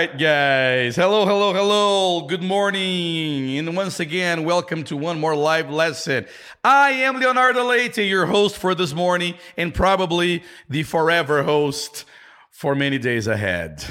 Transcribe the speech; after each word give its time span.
right, 0.00 0.18
guys. 0.18 0.96
Hello, 0.96 1.26
hello, 1.26 1.52
hello. 1.52 2.26
Good 2.26 2.42
morning. 2.42 3.58
And 3.58 3.76
once 3.76 4.00
again, 4.00 4.44
welcome 4.44 4.82
to 4.84 4.96
one 4.96 5.20
more 5.20 5.36
live 5.36 5.68
lesson. 5.68 6.24
I 6.64 6.92
am 7.04 7.20
Leonardo 7.20 7.64
Leite, 7.64 8.08
your 8.08 8.24
host 8.24 8.56
for 8.56 8.74
this 8.74 8.94
morning, 8.94 9.34
and 9.58 9.74
probably 9.74 10.42
the 10.70 10.84
forever 10.84 11.42
host 11.42 12.06
for 12.50 12.74
many 12.74 12.96
days 12.96 13.26
ahead. 13.26 13.84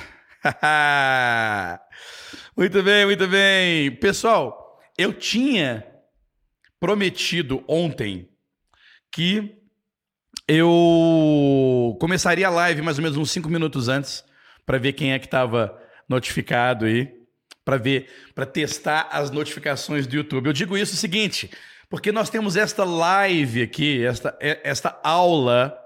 muito 2.57 2.81
bem, 2.83 3.05
muito 3.05 3.27
bem. 3.27 3.91
Pessoal, 3.91 4.81
eu 4.97 5.13
tinha 5.13 5.85
prometido 6.79 7.63
ontem 7.67 8.27
que 9.11 9.55
eu 10.47 11.95
começaria 12.01 12.47
a 12.47 12.49
live 12.49 12.81
mais 12.81 12.97
ou 12.97 13.03
menos 13.03 13.15
uns 13.15 13.29
5 13.29 13.47
minutos 13.47 13.87
antes 13.87 14.23
para 14.65 14.79
ver 14.79 14.93
quem 14.93 15.13
é 15.13 15.19
que 15.19 15.27
estava 15.27 15.79
notificado 16.09 16.85
aí, 16.85 17.09
para 17.63 17.77
ver, 17.77 18.09
para 18.33 18.45
testar 18.45 19.07
as 19.11 19.29
notificações 19.29 20.07
do 20.07 20.15
YouTube. 20.15 20.47
Eu 20.47 20.53
digo 20.53 20.75
isso 20.75 20.95
o 20.95 20.97
seguinte, 20.97 21.49
porque 21.89 22.11
nós 22.11 22.29
temos 22.29 22.57
esta 22.57 22.83
live 22.83 23.61
aqui, 23.61 24.03
esta, 24.03 24.35
é, 24.41 24.59
esta 24.63 24.99
aula, 25.03 25.77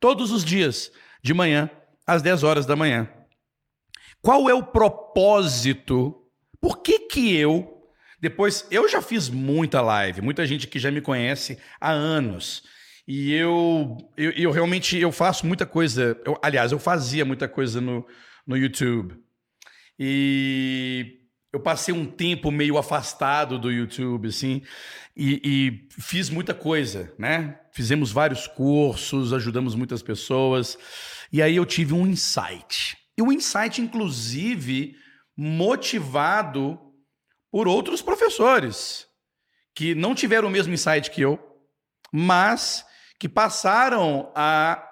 todos 0.00 0.32
os 0.32 0.44
dias, 0.44 0.90
de 1.22 1.34
manhã, 1.34 1.70
às 2.06 2.22
10 2.22 2.42
horas 2.42 2.64
da 2.64 2.74
manhã. 2.74 3.08
Qual 4.22 4.48
é 4.48 4.54
o 4.54 4.62
propósito? 4.62 6.24
Por 6.60 6.82
que 6.82 7.00
que 7.00 7.36
eu, 7.36 7.84
depois, 8.20 8.66
eu 8.70 8.88
já 8.88 9.02
fiz 9.02 9.28
muita 9.28 9.80
live, 9.80 10.22
muita 10.22 10.46
gente 10.46 10.66
que 10.66 10.78
já 10.78 10.90
me 10.90 11.00
conhece 11.00 11.58
há 11.80 11.90
anos, 11.90 12.62
e 13.06 13.32
eu, 13.32 13.96
eu, 14.18 14.30
eu, 14.32 14.50
realmente 14.50 14.98
eu 14.98 15.10
faço 15.10 15.46
muita 15.46 15.64
coisa. 15.64 16.20
Eu, 16.26 16.38
aliás, 16.42 16.72
eu 16.72 16.78
fazia 16.78 17.24
muita 17.24 17.48
coisa 17.48 17.80
no, 17.80 18.06
no 18.46 18.54
YouTube. 18.54 19.16
E 19.98 21.18
eu 21.52 21.60
passei 21.60 21.94
um 21.94 22.06
tempo 22.06 22.50
meio 22.50 22.78
afastado 22.78 23.58
do 23.58 23.70
YouTube, 23.70 24.28
assim, 24.28 24.62
e, 25.16 25.40
e, 25.44 25.88
fiz 26.00 26.30
muita 26.30 26.54
coisa, 26.54 27.12
né? 27.18 27.58
Fizemos 27.72 28.12
vários 28.12 28.46
cursos, 28.46 29.32
ajudamos 29.32 29.74
muitas 29.74 30.02
pessoas. 30.02 30.78
E 31.32 31.42
aí 31.42 31.56
eu 31.56 31.66
tive 31.66 31.94
um 31.94 32.06
insight. 32.06 32.96
E 33.16 33.22
um 33.22 33.32
insight, 33.32 33.80
inclusive, 33.80 34.94
motivado 35.36 36.78
por 37.50 37.66
outros 37.66 38.00
professores 38.00 39.06
que 39.74 39.94
não 39.94 40.14
tiveram 40.14 40.48
o 40.48 40.50
mesmo 40.50 40.72
insight 40.72 41.10
que 41.10 41.20
eu, 41.20 41.38
mas 42.12 42.84
que 43.18 43.28
passaram 43.28 44.30
a, 44.34 44.84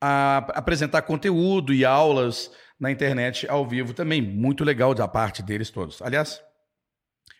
a 0.00 0.38
apresentar 0.54 1.02
conteúdo 1.02 1.74
e 1.74 1.84
aulas 1.84 2.50
na 2.78 2.90
internet 2.90 3.48
ao 3.48 3.66
vivo 3.66 3.92
também. 3.92 4.20
Muito 4.20 4.64
legal 4.64 4.94
da 4.94 5.08
parte 5.08 5.42
deles 5.42 5.70
todos. 5.70 6.00
Aliás, 6.02 6.40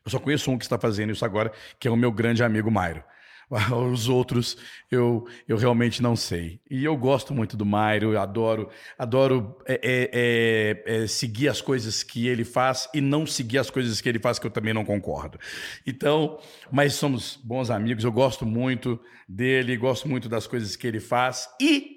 eu 0.04 0.10
só 0.10 0.18
conheço 0.18 0.50
um 0.50 0.58
que 0.58 0.64
está 0.64 0.78
fazendo 0.78 1.12
isso 1.12 1.24
agora, 1.24 1.52
que 1.78 1.88
é 1.88 1.90
o 1.90 1.96
meu 1.96 2.12
grande 2.12 2.42
amigo 2.42 2.70
Mairo. 2.70 3.02
Os 3.92 4.08
outros 4.08 4.56
eu, 4.90 5.26
eu 5.46 5.56
realmente 5.56 6.02
não 6.02 6.16
sei. 6.16 6.60
E 6.70 6.84
eu 6.84 6.96
gosto 6.96 7.32
muito 7.32 7.56
do 7.56 7.64
Mairo, 7.64 8.12
eu 8.12 8.20
adoro, 8.20 8.68
adoro 8.98 9.56
é, 9.66 9.74
é, 9.74 10.10
é, 10.12 11.02
é, 11.02 11.06
seguir 11.06 11.48
as 11.48 11.60
coisas 11.60 12.02
que 12.02 12.26
ele 12.26 12.44
faz 12.44 12.88
e 12.92 13.00
não 13.00 13.26
seguir 13.26 13.58
as 13.58 13.70
coisas 13.70 14.00
que 14.00 14.08
ele 14.08 14.18
faz 14.18 14.38
que 14.38 14.46
eu 14.46 14.50
também 14.50 14.74
não 14.74 14.84
concordo. 14.84 15.38
Então, 15.86 16.40
mas 16.70 16.94
somos 16.94 17.38
bons 17.42 17.70
amigos, 17.70 18.04
eu 18.04 18.12
gosto 18.12 18.44
muito 18.44 19.00
dele, 19.28 19.76
gosto 19.76 20.08
muito 20.08 20.28
das 20.28 20.46
coisas 20.46 20.74
que 20.74 20.86
ele 20.86 21.00
faz. 21.00 21.48
E 21.60 21.96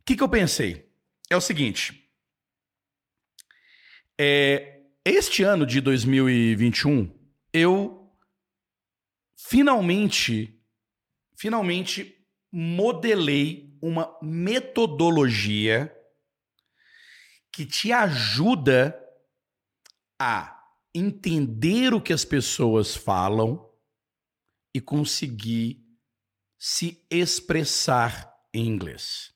o 0.00 0.04
que, 0.04 0.16
que 0.16 0.22
eu 0.22 0.28
pensei? 0.28 0.91
É 1.32 1.36
o 1.36 1.40
seguinte. 1.40 2.06
É, 4.20 4.82
este 5.02 5.42
ano 5.42 5.64
de 5.64 5.80
2021, 5.80 7.10
eu 7.54 8.14
finalmente, 9.34 10.62
finalmente 11.34 12.22
modelei 12.52 13.78
uma 13.80 14.14
metodologia 14.20 15.90
que 17.50 17.64
te 17.64 17.90
ajuda 17.90 18.94
a 20.20 20.62
entender 20.94 21.94
o 21.94 22.00
que 22.02 22.12
as 22.12 22.26
pessoas 22.26 22.94
falam 22.94 23.74
e 24.74 24.82
conseguir 24.82 25.82
se 26.58 27.02
expressar 27.10 28.30
em 28.52 28.66
inglês. 28.66 29.32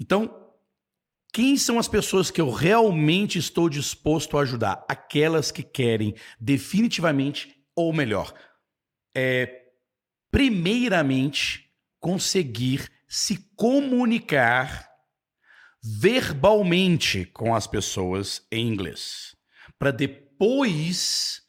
Então, 0.00 0.49
quem 1.32 1.56
são 1.56 1.78
as 1.78 1.86
pessoas 1.86 2.30
que 2.30 2.40
eu 2.40 2.50
realmente 2.50 3.38
estou 3.38 3.68
disposto 3.68 4.36
a 4.36 4.42
ajudar? 4.42 4.84
Aquelas 4.88 5.50
que 5.50 5.62
querem 5.62 6.14
definitivamente, 6.40 7.54
ou 7.74 7.92
melhor, 7.92 8.34
é, 9.14 9.64
primeiramente, 10.30 11.70
conseguir 12.00 12.90
se 13.08 13.38
comunicar 13.56 14.88
verbalmente 15.82 17.24
com 17.26 17.54
as 17.54 17.66
pessoas 17.66 18.46
em 18.50 18.66
inglês, 18.66 19.36
para 19.78 19.90
depois 19.90 21.42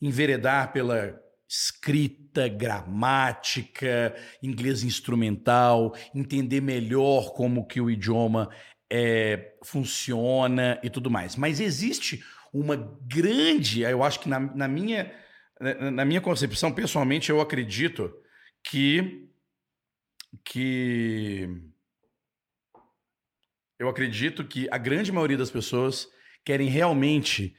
enveredar 0.00 0.72
pela 0.72 1.18
escrita, 1.48 2.46
gramática, 2.46 4.14
inglês 4.42 4.84
instrumental, 4.84 5.94
entender 6.14 6.60
melhor 6.60 7.32
como 7.32 7.66
que 7.66 7.80
o 7.80 7.90
idioma 7.90 8.50
é, 8.90 9.54
funciona 9.62 10.80
e 10.82 10.90
tudo 10.90 11.10
mais. 11.10 11.36
Mas 11.36 11.60
existe 11.60 12.24
uma 12.52 12.76
grande, 13.02 13.82
eu 13.82 14.02
acho 14.02 14.20
que 14.20 14.28
na, 14.28 14.40
na 14.40 14.68
minha 14.68 15.12
na 15.92 16.04
minha 16.04 16.20
concepção, 16.20 16.72
pessoalmente, 16.72 17.30
eu 17.30 17.40
acredito 17.40 18.14
que 18.62 19.28
que 20.44 21.48
eu 23.78 23.88
acredito 23.88 24.44
que 24.44 24.68
a 24.70 24.78
grande 24.78 25.10
maioria 25.10 25.36
das 25.36 25.50
pessoas 25.50 26.08
querem 26.44 26.68
realmente 26.68 27.56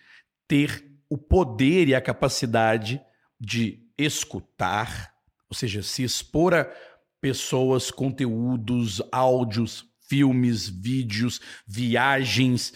ter 0.47 0.85
o 1.09 1.17
poder 1.17 1.87
e 1.87 1.95
a 1.95 2.01
capacidade 2.01 3.01
de 3.39 3.85
escutar, 3.97 5.13
ou 5.49 5.55
seja, 5.55 5.81
se 5.81 6.03
expor 6.03 6.53
a 6.53 6.71
pessoas, 7.19 7.89
conteúdos, 7.89 9.01
áudios, 9.11 9.88
filmes, 10.09 10.67
vídeos, 10.67 11.39
viagens, 11.67 12.73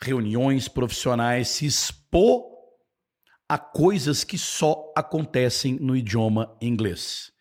reuniões 0.00 0.68
profissionais, 0.68 1.48
se 1.48 1.66
expor 1.66 2.44
a 3.48 3.58
coisas 3.58 4.22
que 4.22 4.36
só 4.36 4.92
acontecem 4.96 5.76
no 5.80 5.96
idioma 5.96 6.56
inglês 6.60 7.32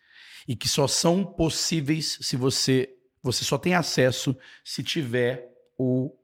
e 0.47 0.56
que 0.56 0.69
só 0.69 0.88
são 0.88 1.25
possíveis 1.25 2.18
se 2.22 2.35
você 2.38 2.91
você 3.22 3.44
só 3.44 3.57
tem 3.57 3.74
acesso 3.74 4.38
se 4.63 4.84
tiver 4.84 5.51
o, 5.75 6.16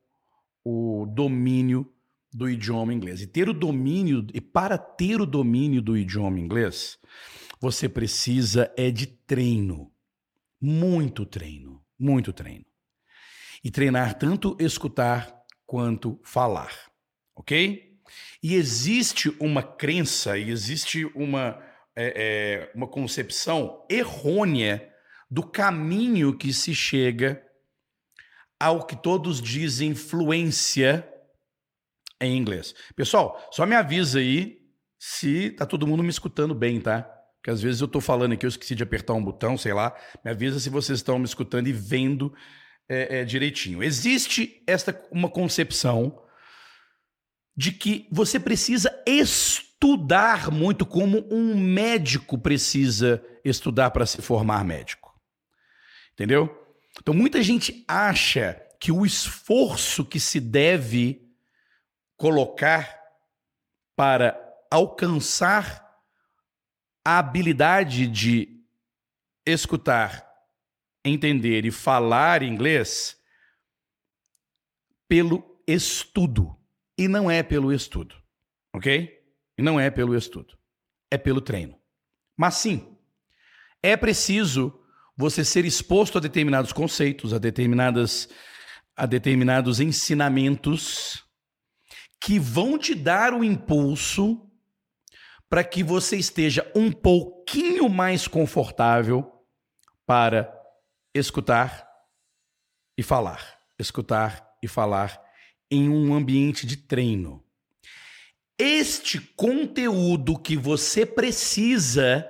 o 0.64 1.08
domínio 1.08 1.92
do 2.32 2.48
idioma 2.48 2.94
inglês. 2.94 3.24
E 3.24 3.28
ter 3.28 3.50
o 3.50 3.54
domínio 3.54 4.28
e 4.36 4.40
para 4.40 4.78
ter 4.78 5.20
o 5.20 5.26
domínio 5.26 5.82
do 5.82 5.98
idioma 5.98 6.40
inglês, 6.40 7.00
você 7.60 7.90
precisa 7.90 8.72
é 8.78 8.92
de 8.92 9.08
treino. 9.08 9.92
Muito 10.62 11.26
treino, 11.26 11.84
muito 11.98 12.32
treino. 12.32 12.71
E 13.64 13.70
treinar 13.70 14.18
tanto 14.18 14.56
escutar 14.60 15.32
quanto 15.66 16.20
falar, 16.24 16.72
OK? 17.36 17.92
E 18.42 18.56
existe 18.56 19.30
uma 19.40 19.64
crença, 19.64 20.38
e 20.38 20.50
existe 20.50 21.06
uma, 21.16 21.62
é, 21.96 22.68
é, 22.68 22.72
uma 22.76 22.88
concepção 22.88 23.86
errônea 23.90 24.90
do 25.30 25.44
caminho 25.44 26.38
que 26.38 26.52
se 26.52 26.76
chega 26.76 27.42
ao 28.60 28.86
que 28.86 28.96
todos 28.96 29.42
dizem 29.42 29.96
fluência 29.96 31.08
em 32.20 32.38
inglês. 32.38 32.76
Pessoal, 32.96 33.48
só 33.52 33.66
me 33.66 33.76
avisa 33.76 34.20
aí 34.20 34.60
se 35.00 35.52
tá 35.52 35.66
todo 35.66 35.88
mundo 35.88 36.04
me 36.04 36.10
escutando 36.10 36.54
bem, 36.54 36.80
tá? 36.80 37.02
Porque 37.38 37.50
às 37.50 37.62
vezes 37.62 37.82
eu 37.82 37.88
tô 37.88 38.00
falando 38.00 38.34
aqui, 38.34 38.46
eu 38.46 38.50
esqueci 38.50 38.76
de 38.76 38.84
apertar 38.84 39.14
um 39.14 39.24
botão, 39.24 39.58
sei 39.58 39.74
lá. 39.74 39.96
Me 40.24 40.30
avisa 40.30 40.60
se 40.60 40.70
vocês 40.70 41.00
estão 41.00 41.18
me 41.18 41.26
escutando 41.26 41.68
e 41.68 41.74
vendo 41.74 42.32
é, 42.92 43.22
é, 43.22 43.24
direitinho. 43.24 43.82
Existe 43.82 44.62
esta 44.68 45.02
uma 45.10 45.30
concepção 45.30 46.22
de 47.56 47.72
que 47.72 48.06
você 48.12 48.38
precisa 48.38 48.92
estudar 49.08 50.52
muito 50.52 50.86
como 50.86 51.26
um 51.34 51.56
médico 51.56 52.38
precisa 52.38 53.24
estudar 53.46 53.92
para 53.92 54.06
se 54.06 54.22
formar 54.22 54.66
médico. 54.66 55.18
Entendeu? 56.12 56.54
Então 57.00 57.14
muita 57.14 57.42
gente 57.42 57.86
acha 57.88 58.62
que 58.78 58.92
o 58.92 59.06
esforço 59.06 60.04
que 60.04 60.20
se 60.20 60.42
deve 60.42 61.26
colocar 62.18 63.00
para 63.96 64.38
alcançar 64.70 65.98
a 67.06 67.20
habilidade 67.20 68.06
de 68.06 68.62
escutar, 69.46 70.31
entender 71.04 71.66
e 71.66 71.72
falar 71.72 72.44
inglês 72.44 73.18
pelo 75.08 75.62
estudo. 75.68 76.56
E 76.98 77.08
não 77.08 77.30
é 77.30 77.42
pelo 77.42 77.74
estudo, 77.74 78.16
ok? 78.74 79.22
E 79.58 79.62
não 79.62 79.80
é 79.80 79.90
pelo 79.90 80.16
estudo. 80.16 80.58
É 81.10 81.18
pelo 81.18 81.42
treino. 81.42 81.78
Mas 82.38 82.56
sim, 82.56 82.98
é 83.82 83.98
preciso 83.98 84.80
você 85.18 85.44
ser 85.44 85.66
exposto 85.66 86.18
a 86.18 86.22
determinados 86.22 86.72
conceitos, 86.72 87.34
a 87.34 87.38
determinadas 87.38 88.30
a 88.96 89.06
determinados 89.06 89.80
ensinamentos 89.80 91.24
que 92.20 92.38
vão 92.38 92.78
te 92.78 92.94
dar 92.94 93.34
o 93.34 93.44
impulso 93.44 94.48
para 95.50 95.64
que 95.64 95.84
você 95.84 96.18
esteja 96.18 96.70
um 96.76 96.92
pouquinho 96.92 97.90
mais 97.90 98.28
confortável 98.28 99.30
para 100.06 100.61
escutar 101.14 101.88
e 102.98 103.04
falar, 103.04 103.60
escutar 103.80 104.56
e 104.62 104.68
falar 104.68 105.22
em 105.70 105.90
um 105.90 106.14
ambiente 106.14 106.66
de 106.66 106.78
treino. 106.78 107.44
Este 108.60 109.20
conteúdo 109.20 110.38
que 110.38 110.56
você 110.56 111.06
precisa, 111.06 112.30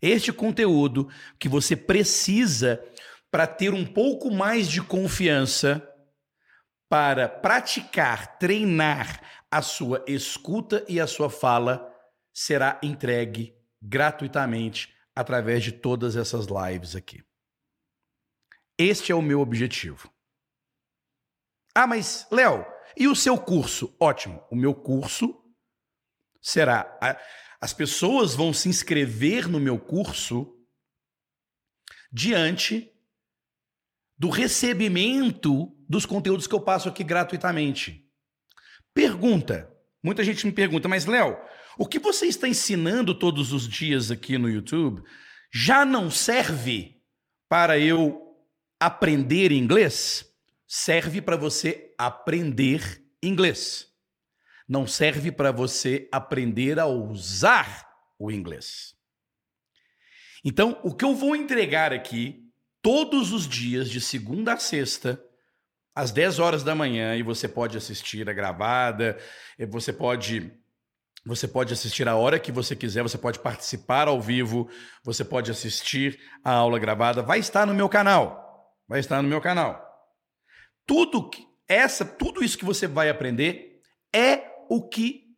este 0.00 0.32
conteúdo 0.32 1.08
que 1.38 1.48
você 1.48 1.74
precisa 1.74 2.82
para 3.30 3.46
ter 3.46 3.74
um 3.74 3.84
pouco 3.84 4.30
mais 4.30 4.68
de 4.68 4.80
confiança 4.80 5.86
para 6.88 7.28
praticar, 7.28 8.38
treinar 8.38 9.20
a 9.50 9.60
sua 9.60 10.04
escuta 10.06 10.84
e 10.88 11.00
a 11.00 11.06
sua 11.06 11.28
fala 11.28 11.92
será 12.32 12.78
entregue 12.82 13.54
gratuitamente 13.82 14.94
através 15.14 15.64
de 15.64 15.72
todas 15.72 16.16
essas 16.16 16.46
lives 16.46 16.94
aqui. 16.94 17.27
Este 18.78 19.10
é 19.10 19.14
o 19.14 19.20
meu 19.20 19.40
objetivo. 19.40 20.08
Ah, 21.74 21.86
mas 21.86 22.26
Léo, 22.30 22.64
e 22.96 23.08
o 23.08 23.14
seu 23.14 23.36
curso? 23.36 23.94
Ótimo. 24.00 24.42
O 24.50 24.56
meu 24.56 24.74
curso 24.74 25.34
será 26.40 26.98
as 27.60 27.72
pessoas 27.72 28.34
vão 28.34 28.52
se 28.52 28.68
inscrever 28.68 29.48
no 29.48 29.58
meu 29.58 29.78
curso 29.78 30.54
diante 32.10 32.92
do 34.16 34.30
recebimento 34.30 35.74
dos 35.88 36.06
conteúdos 36.06 36.46
que 36.46 36.54
eu 36.54 36.60
passo 36.60 36.88
aqui 36.88 37.02
gratuitamente. 37.02 38.04
Pergunta. 38.94 39.72
Muita 40.02 40.22
gente 40.22 40.46
me 40.46 40.52
pergunta, 40.52 40.88
mas 40.88 41.06
Léo, 41.06 41.36
o 41.76 41.86
que 41.86 41.98
você 41.98 42.26
está 42.26 42.48
ensinando 42.48 43.16
todos 43.16 43.52
os 43.52 43.68
dias 43.68 44.10
aqui 44.10 44.38
no 44.38 44.48
YouTube 44.48 45.02
já 45.52 45.84
não 45.84 46.10
serve 46.10 47.00
para 47.48 47.78
eu 47.78 48.27
aprender 48.80 49.52
inglês? 49.52 50.26
Serve 50.66 51.20
para 51.20 51.36
você 51.36 51.94
aprender 51.96 53.02
inglês. 53.22 53.88
Não 54.68 54.86
serve 54.86 55.32
para 55.32 55.50
você 55.50 56.08
aprender 56.12 56.78
a 56.78 56.86
usar 56.86 57.88
o 58.18 58.30
inglês. 58.30 58.94
Então, 60.44 60.78
o 60.82 60.94
que 60.94 61.04
eu 61.04 61.14
vou 61.14 61.34
entregar 61.34 61.92
aqui 61.92 62.44
todos 62.82 63.32
os 63.32 63.48
dias, 63.48 63.88
de 63.88 64.00
segunda 64.00 64.54
a 64.54 64.56
sexta, 64.58 65.22
às 65.94 66.12
10 66.12 66.38
horas 66.38 66.62
da 66.62 66.74
manhã, 66.74 67.16
e 67.16 67.22
você 67.22 67.48
pode 67.48 67.76
assistir 67.76 68.28
a 68.28 68.32
gravada, 68.32 69.18
você 69.68 69.92
pode. 69.92 70.52
Você 71.26 71.48
pode 71.48 71.72
assistir 71.74 72.08
a 72.08 72.14
hora 72.14 72.38
que 72.38 72.52
você 72.52 72.76
quiser, 72.76 73.02
você 73.02 73.18
pode 73.18 73.40
participar 73.40 74.08
ao 74.08 74.20
vivo, 74.20 74.70
você 75.02 75.24
pode 75.24 75.50
assistir 75.50 76.18
a 76.42 76.52
aula 76.52 76.78
gravada, 76.78 77.20
vai 77.20 77.40
estar 77.40 77.66
no 77.66 77.74
meu 77.74 77.88
canal. 77.88 78.47
Vai 78.88 79.00
estar 79.00 79.22
no 79.22 79.28
meu 79.28 79.40
canal. 79.40 79.86
Tudo 80.86 81.28
que 81.28 81.46
essa, 81.68 82.04
tudo 82.04 82.42
isso 82.42 82.56
que 82.56 82.64
você 82.64 82.86
vai 82.86 83.10
aprender 83.10 83.82
é 84.14 84.64
o 84.70 84.88
que 84.88 85.28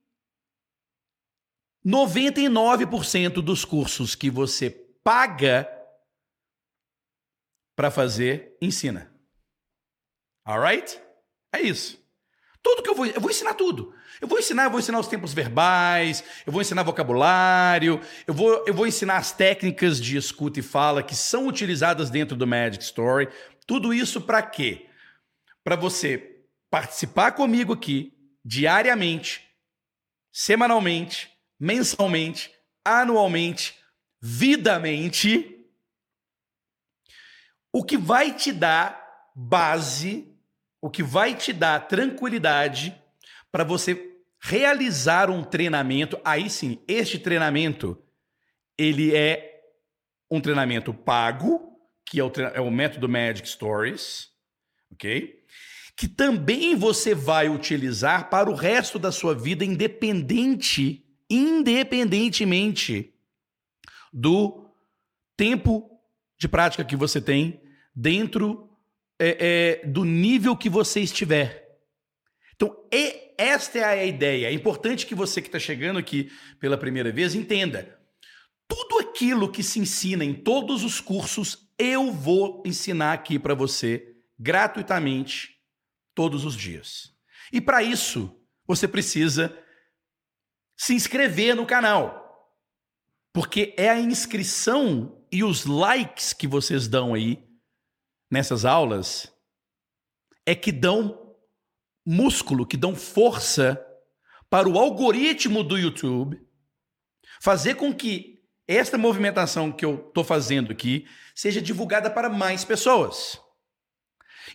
99% 1.84 3.42
dos 3.42 3.64
cursos 3.64 4.14
que 4.14 4.30
você 4.30 4.70
paga 5.02 5.68
para 7.74 7.90
fazer, 7.90 8.56
ensina. 8.60 9.12
Alright? 10.44 11.00
É 11.52 11.60
isso. 11.60 11.98
Tudo 12.62 12.82
que 12.82 12.90
eu 12.90 12.94
vou, 12.94 13.06
eu 13.06 13.20
vou 13.20 13.30
ensinar 13.30 13.54
tudo. 13.54 13.94
Eu 14.20 14.28
vou 14.28 14.38
ensinar, 14.38 14.64
eu 14.64 14.70
vou 14.70 14.78
ensinar 14.78 15.00
os 15.00 15.06
tempos 15.06 15.32
verbais, 15.32 16.22
eu 16.46 16.52
vou 16.52 16.60
ensinar 16.60 16.82
vocabulário, 16.82 18.00
eu 18.26 18.34
vou, 18.34 18.64
eu 18.66 18.74
vou 18.74 18.86
ensinar 18.86 19.16
as 19.16 19.32
técnicas 19.32 19.98
de 19.98 20.16
escuta 20.16 20.60
e 20.60 20.62
fala 20.62 21.02
que 21.02 21.14
são 21.14 21.46
utilizadas 21.46 22.10
dentro 22.10 22.36
do 22.36 22.46
Magic 22.46 22.84
Story. 22.84 23.28
Tudo 23.66 23.94
isso 23.94 24.20
para 24.20 24.42
quê? 24.42 24.86
Para 25.64 25.74
você 25.74 26.42
participar 26.70 27.32
comigo 27.32 27.72
aqui 27.72 28.12
diariamente, 28.44 29.48
semanalmente, 30.30 31.30
mensalmente, 31.58 32.50
anualmente, 32.84 33.74
vidamente 34.20 35.56
o 37.72 37.82
que 37.82 37.96
vai 37.96 38.34
te 38.34 38.52
dar 38.52 39.30
base, 39.34 40.28
o 40.80 40.90
que 40.90 41.02
vai 41.02 41.34
te 41.34 41.52
dar 41.52 41.86
tranquilidade 41.86 42.94
para 43.50 43.64
você 43.64 44.09
realizar 44.40 45.30
um 45.30 45.44
treinamento. 45.44 46.18
Aí 46.24 46.48
sim, 46.48 46.82
este 46.88 47.18
treinamento 47.18 48.02
ele 48.78 49.14
é 49.14 49.60
um 50.30 50.40
treinamento 50.40 50.94
pago, 50.94 51.76
que 52.06 52.18
é 52.18 52.24
o, 52.24 52.32
é 52.54 52.60
o 52.60 52.70
método 52.70 53.08
Magic 53.08 53.46
Stories, 53.48 54.28
ok? 54.92 55.38
Que 55.96 56.08
também 56.08 56.74
você 56.74 57.14
vai 57.14 57.48
utilizar 57.48 58.30
para 58.30 58.48
o 58.50 58.54
resto 58.54 58.98
da 58.98 59.12
sua 59.12 59.34
vida, 59.34 59.64
independente, 59.64 61.04
independentemente 61.28 63.12
do 64.12 64.66
tempo 65.36 65.90
de 66.38 66.48
prática 66.48 66.84
que 66.84 66.96
você 66.96 67.20
tem 67.20 67.60
dentro 67.94 68.70
é, 69.18 69.80
é, 69.82 69.86
do 69.86 70.04
nível 70.04 70.56
que 70.56 70.70
você 70.70 71.00
estiver. 71.00 71.69
Então, 72.60 72.76
esta 73.38 73.78
é 73.78 73.84
a 73.84 74.04
ideia. 74.04 74.48
É 74.48 74.52
importante 74.52 75.06
que 75.06 75.14
você 75.14 75.40
que 75.40 75.48
está 75.48 75.58
chegando 75.58 75.98
aqui 75.98 76.30
pela 76.58 76.76
primeira 76.76 77.10
vez 77.10 77.34
entenda. 77.34 77.98
Tudo 78.68 78.98
aquilo 78.98 79.50
que 79.50 79.62
se 79.62 79.78
ensina 79.78 80.22
em 80.22 80.34
todos 80.34 80.84
os 80.84 81.00
cursos, 81.00 81.66
eu 81.78 82.12
vou 82.12 82.62
ensinar 82.66 83.14
aqui 83.14 83.38
para 83.38 83.54
você 83.54 84.14
gratuitamente 84.38 85.56
todos 86.14 86.44
os 86.44 86.54
dias. 86.54 87.14
E 87.50 87.62
para 87.62 87.82
isso, 87.82 88.38
você 88.66 88.86
precisa 88.86 89.56
se 90.76 90.92
inscrever 90.92 91.56
no 91.56 91.64
canal. 91.64 92.20
Porque 93.32 93.74
é 93.78 93.88
a 93.88 93.98
inscrição 93.98 95.24
e 95.32 95.42
os 95.42 95.64
likes 95.64 96.34
que 96.34 96.46
vocês 96.46 96.86
dão 96.86 97.14
aí 97.14 97.42
nessas 98.30 98.66
aulas 98.66 99.32
é 100.44 100.54
que 100.54 100.70
dão 100.70 101.29
músculo, 102.10 102.66
que 102.66 102.76
dão 102.76 102.94
força 102.94 103.80
para 104.48 104.68
o 104.68 104.78
algoritmo 104.78 105.62
do 105.62 105.78
YouTube 105.78 106.40
fazer 107.40 107.76
com 107.76 107.94
que 107.94 108.42
esta 108.66 108.98
movimentação 108.98 109.72
que 109.72 109.84
eu 109.84 110.06
estou 110.08 110.22
fazendo 110.22 110.72
aqui 110.72 111.06
seja 111.34 111.60
divulgada 111.60 112.10
para 112.10 112.28
mais 112.28 112.64
pessoas. 112.64 113.40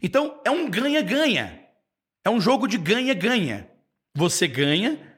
Então, 0.01 0.41
é 0.45 0.51
um 0.51 0.69
ganha-ganha. 0.69 1.65
É 2.23 2.29
um 2.29 2.39
jogo 2.39 2.67
de 2.67 2.77
ganha-ganha. 2.77 3.69
Você 4.13 4.47
ganha, 4.47 5.17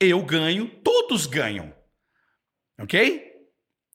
eu 0.00 0.22
ganho, 0.22 0.68
todos 0.82 1.26
ganham. 1.26 1.74
Ok? 2.78 3.32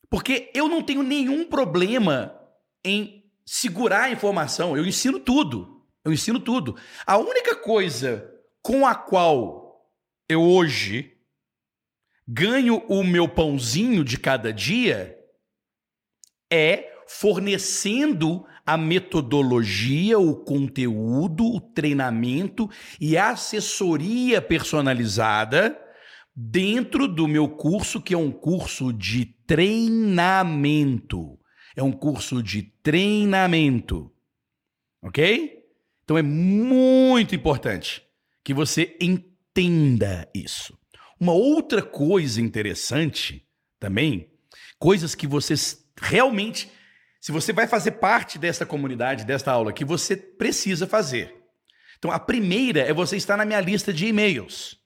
Porque 0.09 0.51
eu 0.53 0.67
não 0.67 0.81
tenho 0.81 1.03
nenhum 1.03 1.45
problema 1.45 2.37
em 2.83 3.31
segurar 3.45 4.03
a 4.03 4.11
informação. 4.11 4.75
Eu 4.75 4.85
ensino 4.85 5.19
tudo. 5.19 5.80
Eu 6.03 6.11
ensino 6.11 6.39
tudo. 6.39 6.75
A 7.05 7.17
única 7.17 7.55
coisa 7.55 8.29
com 8.61 8.85
a 8.85 8.95
qual 8.95 9.87
eu 10.27 10.41
hoje 10.41 11.17
ganho 12.27 12.77
o 12.87 13.03
meu 13.03 13.27
pãozinho 13.27 14.03
de 14.03 14.17
cada 14.17 14.53
dia 14.53 15.17
é 16.51 16.91
fornecendo 17.07 18.45
a 18.65 18.77
metodologia, 18.77 20.17
o 20.17 20.35
conteúdo, 20.35 21.45
o 21.45 21.59
treinamento 21.59 22.69
e 22.99 23.17
a 23.17 23.31
assessoria 23.31 24.41
personalizada 24.41 25.77
dentro 26.33 27.07
do 27.07 27.27
meu 27.27 27.49
curso, 27.49 28.01
que 28.01 28.13
é 28.13 28.17
um 28.17 28.31
curso 28.31 28.93
de 28.93 29.25
treinamento. 29.45 31.37
É 31.75 31.83
um 31.83 31.91
curso 31.91 32.41
de 32.41 32.63
treinamento. 32.63 34.09
Ok? 35.03 35.60
Então 36.11 36.17
é 36.17 36.21
muito 36.21 37.33
importante 37.33 38.03
que 38.43 38.53
você 38.53 38.97
entenda 38.99 40.29
isso. 40.35 40.77
Uma 41.17 41.31
outra 41.31 41.81
coisa 41.81 42.41
interessante 42.41 43.47
também, 43.79 44.29
coisas 44.77 45.15
que 45.15 45.25
vocês 45.25 45.89
realmente, 45.97 46.69
se 47.21 47.31
você 47.31 47.53
vai 47.53 47.65
fazer 47.65 47.91
parte 47.91 48.37
desta 48.37 48.65
comunidade, 48.65 49.23
desta 49.23 49.53
aula, 49.53 49.71
que 49.71 49.85
você 49.85 50.17
precisa 50.17 50.85
fazer. 50.85 51.33
Então, 51.97 52.11
a 52.11 52.19
primeira 52.19 52.81
é 52.81 52.91
você 52.91 53.15
estar 53.15 53.37
na 53.37 53.45
minha 53.45 53.61
lista 53.61 53.93
de 53.93 54.07
e-mails. 54.07 54.77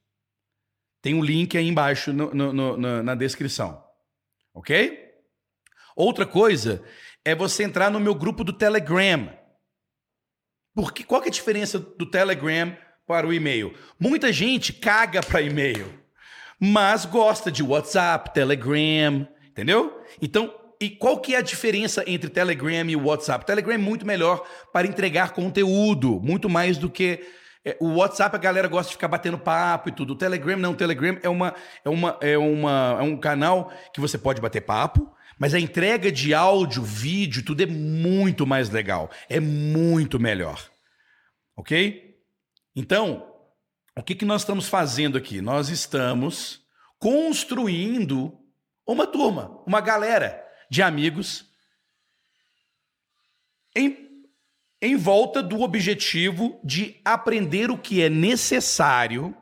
Tem 1.02 1.16
um 1.16 1.24
link 1.24 1.58
aí 1.58 1.68
embaixo 1.68 2.14
no, 2.14 2.36
no, 2.36 2.54
no, 2.54 3.02
na 3.02 3.16
descrição. 3.16 3.84
Ok? 4.54 5.12
Outra 5.96 6.28
coisa 6.28 6.84
é 7.26 7.34
você 7.34 7.64
entrar 7.64 7.90
no 7.90 8.00
meu 8.00 8.14
grupo 8.14 8.44
do 8.44 8.54
Telegram. 8.54 9.36
Porque 10.76 11.04
qual 11.04 11.22
que 11.22 11.30
é 11.30 11.32
a 11.32 11.34
diferença 11.34 11.80
do 11.80 12.06
Telegram 12.06 12.76
para 13.08 13.26
o 13.26 13.34
e-mail? 13.34 13.74
Muita 13.98 14.32
gente 14.34 14.74
caga 14.74 15.24
para 15.24 15.42
e-mail, 15.42 15.88
mas 16.60 17.06
gosta 17.06 17.50
de 17.50 17.64
WhatsApp, 17.64 18.34
Telegram, 18.34 19.26
entendeu? 19.48 20.02
Então, 20.22 20.54
e 20.80 20.90
qual 20.90 21.20
que 21.20 21.34
é 21.34 21.38
a 21.38 21.42
diferença 21.42 22.04
entre 22.06 22.30
Telegram 22.30 22.90
e 22.90 22.96
WhatsApp? 22.96 23.46
Telegram 23.46 23.76
é 23.76 23.78
muito 23.78 24.06
melhor 24.06 24.46
para 24.74 24.86
entregar 24.86 25.32
conteúdo, 25.32 26.20
muito 26.22 26.50
mais 26.50 26.78
do 26.78 26.90
que 26.90 27.26
é, 27.64 27.76
o 27.80 27.96
WhatsApp 27.96 28.36
a 28.36 28.40
galera 28.40 28.68
gosta 28.68 28.90
de 28.90 28.96
ficar 28.96 29.08
batendo 29.08 29.40
papo 29.40 29.90
e 29.90 29.92
tudo. 29.92 30.14
O 30.14 30.16
Telegram 30.16 30.58
não, 30.58 30.74
o 30.74 30.76
Telegram 30.76 31.18
é 31.24 31.30
uma 31.30 31.56
é 31.84 31.90
uma 31.90 32.18
é 32.22 32.38
uma 32.38 32.98
é 33.00 33.04
um 33.04 33.18
canal 33.18 33.74
que 33.92 34.00
você 34.00 34.18
pode 34.18 34.40
bater 34.40 34.62
papo, 34.62 35.10
mas 35.38 35.54
a 35.54 35.60
entrega 35.60 36.12
de 36.12 36.34
áudio, 36.34 36.84
vídeo, 36.84 37.44
tudo 37.44 37.62
é 37.62 37.66
muito 37.66 38.46
mais 38.48 38.70
legal, 38.70 39.10
é 39.30 39.40
muito 39.40 40.20
melhor. 40.20 40.70
OK? 41.56 42.16
Então, 42.76 43.32
o 43.98 44.04
que 44.04 44.16
que 44.16 44.26
nós 44.26 44.42
estamos 44.42 44.68
fazendo 44.68 45.18
aqui? 45.18 45.42
Nós 45.42 45.70
estamos 45.70 46.62
construindo 47.00 48.38
uma 48.86 49.08
turma, 49.08 49.62
uma 49.66 49.82
galera 49.82 50.44
de 50.70 50.82
amigos 50.82 51.50
em, 53.76 54.26
em 54.82 54.96
volta 54.96 55.44
do 55.44 55.62
objetivo 55.62 56.60
de 56.64 57.00
aprender 57.04 57.70
o 57.70 57.78
que 57.78 58.02
é 58.02 58.10
necessário 58.10 59.36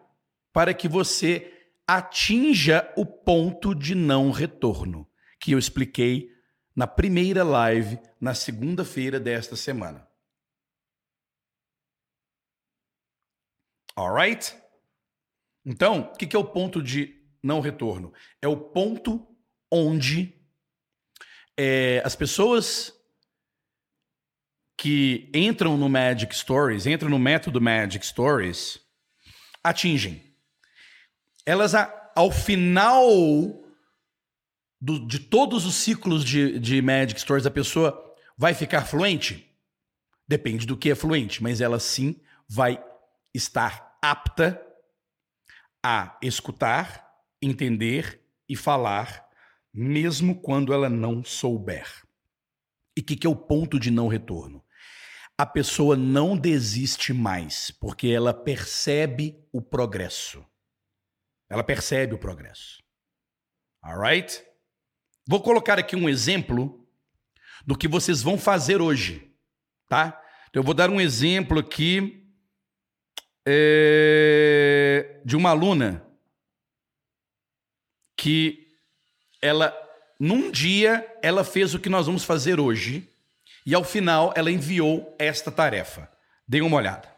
para 0.52 0.74
que 0.74 0.88
você 0.88 1.52
atinja 1.88 2.92
o 2.96 3.06
ponto 3.06 3.76
de 3.76 3.94
não 3.94 4.32
retorno, 4.32 5.08
que 5.44 5.52
eu 5.52 5.60
expliquei 5.60 6.34
na 6.74 6.88
primeira 6.88 7.44
live 7.44 8.00
na 8.20 8.34
segunda-feira 8.34 9.20
desta 9.20 9.58
semana. 9.58 10.08
Alright? 13.94 14.56
Então, 15.66 16.14
o 16.14 16.14
que 16.14 16.34
é 16.34 16.40
o 16.40 16.46
ponto 16.46 16.82
de 16.82 17.22
não 17.44 17.60
retorno? 17.60 18.14
É 18.42 18.48
o 18.48 18.56
ponto 18.56 19.28
onde 19.70 20.34
é, 21.60 22.02
as 22.06 22.16
pessoas 22.16 22.94
que 24.78 25.30
entram 25.34 25.76
no 25.76 25.90
Magic 25.90 26.34
Stories, 26.34 26.86
entram 26.86 27.10
no 27.10 27.20
método 27.20 27.60
Magic 27.60 28.06
Stories, 28.06 28.80
atingem. 29.62 30.24
Elas, 31.46 31.74
ao 32.16 32.32
final 32.32 33.63
do, 34.84 35.00
de 35.08 35.18
todos 35.18 35.66
os 35.66 35.76
ciclos 35.76 36.26
de, 36.26 36.60
de 36.60 36.82
Magic 36.82 37.18
Stories, 37.18 37.46
a 37.46 37.52
pessoa 37.52 38.14
vai 38.38 38.54
ficar 38.54 38.86
fluente? 38.86 39.50
Depende 40.28 40.68
do 40.68 40.76
que 40.76 40.92
é 40.92 40.96
fluente, 40.96 41.42
mas 41.42 41.62
ela 41.62 41.80
sim 41.80 42.20
vai 42.50 42.84
estar 43.34 43.98
apta 44.02 44.62
a 45.82 46.18
escutar, 46.22 47.10
entender 47.42 48.22
e 48.50 48.58
falar 48.58 49.26
mesmo 49.74 50.42
quando 50.42 50.74
ela 50.74 50.90
não 50.90 51.24
souber. 51.24 51.88
E 52.98 53.00
o 53.00 53.04
que, 53.06 53.16
que 53.16 53.26
é 53.26 53.30
o 53.30 53.38
ponto 53.38 53.80
de 53.80 53.90
não 53.90 54.10
retorno? 54.10 54.62
A 55.38 55.46
pessoa 55.46 55.96
não 55.96 56.38
desiste 56.38 57.14
mais, 57.14 57.72
porque 57.72 58.10
ela 58.10 58.34
percebe 58.34 59.48
o 59.50 59.62
progresso. 59.62 60.46
Ela 61.50 61.64
percebe 61.64 62.14
o 62.14 62.20
progresso. 62.20 62.84
Alright? 63.82 64.44
Vou 65.26 65.42
colocar 65.42 65.80
aqui 65.80 65.96
um 65.96 66.10
exemplo 66.10 66.86
do 67.66 67.78
que 67.78 67.88
vocês 67.88 68.22
vão 68.22 68.38
fazer 68.38 68.82
hoje, 68.82 69.34
tá? 69.88 70.22
Então, 70.50 70.62
eu 70.62 70.64
vou 70.64 70.74
dar 70.74 70.90
um 70.90 71.00
exemplo 71.00 71.60
aqui 71.60 72.28
é, 73.46 75.22
de 75.26 75.36
uma 75.36 75.50
aluna 75.50 76.06
que 78.18 78.68
ela 79.42 79.74
num 80.20 80.52
dia 80.52 81.06
ela 81.22 81.44
fez 81.44 81.74
o 81.74 81.80
que 81.80 81.90
nós 81.90 82.06
vamos 82.06 82.24
fazer 82.24 82.60
hoje 82.60 83.10
e 83.66 83.74
ao 83.74 83.84
final 83.84 84.34
ela 84.36 84.52
enviou 84.52 85.16
esta 85.18 85.52
tarefa. 85.52 86.10
Dê 86.48 86.62
uma 86.62 86.78
olhada. 86.78 87.14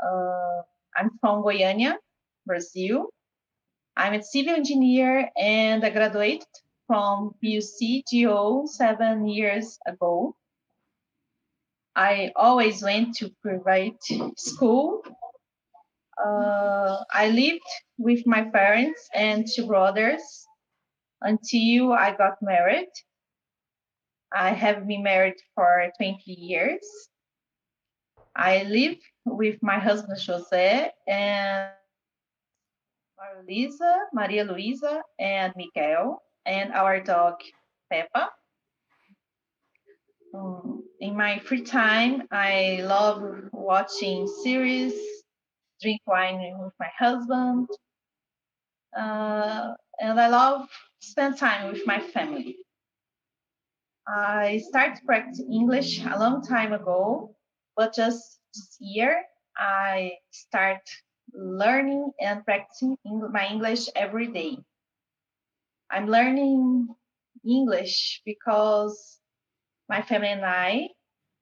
Uh, 0.00 0.64
I'm 0.98 1.10
from 1.20 1.42
Goiânia, 1.42 2.00
Brazil. 2.44 3.12
I'm 3.96 4.14
a 4.14 4.22
civil 4.22 4.54
engineer 4.54 5.30
and 5.36 5.84
I 5.84 5.90
graduated 5.90 6.46
from 6.86 7.34
PUC 7.42 8.04
GO 8.10 8.66
seven 8.66 9.26
years 9.26 9.78
ago. 9.86 10.36
I 11.94 12.32
always 12.36 12.82
went 12.82 13.16
to 13.16 13.30
private 13.42 14.02
school 14.36 15.02
uh, 16.22 17.04
I 17.12 17.28
lived 17.28 17.68
with 17.98 18.26
my 18.26 18.42
parents 18.42 19.08
and 19.14 19.46
two 19.46 19.66
brothers 19.66 20.22
until 21.20 21.92
I 21.92 22.16
got 22.16 22.40
married. 22.40 22.88
I 24.32 24.50
have 24.50 24.86
been 24.86 25.02
married 25.02 25.36
for 25.54 25.90
20 25.98 26.20
years. 26.26 26.86
I 28.34 28.64
live 28.64 28.96
with 29.24 29.58
my 29.62 29.78
husband 29.78 30.18
Jose 30.26 30.90
and 31.06 31.70
Maria 33.18 33.42
Luisa, 33.46 33.94
Maria 34.12 34.44
Luisa, 34.44 35.02
and 35.18 35.52
Miguel, 35.56 36.22
and 36.44 36.72
our 36.72 37.00
dog 37.00 37.34
Peppa. 37.90 38.30
Um, 40.34 40.84
in 41.00 41.16
my 41.16 41.38
free 41.38 41.62
time, 41.62 42.24
I 42.30 42.80
love 42.82 43.22
watching 43.52 44.26
series 44.44 44.94
drink 45.80 46.00
wine 46.06 46.56
with 46.58 46.72
my 46.78 46.90
husband. 46.98 47.68
Uh, 48.96 49.72
and 50.00 50.20
I 50.20 50.28
love 50.28 50.68
spend 51.00 51.38
time 51.38 51.72
with 51.72 51.86
my 51.86 52.00
family. 52.00 52.56
I 54.06 54.62
started 54.68 55.00
practicing 55.04 55.52
English 55.52 56.04
a 56.04 56.18
long 56.18 56.42
time 56.42 56.72
ago, 56.72 57.34
but 57.76 57.94
just 57.94 58.40
this 58.54 58.76
year 58.78 59.22
I 59.58 60.12
start 60.30 60.82
learning 61.32 62.12
and 62.20 62.44
practicing 62.44 62.96
my 63.04 63.46
English 63.48 63.88
every 63.94 64.28
day. 64.28 64.58
I'm 65.90 66.06
learning 66.06 66.88
English 67.44 68.22
because 68.24 69.18
my 69.88 70.02
family 70.02 70.28
and 70.28 70.44
I 70.44 70.88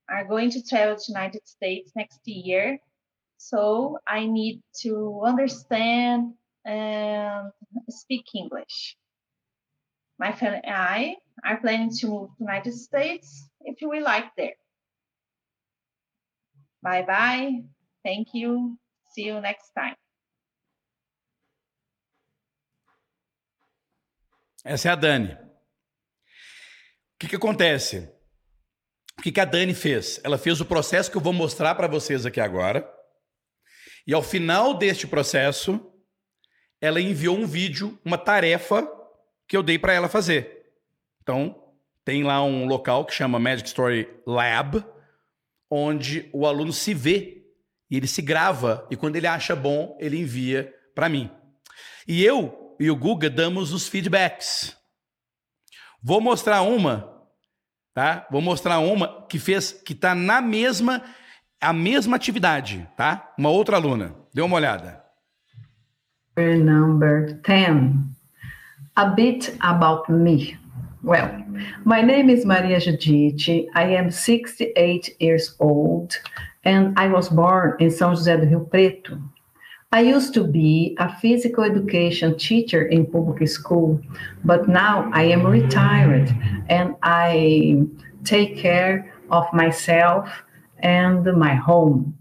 are 0.09 0.25
going 0.25 0.50
to 0.50 0.62
travel 0.62 0.97
to 0.97 1.12
United 1.12 1.47
States 1.47 1.93
next 1.97 2.21
year 2.26 2.79
so 3.38 3.99
I 4.09 4.26
need 4.26 4.62
to 4.83 5.21
understand 5.23 6.33
and 6.64 7.53
speak 7.91 8.25
English. 8.35 8.97
My 10.19 10.33
family 10.33 10.61
and 10.64 10.75
I 10.75 11.17
are 11.45 11.59
planning 11.59 11.91
to 11.99 12.07
move 12.07 12.29
to 12.31 12.45
United 12.45 12.73
States 12.73 13.50
if 13.61 13.76
we 13.87 14.00
like 14.00 14.31
there. 14.37 14.57
Bye 16.83 17.03
bye. 17.03 17.62
Thank 18.03 18.29
you. 18.33 18.79
See 19.14 19.28
you 19.28 19.40
next 19.40 19.73
time. 19.73 19.94
Essa 24.64 24.88
é 24.88 24.92
a 24.92 24.97
Dani. 24.97 25.33
O 25.33 25.38
que, 27.21 27.28
que 27.28 27.37
acontece? 27.37 28.12
O 29.16 29.23
que, 29.23 29.30
que 29.30 29.40
a 29.40 29.44
Dani 29.44 29.73
fez? 29.73 30.21
Ela 30.25 30.37
fez 30.37 30.61
o 30.61 30.64
processo 30.64 31.12
que 31.12 31.16
eu 31.16 31.21
vou 31.21 31.33
mostrar 31.33 31.76
para 31.76 31.87
vocês 31.87 32.26
aqui 32.26 32.40
agora. 32.40 32.92
E 34.04 34.12
ao 34.12 34.23
final 34.23 34.75
deste 34.76 35.06
processo, 35.06 35.80
ela 36.80 37.00
enviou 37.00 37.37
um 37.37 37.47
vídeo, 37.47 37.97
uma 38.04 38.18
tarefa 38.18 38.85
que 39.47 39.56
eu 39.56 39.62
dei 39.62 39.78
para 39.78 39.92
ela 39.92 40.09
fazer. 40.09 40.73
Então, 41.23 41.73
tem 42.04 42.25
lá 42.25 42.42
um 42.42 42.66
local 42.66 43.06
que 43.06 43.14
chama 43.14 43.38
Magic 43.38 43.68
Story 43.68 44.09
Lab, 44.26 44.85
onde 45.71 46.28
o 46.33 46.47
aluno 46.47 46.73
se 46.73 46.92
vê 46.92 47.44
ele 47.97 48.07
se 48.07 48.23
grava 48.23 48.87
e 48.91 48.97
quando 48.97 49.17
ele 49.17 49.27
acha 49.27 49.55
bom, 49.55 49.97
ele 50.01 50.19
envia 50.21 50.73
para 50.95 51.09
mim. 51.09 51.31
E 52.07 52.25
eu 52.25 52.77
e 52.79 52.91
o 52.91 52.97
Guga 52.97 53.31
damos 53.31 53.73
os 53.73 53.89
feedbacks. 53.89 54.77
Vou 56.03 56.21
mostrar 56.21 56.63
uma, 56.63 57.11
tá? 57.95 58.27
Vou 58.31 58.41
mostrar 58.41 58.79
uma 58.79 59.27
que 59.27 59.39
fez 59.39 59.73
que 59.73 59.95
tá 59.95 60.15
na 60.15 60.41
mesma 60.41 61.03
a 61.61 61.73
mesma 61.73 62.17
atividade, 62.17 62.87
tá? 62.97 63.33
Uma 63.39 63.49
outra 63.49 63.77
aluna. 63.77 64.15
Dê 64.35 64.43
uma 64.43 64.57
olhada. 64.57 65.03
Number 66.37 67.41
10. 67.43 67.95
A 68.97 69.07
bit 69.07 69.57
about 69.61 70.13
me. 70.13 70.59
Well, 71.03 71.45
my 71.85 72.03
name 72.03 72.31
is 72.31 72.45
Maria 72.45 72.81
Judici. 72.81 73.69
I 73.75 73.97
am 73.97 74.11
68 74.11 75.17
years 75.21 75.55
old 75.59 76.19
and 76.64 76.99
I 76.99 77.09
was 77.09 77.28
born 77.28 77.76
in 77.78 77.88
São 77.88 78.12
José 78.12 78.40
do 78.40 78.47
Rio 78.47 78.61
Preto. 78.61 79.21
I 79.92 80.00
used 80.00 80.35
to 80.35 80.44
be 80.44 80.97
a 80.99 81.14
physical 81.21 81.62
education 81.62 82.37
teacher 82.37 82.83
in 82.83 83.06
public 83.06 83.47
school, 83.47 84.00
but 84.44 84.68
now 84.68 85.09
I 85.12 85.25
am 85.25 85.47
retired 85.47 86.35
and 86.68 86.97
I 87.02 87.83
take 88.25 88.56
care 88.56 89.14
of 89.30 89.44
myself 89.52 90.28
and 90.80 91.25
my 91.38 91.54
home. 91.54 92.18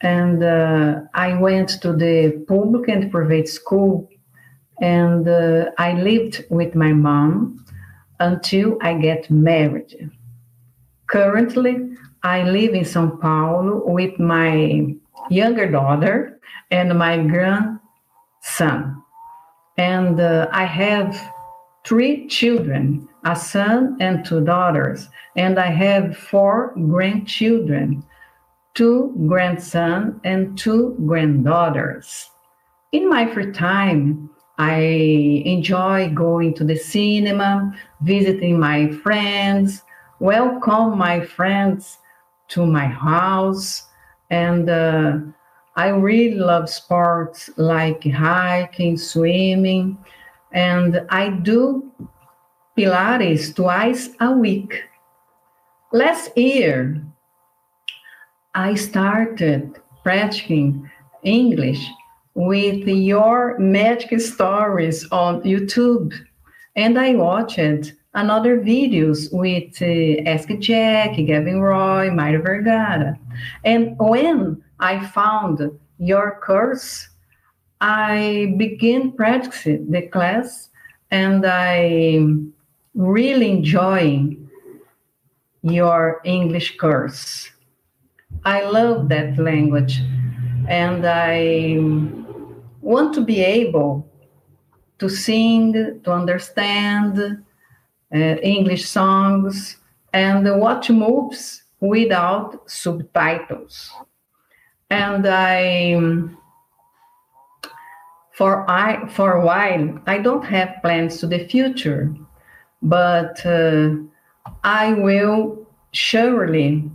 And 0.00 0.42
uh, 0.42 1.02
I 1.14 1.34
went 1.38 1.80
to 1.82 1.92
the 1.92 2.44
public 2.48 2.88
and 2.88 3.12
private 3.12 3.48
school 3.48 4.08
and 4.80 5.28
uh, 5.28 5.66
I 5.78 5.92
lived 5.92 6.44
with 6.50 6.74
my 6.74 6.92
mom 6.92 7.64
until 8.18 8.78
I 8.80 8.94
get 8.94 9.30
married. 9.30 10.10
Currently, 11.06 11.88
I 12.24 12.44
live 12.44 12.74
in 12.74 12.84
São 12.84 13.20
Paulo 13.20 13.82
with 13.84 14.18
my 14.18 14.94
younger 15.28 15.68
daughter 15.68 16.40
and 16.70 16.96
my 16.96 17.18
grandson. 17.18 19.02
And 19.76 20.20
uh, 20.20 20.48
I 20.52 20.64
have 20.64 21.18
three 21.84 22.28
children 22.28 23.08
a 23.24 23.36
son 23.36 23.96
and 24.00 24.24
two 24.24 24.44
daughters. 24.44 25.08
And 25.36 25.58
I 25.58 25.70
have 25.70 26.16
four 26.16 26.74
grandchildren 26.88 28.04
two 28.74 29.14
grandsons 29.26 30.18
and 30.24 30.56
two 30.56 30.96
granddaughters. 31.06 32.30
In 32.92 33.08
my 33.08 33.26
free 33.32 33.52
time, 33.52 34.30
I 34.58 35.42
enjoy 35.44 36.10
going 36.10 36.54
to 36.54 36.64
the 36.64 36.76
cinema, 36.76 37.74
visiting 38.00 38.58
my 38.58 38.88
friends, 38.88 39.82
welcome 40.20 40.96
my 40.96 41.20
friends 41.20 41.98
to 42.52 42.66
my 42.66 42.86
house, 42.86 43.86
and 44.30 44.68
uh, 44.68 45.18
I 45.76 45.88
really 45.88 46.36
love 46.36 46.68
sports 46.68 47.50
like 47.56 48.04
hiking, 48.04 48.96
swimming, 48.96 49.98
and 50.52 51.06
I 51.08 51.30
do 51.30 51.90
Pilates 52.76 53.54
twice 53.54 54.10
a 54.20 54.32
week. 54.32 54.82
Last 55.92 56.36
year, 56.36 57.02
I 58.54 58.74
started 58.74 59.80
practicing 60.02 60.90
English 61.22 61.86
with 62.34 62.86
your 62.88 63.58
magic 63.58 64.20
stories 64.20 65.06
on 65.10 65.42
YouTube. 65.42 66.14
And 66.76 66.98
I 66.98 67.14
watched 67.14 67.92
another 68.14 68.60
videos 68.60 69.32
with 69.32 69.80
uh, 69.80 70.28
Ask 70.28 70.48
Jack, 70.58 71.16
Gavin 71.16 71.60
Roy, 71.60 72.10
Mayra 72.10 72.42
Vergara. 72.42 73.18
And 73.64 73.96
when 73.98 74.62
I 74.80 75.06
found 75.06 75.78
your 75.98 76.40
course, 76.44 77.08
I 77.80 78.54
began 78.58 79.12
practicing 79.12 79.90
the 79.90 80.02
class 80.02 80.70
and 81.10 81.44
I 81.46 82.26
really 82.94 83.50
enjoying 83.50 84.48
your 85.62 86.20
English 86.24 86.76
course. 86.76 87.50
I 88.44 88.64
love 88.64 89.08
that 89.08 89.38
language 89.38 90.00
and 90.68 91.06
I 91.06 91.78
want 92.80 93.14
to 93.14 93.20
be 93.20 93.40
able 93.40 94.08
to 94.98 95.08
sing, 95.08 95.72
to 96.04 96.12
understand 96.12 97.44
English 98.12 98.86
songs, 98.86 99.76
and 100.12 100.60
watch 100.60 100.90
movies 100.90 101.62
without 101.80 102.70
subtitles. 102.70 103.90
And 104.90 105.26
I, 105.26 105.98
for 108.32 108.70
I, 108.70 109.08
for 109.08 109.32
a 109.32 109.44
while, 109.44 109.98
I 110.06 110.18
don't 110.18 110.44
have 110.44 110.80
plans 110.82 111.18
to 111.20 111.26
the 111.26 111.46
future, 111.46 112.14
but 112.82 113.44
uh, 113.46 113.94
I 114.62 114.92
will 114.92 115.66
surely 115.92 116.90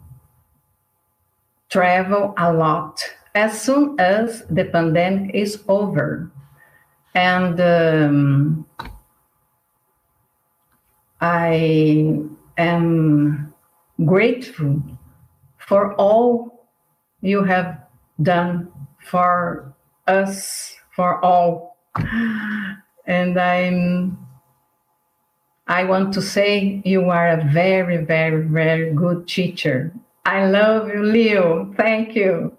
travel 1.70 2.34
a 2.38 2.54
lot 2.54 3.02
as 3.36 3.62
soon 3.62 4.00
as 4.00 4.44
the 4.50 4.66
pandemic 4.66 5.36
is 5.36 5.64
over. 5.68 6.32
And 7.14 7.60
um, 7.60 8.66
I 11.22 12.20
am 12.58 13.54
grateful 14.06 14.82
for 15.58 15.94
all 15.96 16.68
you 17.22 17.44
have 17.44 17.84
done 18.22 18.72
for 19.00 19.74
us, 20.08 20.76
for 20.96 21.24
all. 21.24 21.78
And 23.06 23.40
I'm 23.40 24.18
I 25.68 25.84
want 25.84 26.14
to 26.14 26.22
say 26.22 26.82
you 26.86 27.10
are 27.10 27.28
a 27.28 27.44
very, 27.52 27.98
very, 27.98 28.42
very 28.44 28.94
good 28.94 29.28
teacher. 29.28 29.92
I 30.26 30.46
love 30.46 30.88
you, 30.88 31.04
Leo. 31.04 31.74
Thank 31.76 32.16
you. 32.16 32.56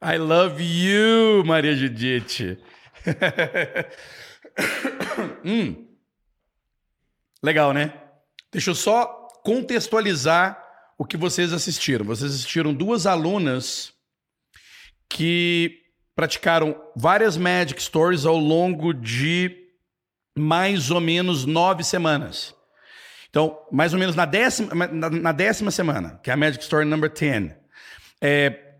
I 0.00 0.16
love 0.16 0.60
you, 0.60 1.42
Maria 1.44 1.74
Judite. 1.74 2.58
hum. 4.56 5.30
Hmm. 5.42 5.87
Legal, 7.42 7.72
né? 7.72 7.92
Deixa 8.52 8.70
eu 8.70 8.74
só 8.74 9.28
contextualizar 9.44 10.62
o 10.98 11.04
que 11.04 11.16
vocês 11.16 11.52
assistiram. 11.52 12.04
Vocês 12.04 12.32
assistiram 12.32 12.74
duas 12.74 13.06
alunas 13.06 13.92
que 15.08 15.82
praticaram 16.14 16.76
várias 16.96 17.36
Magic 17.36 17.80
Stories 17.80 18.26
ao 18.26 18.36
longo 18.36 18.92
de 18.92 19.56
mais 20.36 20.90
ou 20.90 21.00
menos 21.00 21.44
nove 21.44 21.84
semanas. 21.84 22.54
Então, 23.30 23.58
mais 23.70 23.92
ou 23.92 24.00
menos 24.00 24.16
na 24.16 24.24
décima, 24.24 24.86
na, 24.88 25.10
na 25.10 25.32
décima 25.32 25.70
semana, 25.70 26.18
que 26.22 26.30
é 26.30 26.32
a 26.32 26.36
Magic 26.36 26.62
Story 26.62 26.84
number 26.84 27.12
10. 27.12 27.54
É, 28.20 28.74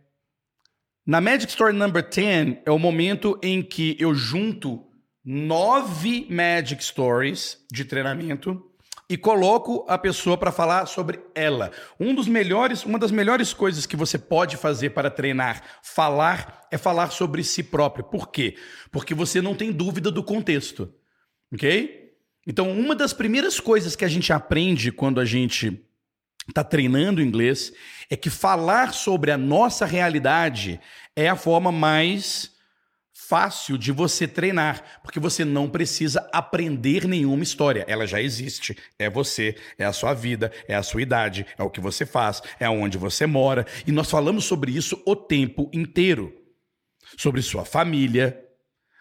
na 1.07 1.21
Magic 1.21 1.51
Story 1.51 1.75
number 1.75 2.03
10 2.03 2.59
é 2.67 2.71
o 2.71 2.79
momento 2.79 3.39
em 3.43 3.63
que 3.63 3.97
eu 4.01 4.15
junto 4.15 4.88
nove 5.31 6.27
Magic 6.31 6.83
Stories 6.83 7.59
de 7.71 7.85
treinamento 7.85 8.65
e 9.11 9.15
coloco 9.15 9.85
a 9.87 9.99
pessoa 9.99 10.39
para 10.39 10.51
falar 10.51 10.87
sobre 10.87 11.21
ela. 11.35 11.71
Um 12.01 12.15
dos 12.15 12.27
melhores, 12.27 12.83
uma 12.87 12.99
das 12.99 13.11
melhores 13.11 13.53
coisas 13.53 13.85
que 13.85 13.95
você 13.95 14.17
pode 14.17 14.57
fazer 14.57 14.91
para 14.91 15.11
treinar 15.11 15.63
falar 15.83 16.67
é 16.71 16.79
falar 16.79 17.11
sobre 17.11 17.45
si 17.45 17.63
próprio. 17.63 18.05
Por 18.05 18.31
quê? 18.31 18.57
Porque 18.91 19.15
você 19.15 19.43
não 19.43 19.55
tem 19.55 19.71
dúvida 19.71 20.11
do 20.11 20.25
contexto. 20.25 20.91
OK? 21.53 22.11
Então, 22.47 22.73
uma 22.73 22.95
das 22.95 23.13
primeiras 23.13 23.61
coisas 23.61 23.95
que 23.95 24.07
a 24.07 24.09
gente 24.09 24.33
aprende 24.33 24.91
quando 24.91 25.21
a 25.21 25.27
gente 25.27 25.79
está 26.49 26.65
treinando 26.65 27.21
inglês 27.21 27.71
é 28.09 28.17
que 28.17 28.31
falar 28.31 28.95
sobre 28.95 29.31
a 29.31 29.37
nossa 29.37 29.85
realidade 29.85 30.81
é 31.15 31.29
a 31.29 31.37
forma 31.37 31.71
mais 31.71 32.57
fácil 33.29 33.77
de 33.77 33.93
você 33.93 34.27
treinar, 34.27 34.83
porque 35.03 35.21
você 35.21 35.45
não 35.45 35.69
precisa 35.69 36.27
aprender 36.33 37.07
nenhuma 37.07 37.43
história. 37.43 37.85
Ela 37.87 38.07
já 38.07 38.23
existe. 38.23 38.75
É 38.99 39.11
você, 39.11 39.55
é 39.77 39.85
a 39.85 39.93
sua 39.93 40.15
vida, 40.15 40.51
é 40.67 40.75
a 40.75 40.83
sua 40.83 41.03
idade, 41.03 41.45
é 41.59 41.63
o 41.63 41.69
que 41.69 41.79
você 41.79 42.07
faz, 42.07 42.43
é 42.59 42.69
onde 42.71 42.97
você 42.97 43.27
mora. 43.27 43.67
E 43.87 43.93
nós 43.93 44.11
falamos 44.11 44.47
sobre 44.47 44.73
isso 44.73 45.03
o 45.05 45.15
tempo 45.15 45.71
inteiro. 45.75 46.35
Sobre 47.19 47.43
sua 47.43 47.67
família, 47.67 48.43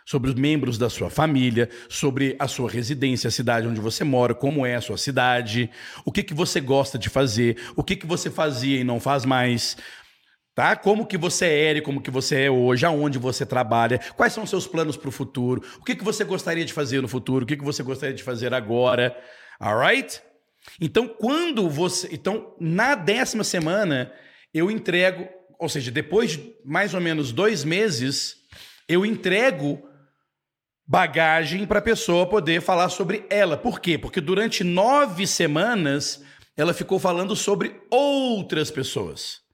sobre 0.06 0.30
os 0.30 0.36
membros 0.36 0.78
da 0.78 0.90
sua 0.90 1.10
família, 1.10 1.70
sobre 1.88 2.36
a 2.38 2.50
sua 2.50 2.70
residência, 2.70 3.30
a 3.30 3.32
cidade 3.32 3.68
onde 3.68 3.80
você 3.80 4.04
mora, 4.04 4.36
como 4.36 4.66
é 4.66 4.76
a 4.76 4.82
sua 4.82 4.98
cidade, 4.98 5.70
o 6.04 6.12
que, 6.12 6.22
que 6.22 6.34
você 6.34 6.60
gosta 6.60 6.98
de 6.98 7.10
fazer, 7.10 7.58
o 7.78 7.84
que, 7.84 7.96
que 7.96 8.06
você 8.06 8.30
fazia 8.30 8.78
e 8.80 8.84
não 8.84 9.00
faz 9.00 9.26
mais, 9.26 9.78
tá? 10.58 10.76
Como 10.76 11.06
que 11.06 11.20
você 11.20 11.46
era 11.46 11.78
e 11.78 11.84
como 11.84 12.02
que 12.02 12.10
você 12.10 12.46
é 12.46 12.50
hoje, 12.50 12.84
aonde 12.84 13.20
você 13.20 13.46
trabalha, 13.46 14.00
quais 14.16 14.34
são 14.34 14.44
os 14.44 14.50
seus 14.50 14.66
planos 14.66 14.98
para 14.98 15.10
o 15.10 15.12
futuro, 15.12 15.62
o 15.80 15.84
que, 15.84 15.96
que 15.96 16.04
você 16.04 16.24
gostaria 16.24 16.66
de 16.66 16.74
fazer 16.74 17.00
no 17.00 17.08
futuro, 17.08 17.44
o 17.44 17.48
que, 17.48 17.56
que 17.56 17.64
você 17.64 17.84
gostaria 17.84 18.16
de 18.16 18.24
fazer 18.24 18.56
agora, 18.56 19.16
alright? 19.60 20.20
Então, 20.82 21.08
quando 21.08 21.70
você... 21.70 22.10
Então, 22.12 22.56
na 22.60 22.96
décima 22.96 23.44
semana, 23.44 24.12
eu 24.52 24.72
entrego, 24.72 25.30
ou 25.60 25.70
seja, 25.70 25.92
depois 25.92 26.32
de 26.32 26.56
mais 26.66 26.96
ou 26.96 27.02
menos 27.02 27.32
dois 27.32 27.64
meses, 27.64 28.38
eu 28.90 29.06
entrego 29.06 29.88
bagagem 30.88 31.68
para 31.68 31.78
a 31.78 31.84
pessoa 31.84 32.26
poder 32.26 32.64
falar 32.64 32.90
sobre 32.90 33.28
ela. 33.30 33.58
Por 33.58 33.80
quê? 33.80 33.96
Porque 33.96 34.20
durante 34.20 34.64
nove 34.64 35.28
semanas 35.28 36.24
ela 36.58 36.74
ficou 36.74 36.98
falando 36.98 37.36
sobre 37.36 37.80
outras 37.92 38.72
pessoas. 38.72 39.46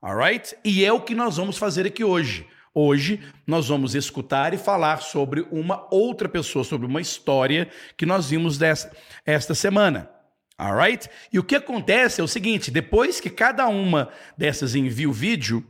Alright? 0.00 0.56
E 0.64 0.84
é 0.84 0.92
o 0.92 1.00
que 1.00 1.14
nós 1.14 1.36
vamos 1.36 1.58
fazer 1.58 1.86
aqui 1.86 2.04
hoje. 2.04 2.46
Hoje 2.72 3.20
nós 3.46 3.68
vamos 3.68 3.94
escutar 3.94 4.54
e 4.54 4.58
falar 4.58 5.02
sobre 5.02 5.40
uma 5.50 5.88
outra 5.92 6.28
pessoa, 6.28 6.64
sobre 6.64 6.86
uma 6.86 7.00
história 7.00 7.68
que 7.96 8.06
nós 8.06 8.30
vimos 8.30 8.56
desta, 8.56 8.96
esta 9.26 9.54
semana. 9.54 10.08
Alright? 10.56 11.08
E 11.32 11.38
o 11.38 11.44
que 11.44 11.56
acontece 11.56 12.20
é 12.20 12.24
o 12.24 12.28
seguinte: 12.28 12.70
depois 12.70 13.20
que 13.20 13.30
cada 13.30 13.66
uma 13.66 14.10
dessas 14.36 14.74
envia 14.74 15.08
o 15.08 15.12
vídeo, 15.12 15.64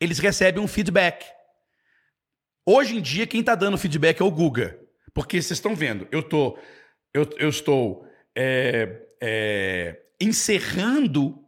eles 0.00 0.18
recebem 0.18 0.62
um 0.62 0.68
feedback. 0.68 1.24
Hoje 2.64 2.96
em 2.96 3.00
dia, 3.00 3.26
quem 3.26 3.40
está 3.40 3.56
dando 3.56 3.76
feedback 3.76 4.20
é 4.20 4.24
o 4.24 4.30
Guga. 4.30 4.78
Porque 5.12 5.40
vocês 5.40 5.58
estão 5.58 5.74
vendo, 5.74 6.08
eu, 6.10 6.22
tô, 6.22 6.58
eu, 7.12 7.28
eu 7.36 7.48
estou 7.48 8.06
é, 8.34 9.02
é, 9.20 10.00
encerrando 10.20 11.41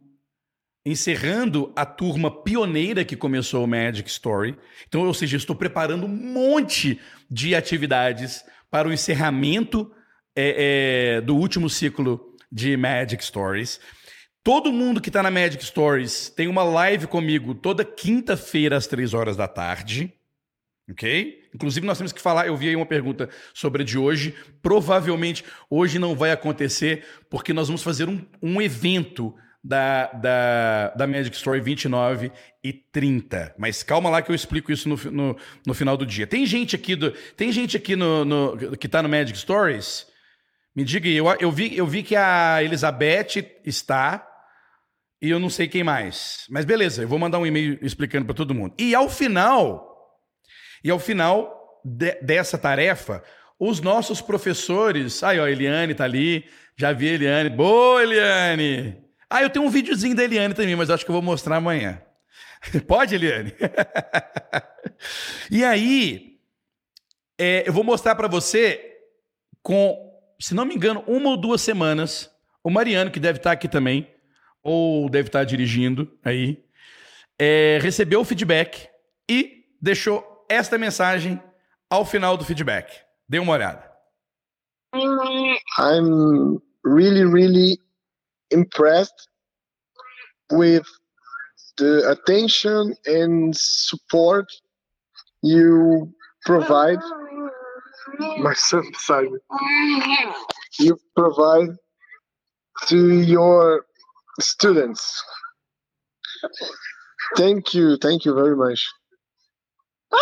encerrando 0.85 1.73
a 1.75 1.85
turma 1.85 2.29
pioneira 2.29 3.03
que 3.03 3.15
começou 3.15 3.63
o 3.63 3.67
Magic 3.67 4.07
Story. 4.07 4.55
Então, 4.87 5.01
ou 5.01 5.13
seja, 5.13 5.35
estou 5.35 5.55
preparando 5.55 6.05
um 6.05 6.09
monte 6.09 6.99
de 7.29 7.55
atividades 7.55 8.43
para 8.69 8.87
o 8.87 8.93
encerramento 8.93 9.91
é, 10.35 11.15
é, 11.17 11.21
do 11.21 11.35
último 11.35 11.69
ciclo 11.69 12.35
de 12.51 12.77
Magic 12.77 13.23
Stories. 13.23 13.79
Todo 14.43 14.71
mundo 14.71 15.01
que 15.01 15.09
está 15.09 15.23
na 15.23 15.31
Magic 15.31 15.65
Stories 15.65 16.29
tem 16.29 16.47
uma 16.47 16.63
live 16.63 17.07
comigo 17.07 17.55
toda 17.55 17.83
quinta-feira 17.83 18.77
às 18.77 18.85
três 18.85 19.13
horas 19.13 19.35
da 19.35 19.47
tarde. 19.47 20.13
Ok? 20.87 21.41
Inclusive, 21.51 21.87
nós 21.87 21.97
temos 21.97 22.13
que 22.13 22.21
falar. 22.21 22.45
Eu 22.45 22.55
vi 22.55 22.69
aí 22.69 22.75
uma 22.75 22.85
pergunta 22.85 23.27
sobre 23.55 23.81
a 23.81 23.85
de 23.85 23.97
hoje. 23.97 24.35
Provavelmente 24.61 25.43
hoje 25.67 25.97
não 25.97 26.15
vai 26.15 26.31
acontecer, 26.31 27.03
porque 27.27 27.53
nós 27.53 27.69
vamos 27.69 27.81
fazer 27.81 28.07
um, 28.07 28.23
um 28.39 28.61
evento 28.61 29.33
da, 29.65 30.11
da, 30.13 30.89
da 30.89 31.07
Magic 31.07 31.35
Story 31.35 31.59
29 31.59 32.31
e 32.63 32.71
30. 32.71 33.55
Mas 33.57 33.81
calma 33.81 34.11
lá 34.11 34.21
que 34.21 34.29
eu 34.29 34.35
explico 34.35 34.71
isso 34.71 34.87
no, 34.87 34.95
no, 35.11 35.37
no 35.65 35.73
final 35.73 35.97
do 35.97 36.05
dia. 36.05 36.27
Tem 36.27 36.45
gente 36.45 36.75
aqui, 36.75 36.95
do, 36.95 37.09
tem 37.35 37.51
gente 37.51 37.75
aqui 37.75 37.95
no, 37.95 38.23
no, 38.23 38.77
que 38.77 38.85
está 38.85 39.01
no 39.01 39.09
Magic 39.09 39.35
Stories? 39.35 40.05
Me 40.75 40.83
diga 40.83 41.09
aí, 41.09 41.15
eu, 41.15 41.25
eu, 41.39 41.51
vi, 41.51 41.75
eu 41.75 41.87
vi 41.87 42.03
que 42.03 42.15
a 42.15 42.61
Elizabeth 42.61 43.43
está 43.65 44.27
e 45.19 45.31
eu 45.31 45.39
não 45.39 45.49
sei 45.49 45.67
quem 45.67 45.83
mais. 45.83 46.45
Mas 46.47 46.63
beleza, 46.63 47.01
eu 47.01 47.07
vou 47.07 47.17
mandar 47.17 47.39
um 47.39 47.45
e-mail 47.47 47.79
explicando 47.81 48.25
para 48.25 48.35
todo 48.35 48.53
mundo. 48.53 48.75
E 48.77 48.93
ao 48.93 49.09
final, 49.09 50.13
e 50.83 50.91
ao 50.91 50.99
final 50.99 51.81
de, 51.83 52.13
dessa 52.21 52.55
tarefa, 52.55 53.23
os 53.59 53.81
nossos 53.81 54.21
professores. 54.21 55.23
Aí, 55.23 55.39
ó, 55.39 55.45
a 55.45 55.51
Eliane 55.51 55.95
tá 55.95 56.03
ali. 56.03 56.45
Já 56.77 56.91
vi 56.91 57.09
a 57.09 57.13
Eliane. 57.13 57.49
Boa, 57.49 58.03
Eliane! 58.03 59.04
Ah, 59.29 59.41
eu 59.41 59.49
tenho 59.49 59.65
um 59.65 59.69
videozinho 59.69 60.15
da 60.15 60.23
Eliane 60.23 60.53
também, 60.53 60.75
mas 60.75 60.89
acho 60.89 61.03
que 61.03 61.11
eu 61.11 61.13
vou 61.13 61.21
mostrar 61.21 61.57
amanhã. 61.57 62.01
Pode, 62.87 63.15
Eliane? 63.15 63.53
e 65.49 65.63
aí, 65.63 66.39
é, 67.37 67.67
eu 67.67 67.73
vou 67.73 67.83
mostrar 67.83 68.15
para 68.15 68.27
você 68.27 68.97
com, 69.61 69.97
se 70.39 70.53
não 70.53 70.65
me 70.65 70.75
engano, 70.75 71.03
uma 71.07 71.29
ou 71.29 71.37
duas 71.37 71.61
semanas, 71.61 72.31
o 72.63 72.69
Mariano, 72.69 73.11
que 73.11 73.19
deve 73.19 73.39
estar 73.39 73.51
aqui 73.51 73.67
também, 73.67 74.07
ou 74.63 75.09
deve 75.09 75.29
estar 75.29 75.43
dirigindo 75.43 76.17
aí, 76.23 76.63
é, 77.39 77.79
recebeu 77.81 78.21
o 78.21 78.25
feedback 78.25 78.89
e 79.29 79.65
deixou 79.81 80.45
esta 80.49 80.77
mensagem 80.77 81.41
ao 81.89 82.05
final 82.05 82.37
do 82.37 82.45
feedback. 82.45 83.01
Dê 83.27 83.39
uma 83.39 83.53
olhada. 83.53 83.91
I'm 85.77 86.59
really, 86.85 87.25
really 87.25 87.84
impressed 88.51 89.27
with 90.51 90.85
the 91.77 92.09
attention 92.09 92.95
and 93.05 93.55
support 93.55 94.47
you 95.41 96.13
provide. 96.45 96.99
My 98.39 98.53
son 98.53 98.83
beside 98.91 99.31
me. 99.31 99.39
You 100.79 100.97
provide 101.15 101.69
to 102.87 103.21
your 103.21 103.85
students. 104.39 105.23
Thank 107.35 107.73
you, 107.73 107.97
thank 107.97 108.23
you 108.25 108.35
very 108.35 108.55
much. 108.55 108.87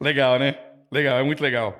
legal, 0.00 0.38
né? 0.38 0.56
Legal, 0.90 1.18
é 1.18 1.22
muito 1.22 1.42
legal. 1.42 1.74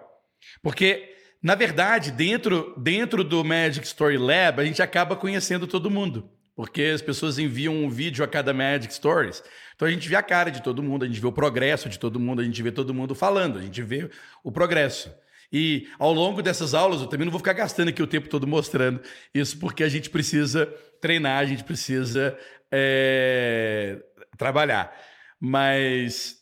Porque 0.62 1.15
Na 1.46 1.54
verdade, 1.54 2.10
dentro, 2.10 2.74
dentro 2.76 3.22
do 3.22 3.44
Magic 3.44 3.86
Story 3.86 4.18
Lab, 4.18 4.60
a 4.60 4.64
gente 4.64 4.82
acaba 4.82 5.14
conhecendo 5.14 5.64
todo 5.64 5.88
mundo. 5.88 6.28
Porque 6.56 6.82
as 6.82 7.00
pessoas 7.00 7.38
enviam 7.38 7.72
um 7.72 7.88
vídeo 7.88 8.24
a 8.24 8.26
cada 8.26 8.52
Magic 8.52 8.92
Stories. 8.92 9.44
Então 9.76 9.86
a 9.86 9.90
gente 9.92 10.08
vê 10.08 10.16
a 10.16 10.24
cara 10.24 10.50
de 10.50 10.60
todo 10.60 10.82
mundo, 10.82 11.04
a 11.04 11.06
gente 11.06 11.20
vê 11.20 11.26
o 11.28 11.30
progresso 11.30 11.88
de 11.88 12.00
todo 12.00 12.18
mundo, 12.18 12.40
a 12.40 12.44
gente 12.44 12.60
vê 12.60 12.72
todo 12.72 12.92
mundo 12.92 13.14
falando, 13.14 13.60
a 13.60 13.62
gente 13.62 13.80
vê 13.80 14.10
o 14.42 14.50
progresso. 14.50 15.14
E 15.52 15.86
ao 16.00 16.12
longo 16.12 16.42
dessas 16.42 16.74
aulas, 16.74 17.00
eu 17.00 17.06
também 17.06 17.26
não 17.26 17.30
vou 17.30 17.38
ficar 17.38 17.52
gastando 17.52 17.90
aqui 17.90 18.02
o 18.02 18.08
tempo 18.08 18.28
todo 18.28 18.44
mostrando 18.44 19.00
isso, 19.32 19.56
porque 19.60 19.84
a 19.84 19.88
gente 19.88 20.10
precisa 20.10 20.66
treinar, 21.00 21.38
a 21.38 21.46
gente 21.46 21.62
precisa 21.62 22.36
é, 22.72 24.02
trabalhar. 24.36 24.92
Mas 25.38 26.38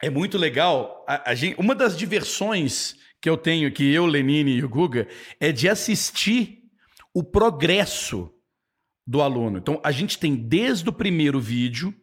é 0.00 0.08
muito 0.08 0.38
legal. 0.38 1.04
A, 1.08 1.32
a 1.32 1.34
gente, 1.34 1.58
uma 1.58 1.74
das 1.74 1.96
diversões 1.98 3.02
que 3.22 3.30
eu 3.30 3.36
tenho 3.36 3.68
aqui, 3.68 3.88
eu, 3.94 4.04
Lenine 4.04 4.56
e 4.56 4.64
o 4.64 4.68
Guga, 4.68 5.06
é 5.38 5.52
de 5.52 5.68
assistir 5.68 6.64
o 7.14 7.22
progresso 7.22 8.34
do 9.06 9.22
aluno. 9.22 9.58
Então, 9.58 9.80
a 9.84 9.92
gente 9.92 10.18
tem 10.18 10.34
desde 10.34 10.88
o 10.88 10.92
primeiro 10.92 11.40
vídeo 11.40 11.94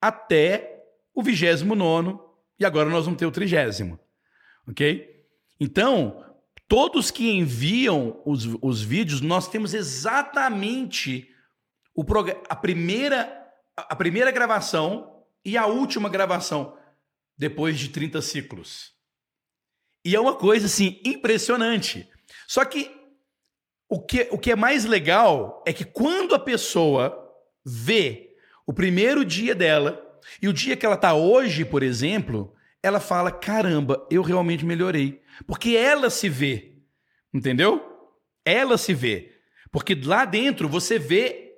até 0.00 0.84
o 1.14 1.22
vigésimo 1.22 1.76
nono, 1.76 2.20
e 2.58 2.64
agora 2.64 2.90
nós 2.90 3.04
vamos 3.04 3.20
ter 3.20 3.26
o 3.26 3.30
trigésimo. 3.30 4.00
Ok? 4.66 5.24
Então, 5.60 6.24
todos 6.66 7.12
que 7.12 7.30
enviam 7.30 8.20
os, 8.26 8.44
os 8.60 8.82
vídeos, 8.82 9.20
nós 9.20 9.48
temos 9.48 9.74
exatamente 9.74 11.32
o 11.94 12.04
a, 12.48 12.56
primeira, 12.56 13.48
a 13.76 13.94
primeira 13.94 14.32
gravação 14.32 15.22
e 15.44 15.56
a 15.56 15.66
última 15.66 16.08
gravação 16.08 16.76
depois 17.36 17.78
de 17.78 17.90
30 17.90 18.20
ciclos. 18.22 18.97
E 20.08 20.16
é 20.16 20.20
uma 20.20 20.34
coisa 20.34 20.64
assim 20.64 20.98
impressionante. 21.04 22.08
Só 22.46 22.64
que 22.64 22.90
o 23.90 24.00
que, 24.00 24.26
o 24.30 24.38
que 24.38 24.52
é 24.52 24.56
mais 24.56 24.86
legal 24.86 25.62
é 25.66 25.72
que 25.74 25.84
quando 25.84 26.34
a 26.34 26.38
pessoa 26.38 27.30
vê 27.62 28.34
o 28.66 28.72
primeiro 28.72 29.22
dia 29.22 29.54
dela 29.54 30.02
e 30.40 30.48
o 30.48 30.52
dia 30.54 30.78
que 30.78 30.86
ela 30.86 30.94
está 30.94 31.12
hoje, 31.12 31.62
por 31.62 31.82
exemplo, 31.82 32.54
ela 32.82 33.00
fala: 33.00 33.30
caramba, 33.30 34.06
eu 34.10 34.22
realmente 34.22 34.64
melhorei. 34.64 35.20
Porque 35.46 35.76
ela 35.76 36.08
se 36.08 36.26
vê. 36.26 36.72
Entendeu? 37.30 37.84
Ela 38.46 38.78
se 38.78 38.94
vê. 38.94 39.34
Porque 39.70 39.94
lá 39.94 40.24
dentro 40.24 40.70
você 40.70 40.98
vê 40.98 41.52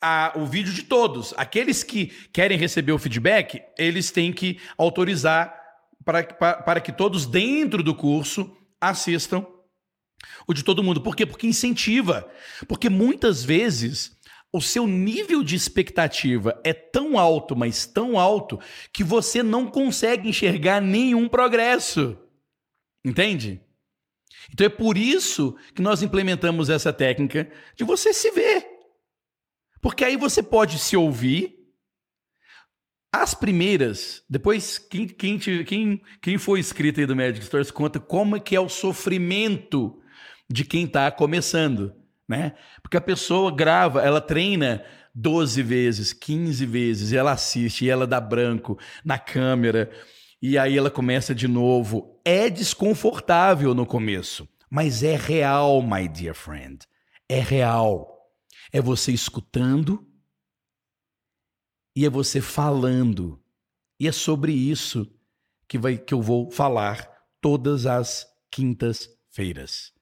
a, 0.00 0.32
o 0.36 0.46
vídeo 0.46 0.72
de 0.72 0.84
todos. 0.84 1.34
Aqueles 1.36 1.82
que 1.82 2.06
querem 2.32 2.56
receber 2.56 2.92
o 2.92 2.98
feedback, 2.98 3.62
eles 3.76 4.10
têm 4.10 4.32
que 4.32 4.58
autorizar 4.78 5.59
para, 6.10 6.24
para, 6.24 6.62
para 6.62 6.80
que 6.80 6.90
todos 6.90 7.24
dentro 7.24 7.84
do 7.84 7.94
curso 7.94 8.56
assistam 8.80 9.46
o 10.44 10.52
de 10.52 10.64
todo 10.64 10.82
mundo. 10.82 11.00
Por 11.00 11.14
quê? 11.14 11.24
Porque 11.24 11.46
incentiva. 11.46 12.28
Porque 12.66 12.88
muitas 12.88 13.44
vezes 13.44 14.18
o 14.52 14.60
seu 14.60 14.88
nível 14.88 15.44
de 15.44 15.54
expectativa 15.54 16.60
é 16.64 16.72
tão 16.72 17.16
alto, 17.16 17.54
mas 17.54 17.86
tão 17.86 18.18
alto, 18.18 18.58
que 18.92 19.04
você 19.04 19.40
não 19.40 19.68
consegue 19.68 20.28
enxergar 20.28 20.80
nenhum 20.80 21.28
progresso. 21.28 22.18
Entende? 23.04 23.60
Então 24.52 24.66
é 24.66 24.70
por 24.70 24.98
isso 24.98 25.56
que 25.76 25.80
nós 25.80 26.02
implementamos 26.02 26.68
essa 26.68 26.92
técnica 26.92 27.48
de 27.76 27.84
você 27.84 28.12
se 28.12 28.32
ver. 28.32 28.66
Porque 29.80 30.04
aí 30.04 30.16
você 30.16 30.42
pode 30.42 30.76
se 30.80 30.96
ouvir 30.96 31.59
as 33.12 33.34
primeiras, 33.34 34.22
depois, 34.30 34.78
quem, 34.78 35.06
quem, 35.08 35.38
quem, 35.38 36.00
quem 36.22 36.38
foi 36.38 36.60
inscrito 36.60 37.00
aí 37.00 37.06
do 37.06 37.16
Magic 37.16 37.44
Stories 37.44 37.70
conta 37.70 37.98
como 37.98 38.36
é 38.36 38.40
que 38.40 38.54
é 38.54 38.60
o 38.60 38.68
sofrimento 38.68 40.00
de 40.48 40.64
quem 40.64 40.84
está 40.84 41.10
começando, 41.10 41.92
né? 42.28 42.54
Porque 42.82 42.96
a 42.96 43.00
pessoa 43.00 43.54
grava, 43.54 44.00
ela 44.00 44.20
treina 44.20 44.84
12 45.14 45.62
vezes, 45.62 46.12
15 46.12 46.64
vezes, 46.66 47.12
ela 47.12 47.32
assiste, 47.32 47.84
e 47.84 47.90
ela 47.90 48.06
dá 48.06 48.20
branco 48.20 48.78
na 49.04 49.18
câmera, 49.18 49.90
e 50.40 50.56
aí 50.56 50.78
ela 50.78 50.90
começa 50.90 51.34
de 51.34 51.48
novo. 51.48 52.20
É 52.24 52.48
desconfortável 52.48 53.74
no 53.74 53.84
começo, 53.84 54.48
mas 54.70 55.02
é 55.02 55.16
real, 55.16 55.82
my 55.82 56.08
dear 56.08 56.34
friend. 56.34 56.86
É 57.28 57.40
real. 57.40 58.08
É 58.72 58.80
você 58.80 59.10
escutando 59.10 60.06
e 61.94 62.04
é 62.04 62.10
você 62.10 62.40
falando. 62.40 63.40
E 63.98 64.08
é 64.08 64.12
sobre 64.12 64.52
isso 64.52 65.10
que, 65.68 65.78
vai, 65.78 65.98
que 65.98 66.14
eu 66.14 66.22
vou 66.22 66.50
falar 66.50 67.08
todas 67.40 67.86
as 67.86 68.26
quintas-feiras. 68.50 69.92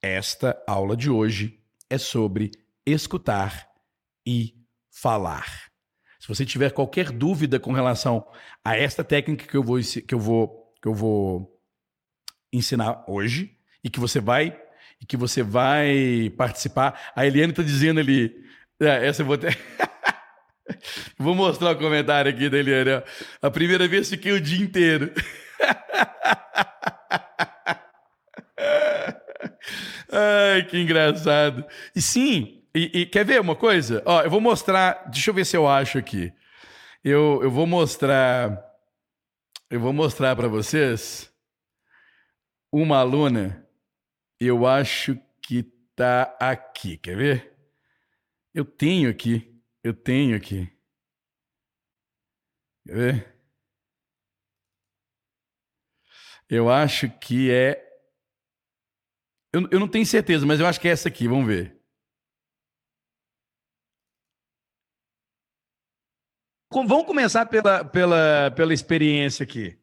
Esta 0.00 0.62
aula 0.66 0.96
de 0.96 1.10
hoje 1.10 1.60
é 1.88 1.98
sobre 1.98 2.50
escutar 2.86 3.68
e 4.26 4.54
falar. 4.90 5.70
Se 6.18 6.28
você 6.28 6.46
tiver 6.46 6.70
qualquer 6.72 7.10
dúvida 7.10 7.60
com 7.60 7.72
relação 7.72 8.26
a 8.64 8.76
esta 8.76 9.04
técnica 9.04 9.46
que 9.46 9.56
eu 9.56 9.62
vou, 9.62 9.78
que 9.78 10.14
eu 10.14 10.18
vou, 10.18 10.72
que 10.80 10.88
eu 10.88 10.94
vou 10.94 11.60
ensinar 12.52 13.04
hoje 13.06 13.58
e 13.82 13.90
que 13.90 14.00
você 14.00 14.20
vai 14.20 14.58
e 15.00 15.04
que 15.04 15.16
você 15.16 15.42
vai 15.42 16.32
participar, 16.36 17.12
a 17.14 17.26
Eliane 17.26 17.52
está 17.52 17.62
dizendo 17.62 18.00
ali, 18.00 18.34
é, 18.80 19.06
essa 19.06 19.22
eu 19.22 19.26
vou 19.26 19.36
ter 19.36 19.58
Vou 21.18 21.34
mostrar 21.34 21.72
o 21.72 21.78
comentário 21.78 22.30
aqui 22.30 22.48
da. 22.48 23.04
A 23.42 23.50
primeira 23.50 23.86
vez 23.86 24.08
fiquei 24.08 24.32
o 24.32 24.40
dia 24.40 24.62
inteiro. 24.62 25.12
Ai, 30.10 30.64
que 30.66 30.78
engraçado. 30.78 31.64
E 31.94 32.00
sim, 32.00 32.62
e, 32.74 33.00
e, 33.00 33.06
quer 33.06 33.24
ver 33.24 33.40
uma 33.40 33.54
coisa? 33.54 34.02
Ó, 34.04 34.22
eu 34.22 34.30
vou 34.30 34.40
mostrar. 34.40 35.08
Deixa 35.08 35.30
eu 35.30 35.34
ver 35.34 35.44
se 35.44 35.56
eu 35.56 35.68
acho 35.68 35.98
aqui. 35.98 36.32
Eu, 37.02 37.40
eu 37.42 37.50
vou 37.50 37.66
mostrar. 37.66 38.64
Eu 39.70 39.80
vou 39.80 39.92
mostrar 39.92 40.34
para 40.34 40.48
vocês 40.48 41.32
uma 42.72 42.98
aluna. 42.98 43.66
Eu 44.40 44.66
acho 44.66 45.16
que 45.40 45.62
tá 45.94 46.36
aqui. 46.40 46.96
Quer 46.96 47.16
ver? 47.16 47.56
Eu 48.52 48.64
tenho 48.64 49.08
aqui. 49.08 49.53
Eu 49.84 49.92
tenho 49.92 50.34
aqui. 50.34 50.66
Quer 52.86 52.94
ver? 52.94 53.34
Eu 56.48 56.70
acho 56.70 57.10
que 57.18 57.50
é. 57.50 57.84
Eu, 59.52 59.68
eu 59.70 59.78
não 59.78 59.86
tenho 59.86 60.06
certeza, 60.06 60.46
mas 60.46 60.58
eu 60.58 60.66
acho 60.66 60.80
que 60.80 60.88
é 60.88 60.90
essa 60.90 61.08
aqui. 61.08 61.28
Vamos 61.28 61.46
ver. 61.46 61.78
Vamos 66.72 67.04
começar 67.04 67.44
pela, 67.46 67.84
pela, 67.84 68.50
pela 68.52 68.72
experiência 68.72 69.44
aqui. 69.44 69.78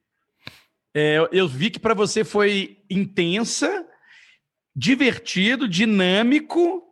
É, 0.95 1.17
eu 1.31 1.47
vi 1.47 1.69
que 1.69 1.79
para 1.79 1.93
você 1.93 2.25
foi 2.25 2.83
intensa, 2.89 3.87
divertido, 4.75 5.69
dinâmico 5.69 6.83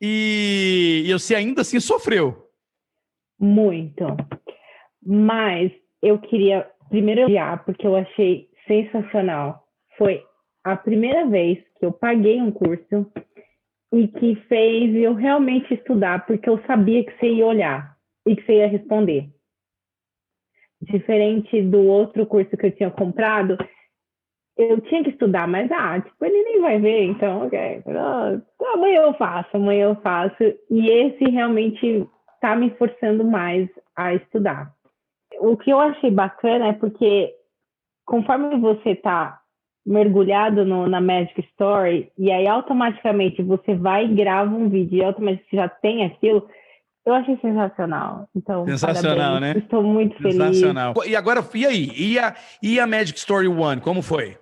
e, 0.00 1.04
e 1.06 1.12
você 1.14 1.34
ainda 1.34 1.62
assim 1.62 1.80
sofreu. 1.80 2.41
Muito. 3.42 4.06
Mas 5.04 5.72
eu 6.00 6.18
queria 6.20 6.70
primeiro 6.88 7.22
elogiar, 7.22 7.64
porque 7.64 7.84
eu 7.84 7.96
achei 7.96 8.48
sensacional. 8.68 9.64
Foi 9.98 10.22
a 10.62 10.76
primeira 10.76 11.26
vez 11.26 11.58
que 11.78 11.84
eu 11.84 11.92
paguei 11.92 12.40
um 12.40 12.52
curso 12.52 13.10
e 13.92 14.06
que 14.06 14.36
fez 14.48 14.94
eu 14.94 15.14
realmente 15.14 15.74
estudar, 15.74 16.24
porque 16.24 16.48
eu 16.48 16.62
sabia 16.66 17.04
que 17.04 17.12
você 17.18 17.32
ia 17.32 17.46
olhar 17.46 17.96
e 18.26 18.36
que 18.36 18.42
você 18.46 18.58
ia 18.58 18.68
responder. 18.68 19.28
Diferente 20.80 21.62
do 21.62 21.84
outro 21.84 22.24
curso 22.26 22.56
que 22.56 22.66
eu 22.66 22.76
tinha 22.76 22.90
comprado, 22.90 23.58
eu 24.56 24.80
tinha 24.82 25.02
que 25.02 25.10
estudar, 25.10 25.48
mas 25.48 25.70
ah, 25.72 26.00
tipo, 26.00 26.24
ele 26.24 26.42
nem 26.42 26.60
vai 26.60 26.78
ver, 26.78 27.04
então, 27.04 27.46
ok. 27.46 27.82
amanhã 28.74 29.02
eu 29.02 29.14
faço, 29.14 29.56
amanhã 29.56 29.88
eu 29.88 29.96
faço. 29.96 30.42
E 30.70 30.88
esse 30.88 31.24
realmente 31.24 32.06
está 32.42 32.56
me 32.56 32.70
forçando 32.70 33.24
mais 33.24 33.68
a 33.94 34.14
estudar. 34.14 34.72
O 35.38 35.56
que 35.56 35.70
eu 35.70 35.78
achei 35.78 36.10
bacana 36.10 36.68
é 36.68 36.72
porque 36.72 37.32
conforme 38.04 38.58
você 38.58 38.90
está 38.90 39.40
mergulhado 39.86 40.64
no, 40.64 40.88
na 40.88 41.00
Magic 41.00 41.40
Story 41.52 42.10
e 42.18 42.30
aí 42.30 42.46
automaticamente 42.48 43.42
você 43.42 43.74
vai 43.74 44.04
e 44.04 44.14
grava 44.14 44.54
um 44.54 44.68
vídeo 44.68 44.98
e 44.98 45.04
automaticamente 45.04 45.56
já 45.56 45.68
tem 45.68 46.04
aquilo, 46.04 46.48
eu 47.06 47.14
achei 47.14 47.36
sensacional. 47.38 48.28
Então, 48.34 48.66
sensacional, 48.66 49.16
parabéns. 49.16 49.54
né? 49.54 49.60
Estou 49.60 49.82
muito 49.82 50.16
feliz. 50.16 50.36
Sensacional. 50.36 50.94
E 51.06 51.14
agora, 51.14 51.40
e 51.54 51.66
aí? 51.66 51.90
E 51.96 52.18
a, 52.18 52.34
e 52.60 52.80
a 52.80 52.86
Magic 52.86 53.18
Story 53.18 53.48
One, 53.48 53.80
como 53.80 54.02
foi? 54.02 54.36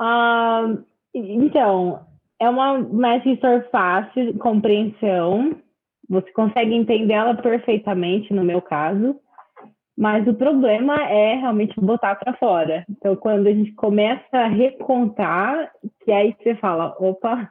Uh, 0.00 0.82
então, 1.14 2.00
é 2.40 2.48
uma 2.48 2.78
Magic 2.78 3.34
Story 3.34 3.64
fácil, 3.70 4.34
compreensão. 4.34 5.56
Você 6.10 6.32
consegue 6.32 6.74
entender 6.74 7.14
ela 7.14 7.36
perfeitamente, 7.36 8.34
no 8.34 8.42
meu 8.42 8.60
caso, 8.60 9.14
mas 9.96 10.26
o 10.26 10.34
problema 10.34 10.96
é 11.04 11.36
realmente 11.36 11.78
botar 11.80 12.16
para 12.16 12.34
fora. 12.34 12.84
Então, 12.90 13.14
quando 13.14 13.46
a 13.46 13.52
gente 13.52 13.72
começa 13.74 14.36
a 14.36 14.48
recontar, 14.48 15.70
que 16.04 16.10
aí 16.10 16.34
você 16.42 16.56
fala, 16.56 16.96
opa, 16.98 17.48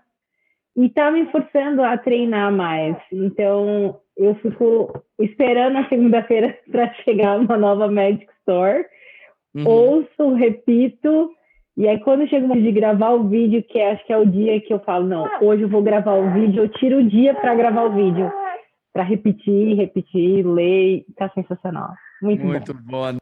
e 0.76 0.90
tá 0.90 1.10
me 1.10 1.26
forçando 1.28 1.82
a 1.82 1.98
treinar 1.98 2.52
mais. 2.52 2.98
Então, 3.14 3.98
eu 4.18 4.36
fico 4.36 4.92
esperando 5.18 5.78
a 5.78 5.88
segunda-feira 5.88 6.58
para 6.70 6.94
chegar 7.06 7.40
uma 7.40 7.58
nova 7.58 7.90
Magic 7.90 8.28
Store. 8.40 8.84
Uhum. 9.56 9.68
Ouço, 9.68 10.34
repito, 10.34 11.32
e 11.78 11.88
aí 11.88 11.98
quando 12.02 12.28
chega 12.28 12.46
o 12.46 12.62
de 12.62 12.72
gravar 12.74 13.12
o 13.12 13.30
vídeo, 13.30 13.64
que 13.64 13.80
é, 13.80 13.92
acho 13.92 14.06
que 14.06 14.12
é 14.12 14.18
o 14.18 14.26
dia 14.26 14.60
que 14.60 14.74
eu 14.74 14.80
falo, 14.80 15.08
não, 15.08 15.26
hoje 15.42 15.62
eu 15.62 15.70
vou 15.70 15.82
gravar 15.82 16.16
o 16.16 16.34
vídeo, 16.34 16.64
eu 16.64 16.70
tiro 16.70 16.98
o 16.98 17.04
dia 17.04 17.34
para 17.34 17.56
gravar 17.56 17.84
o 17.84 17.94
vídeo 17.94 18.30
para 19.00 19.08
repetir, 19.08 19.78
repetir, 19.78 20.46
ler, 20.46 21.06
tá 21.16 21.30
sensacional. 21.30 21.96
Muito, 22.22 22.44
Muito 22.44 22.74
bom. 22.74 23.14
bom. 23.14 23.18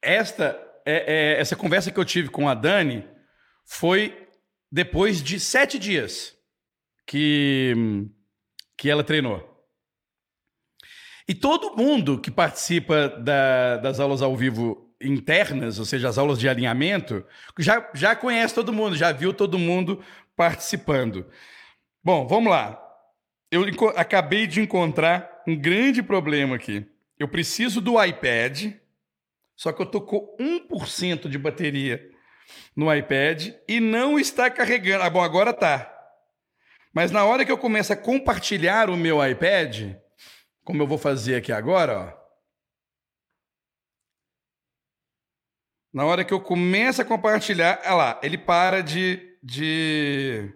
Esta 0.00 0.58
é, 0.86 1.34
é, 1.36 1.40
essa 1.40 1.54
conversa 1.54 1.92
que 1.92 2.00
eu 2.00 2.06
tive 2.06 2.30
com 2.30 2.48
a 2.48 2.54
Dani 2.54 3.06
foi 3.66 4.28
depois 4.72 5.22
de 5.22 5.38
sete 5.38 5.78
dias 5.78 6.34
que, 7.06 7.74
que 8.74 8.88
ela 8.88 9.04
treinou. 9.04 9.46
E 11.28 11.34
todo 11.34 11.76
mundo 11.76 12.18
que 12.18 12.30
participa 12.30 13.10
da, 13.10 13.76
das 13.76 14.00
aulas 14.00 14.22
ao 14.22 14.34
vivo 14.34 14.90
internas, 14.98 15.78
ou 15.78 15.84
seja, 15.84 16.08
as 16.08 16.16
aulas 16.16 16.38
de 16.38 16.48
alinhamento, 16.48 17.26
já, 17.58 17.90
já 17.94 18.16
conhece 18.16 18.54
todo 18.54 18.72
mundo, 18.72 18.96
já 18.96 19.12
viu 19.12 19.34
todo 19.34 19.58
mundo 19.58 20.02
participando. 20.38 21.28
Bom, 22.02 22.28
vamos 22.28 22.52
lá. 22.52 22.80
Eu 23.50 23.64
acabei 23.96 24.46
de 24.46 24.60
encontrar 24.60 25.42
um 25.48 25.56
grande 25.56 26.00
problema 26.00 26.54
aqui. 26.54 26.86
Eu 27.18 27.26
preciso 27.26 27.80
do 27.80 28.02
iPad, 28.02 28.74
só 29.56 29.72
que 29.72 29.82
eu 29.82 29.86
tô 29.86 30.00
com 30.00 30.36
1% 30.38 31.28
de 31.28 31.36
bateria 31.36 32.08
no 32.76 32.94
iPad 32.94 33.52
e 33.66 33.80
não 33.80 34.16
está 34.16 34.48
carregando. 34.48 35.02
Ah, 35.02 35.10
bom, 35.10 35.20
agora 35.20 35.52
tá. 35.52 35.92
Mas 36.94 37.10
na 37.10 37.24
hora 37.24 37.44
que 37.44 37.50
eu 37.50 37.58
começo 37.58 37.92
a 37.92 37.96
compartilhar 37.96 38.88
o 38.88 38.96
meu 38.96 39.24
iPad, 39.26 39.96
como 40.62 40.82
eu 40.82 40.86
vou 40.86 40.98
fazer 40.98 41.34
aqui 41.34 41.50
agora, 41.50 41.98
ó. 41.98 42.18
Na 45.92 46.04
hora 46.04 46.24
que 46.24 46.32
eu 46.32 46.40
começo 46.40 47.02
a 47.02 47.04
compartilhar, 47.04 47.80
olha 47.84 47.94
lá, 47.94 48.20
ele 48.22 48.38
para 48.38 48.82
de 48.82 49.27
de, 49.48 50.52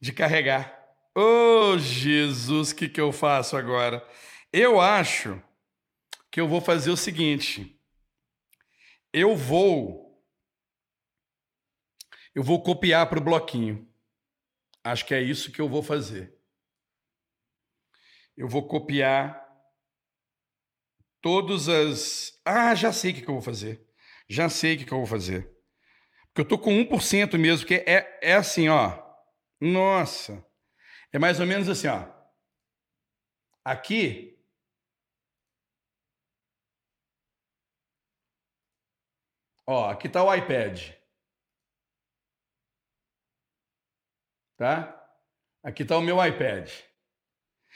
de 0.00 0.12
carregar. 0.12 0.80
Oh, 1.14 1.76
Jesus, 1.76 2.70
o 2.70 2.74
que, 2.74 2.88
que 2.88 3.00
eu 3.00 3.12
faço 3.12 3.54
agora? 3.54 4.06
Eu 4.50 4.80
acho 4.80 5.40
que 6.30 6.40
eu 6.40 6.48
vou 6.48 6.60
fazer 6.60 6.90
o 6.90 6.96
seguinte. 6.96 7.78
Eu 9.12 9.36
vou. 9.36 10.26
Eu 12.34 12.42
vou 12.42 12.62
copiar 12.62 13.06
para 13.10 13.18
o 13.18 13.24
bloquinho. 13.24 13.86
Acho 14.82 15.04
que 15.04 15.14
é 15.14 15.20
isso 15.20 15.52
que 15.52 15.60
eu 15.60 15.68
vou 15.68 15.82
fazer. 15.82 16.34
Eu 18.34 18.48
vou 18.48 18.66
copiar 18.66 19.38
todas 21.20 21.68
as. 21.68 22.40
Ah, 22.42 22.74
já 22.74 22.90
sei 22.90 23.10
o 23.10 23.14
que, 23.14 23.20
que 23.20 23.28
eu 23.28 23.34
vou 23.34 23.42
fazer. 23.42 23.86
Já 24.26 24.48
sei 24.48 24.76
o 24.76 24.78
que, 24.78 24.84
que 24.86 24.92
eu 24.92 24.98
vou 24.98 25.06
fazer. 25.06 25.51
Porque 26.32 26.40
eu 26.40 26.48
tô 26.48 26.58
com 26.58 26.70
1% 26.70 27.38
mesmo, 27.38 27.66
que 27.66 27.74
é, 27.74 28.18
é 28.22 28.32
assim, 28.34 28.68
ó. 28.68 29.02
Nossa. 29.60 30.44
É 31.12 31.18
mais 31.18 31.38
ou 31.38 31.46
menos 31.46 31.68
assim, 31.68 31.88
ó. 31.88 32.10
Aqui. 33.62 34.42
Ó, 39.66 39.90
aqui 39.90 40.08
tá 40.08 40.24
o 40.24 40.34
iPad. 40.34 40.92
Tá? 44.56 44.98
Aqui 45.62 45.84
tá 45.84 45.98
o 45.98 46.00
meu 46.00 46.24
iPad. 46.24 46.70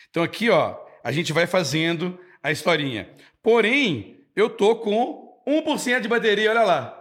Então 0.09 0.23
aqui, 0.23 0.49
ó, 0.49 0.83
a 1.05 1.13
gente 1.13 1.33
vai 1.33 1.47
fazendo 1.47 2.19
a 2.43 2.51
historinha. 2.51 3.15
Porém, 3.43 4.27
eu 4.35 4.49
tô 4.57 4.81
com 4.81 5.43
1% 5.47 6.01
de 6.01 6.09
bateria, 6.09 6.51
olha 6.51 6.63
lá. 6.63 6.96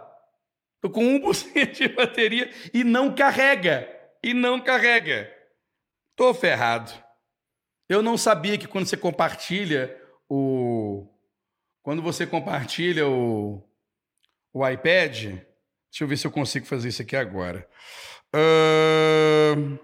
Tô 0.80 0.90
com 0.90 1.02
1% 1.02 1.72
de 1.72 1.88
bateria 1.88 2.50
e 2.72 2.84
não 2.84 3.14
carrega. 3.14 3.88
E 4.22 4.34
não 4.34 4.60
carrega. 4.60 5.32
Tô 6.14 6.32
ferrado. 6.34 6.92
Eu 7.88 8.02
não 8.02 8.16
sabia 8.16 8.58
que 8.58 8.66
quando 8.66 8.86
você 8.86 8.96
compartilha 8.96 9.96
o. 10.28 11.06
Quando 11.82 12.02
você 12.02 12.26
compartilha 12.26 13.06
o, 13.08 13.62
o 14.52 14.68
iPad. 14.68 15.24
Deixa 15.24 16.04
eu 16.04 16.08
ver 16.08 16.16
se 16.16 16.26
eu 16.26 16.30
consigo 16.30 16.66
fazer 16.66 16.88
isso 16.88 17.02
aqui 17.02 17.16
agora. 17.16 17.66
Uh... 18.34 19.78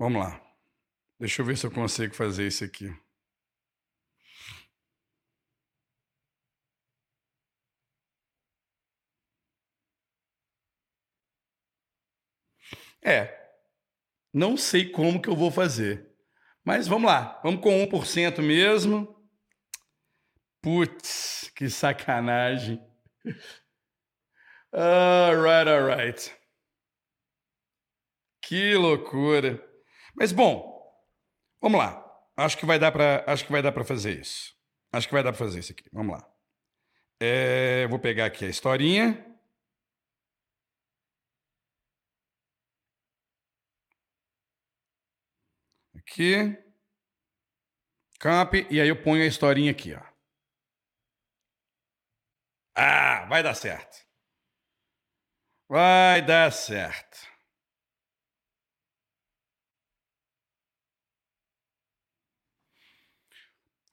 Vamos 0.00 0.22
lá. 0.22 0.40
Deixa 1.18 1.42
eu 1.42 1.46
ver 1.46 1.58
se 1.58 1.66
eu 1.66 1.70
consigo 1.70 2.14
fazer 2.14 2.46
isso 2.46 2.64
aqui. 2.64 2.88
É. 13.04 13.38
Não 14.32 14.56
sei 14.56 14.90
como 14.90 15.20
que 15.20 15.28
eu 15.28 15.36
vou 15.36 15.50
fazer. 15.50 16.10
Mas 16.64 16.88
vamos 16.88 17.06
lá. 17.06 17.38
Vamos 17.44 17.60
com 17.60 17.70
1% 17.86 18.40
mesmo. 18.40 19.14
Putz, 20.62 21.50
que 21.54 21.68
sacanagem. 21.68 22.82
Alright, 24.72 25.68
alright. 25.68 26.34
Que 28.40 28.74
loucura. 28.76 29.69
Mas 30.14 30.32
bom, 30.32 30.80
vamos 31.60 31.78
lá. 31.78 32.06
Acho 32.36 32.56
que 32.58 32.66
vai 32.66 32.78
dar 32.78 32.92
para, 32.92 33.24
acho 33.26 33.44
que 33.44 33.52
vai 33.52 33.62
dar 33.62 33.72
para 33.72 33.84
fazer 33.84 34.18
isso. 34.20 34.54
Acho 34.92 35.06
que 35.06 35.14
vai 35.14 35.22
dar 35.22 35.32
para 35.32 35.38
fazer 35.38 35.60
isso 35.60 35.72
aqui. 35.72 35.84
Vamos 35.92 36.18
lá. 36.18 36.26
É, 37.20 37.86
vou 37.88 37.98
pegar 37.98 38.26
aqui 38.26 38.44
a 38.44 38.48
historinha. 38.48 39.26
Aqui. 45.96 46.56
Copy. 48.20 48.66
E 48.70 48.80
aí 48.80 48.88
eu 48.88 49.02
ponho 49.02 49.22
a 49.22 49.26
historinha 49.26 49.70
aqui, 49.70 49.94
ó. 49.94 50.02
Ah, 52.74 53.26
vai 53.28 53.42
dar 53.42 53.54
certo. 53.54 53.98
Vai 55.68 56.20
dar 56.22 56.50
certo. 56.52 57.29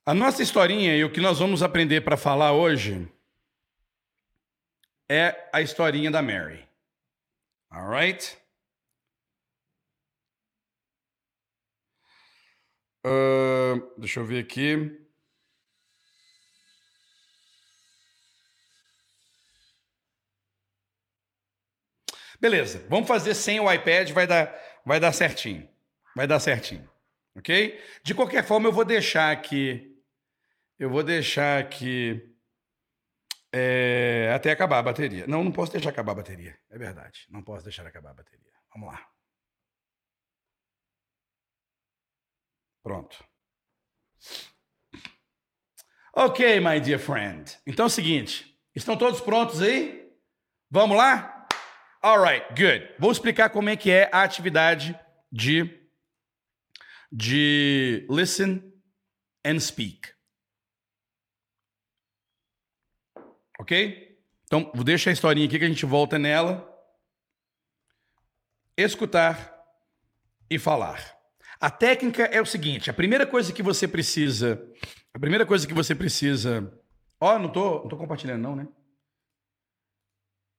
A 0.08 0.14
nossa 0.14 0.42
historinha 0.42 0.96
e 0.96 1.04
o 1.04 1.12
que 1.12 1.20
nós 1.20 1.38
vamos 1.38 1.62
aprender 1.62 2.00
para 2.00 2.16
falar 2.16 2.54
hoje 2.54 3.06
é 5.06 5.50
a 5.52 5.60
historinha 5.60 6.10
da 6.10 6.22
Mary. 6.22 6.66
Alright? 7.70 8.38
Uh, 13.04 14.00
deixa 14.00 14.20
eu 14.20 14.24
ver 14.24 14.42
aqui. 14.42 14.98
Beleza, 22.40 22.82
vamos 22.88 23.06
fazer 23.06 23.34
sem 23.34 23.60
o 23.60 23.70
iPad, 23.70 24.10
vai 24.12 24.26
dar, 24.26 24.58
vai 24.86 24.98
dar 24.98 25.12
certinho. 25.12 25.68
Vai 26.16 26.26
dar 26.26 26.40
certinho. 26.40 26.88
Ok? 27.36 27.78
De 28.02 28.14
qualquer 28.14 28.42
forma, 28.42 28.68
eu 28.68 28.72
vou 28.72 28.86
deixar 28.86 29.30
aqui. 29.30 29.97
Eu 30.78 30.88
vou 30.90 31.02
deixar 31.02 31.58
aqui. 31.58 32.34
É, 33.52 34.30
até 34.34 34.52
acabar 34.52 34.78
a 34.78 34.82
bateria. 34.82 35.26
Não, 35.26 35.42
não 35.42 35.50
posso 35.50 35.72
deixar 35.72 35.90
acabar 35.90 36.12
a 36.12 36.16
bateria. 36.16 36.58
É 36.70 36.78
verdade. 36.78 37.26
Não 37.30 37.42
posso 37.42 37.64
deixar 37.64 37.86
acabar 37.86 38.10
a 38.10 38.14
bateria. 38.14 38.52
Vamos 38.72 38.88
lá. 38.88 39.10
Pronto. 42.82 43.24
Ok, 46.14 46.60
my 46.60 46.80
dear 46.80 46.98
friend. 46.98 47.58
Então 47.66 47.84
é 47.84 47.86
o 47.86 47.90
seguinte. 47.90 48.58
Estão 48.74 48.96
todos 48.96 49.20
prontos 49.20 49.60
aí? 49.60 50.12
Vamos 50.70 50.96
lá? 50.96 51.46
Alright, 52.02 52.46
good. 52.50 52.94
Vou 52.98 53.10
explicar 53.10 53.50
como 53.50 53.68
é 53.68 53.76
que 53.76 53.90
é 53.90 54.08
a 54.12 54.22
atividade 54.22 54.98
de, 55.32 55.88
de 57.10 58.06
listen 58.08 58.72
and 59.44 59.58
speak. 59.58 60.17
Ok? 63.58 64.18
Então, 64.44 64.70
vou 64.74 64.84
deixar 64.84 65.10
a 65.10 65.12
historinha 65.12 65.46
aqui 65.46 65.58
que 65.58 65.64
a 65.64 65.68
gente 65.68 65.84
volta 65.84 66.18
nela. 66.18 66.66
Escutar 68.76 69.54
e 70.48 70.58
falar. 70.58 71.18
A 71.60 71.70
técnica 71.70 72.24
é 72.24 72.40
o 72.40 72.46
seguinte: 72.46 72.88
a 72.88 72.94
primeira 72.94 73.26
coisa 73.26 73.52
que 73.52 73.62
você 73.62 73.88
precisa. 73.88 74.62
A 75.12 75.18
primeira 75.18 75.44
coisa 75.44 75.66
que 75.66 75.74
você 75.74 75.94
precisa. 75.94 76.72
Ó, 77.20 77.34
oh, 77.34 77.38
não 77.38 77.52
tô, 77.52 77.80
não 77.80 77.88
tô 77.88 77.96
compartilhando, 77.96 78.42
não, 78.42 78.56
né? 78.56 78.68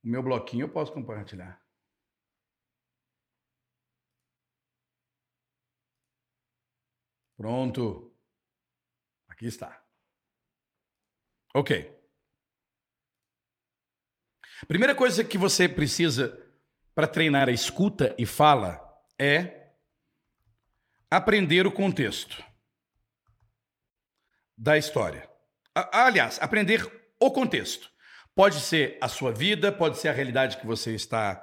O 0.04 0.08
meu 0.08 0.22
bloquinho 0.22 0.64
eu 0.64 0.68
posso 0.68 0.92
compartilhar. 0.92 1.60
Pronto. 7.36 8.14
Aqui 9.28 9.46
está. 9.46 9.82
Ok. 11.54 11.99
Primeira 14.66 14.94
coisa 14.94 15.24
que 15.24 15.38
você 15.38 15.68
precisa 15.68 16.38
para 16.94 17.06
treinar 17.06 17.48
a 17.48 17.52
escuta 17.52 18.14
e 18.18 18.26
fala 18.26 18.80
é 19.18 19.68
aprender 21.10 21.66
o 21.66 21.72
contexto 21.72 22.44
da 24.56 24.76
história. 24.76 25.28
Aliás, 25.74 26.38
aprender 26.40 26.86
o 27.18 27.30
contexto. 27.30 27.90
Pode 28.34 28.60
ser 28.60 28.96
a 29.00 29.08
sua 29.08 29.32
vida, 29.32 29.72
pode 29.72 29.98
ser 29.98 30.08
a 30.08 30.12
realidade 30.12 30.58
que 30.58 30.66
você 30.66 30.94
está 30.94 31.42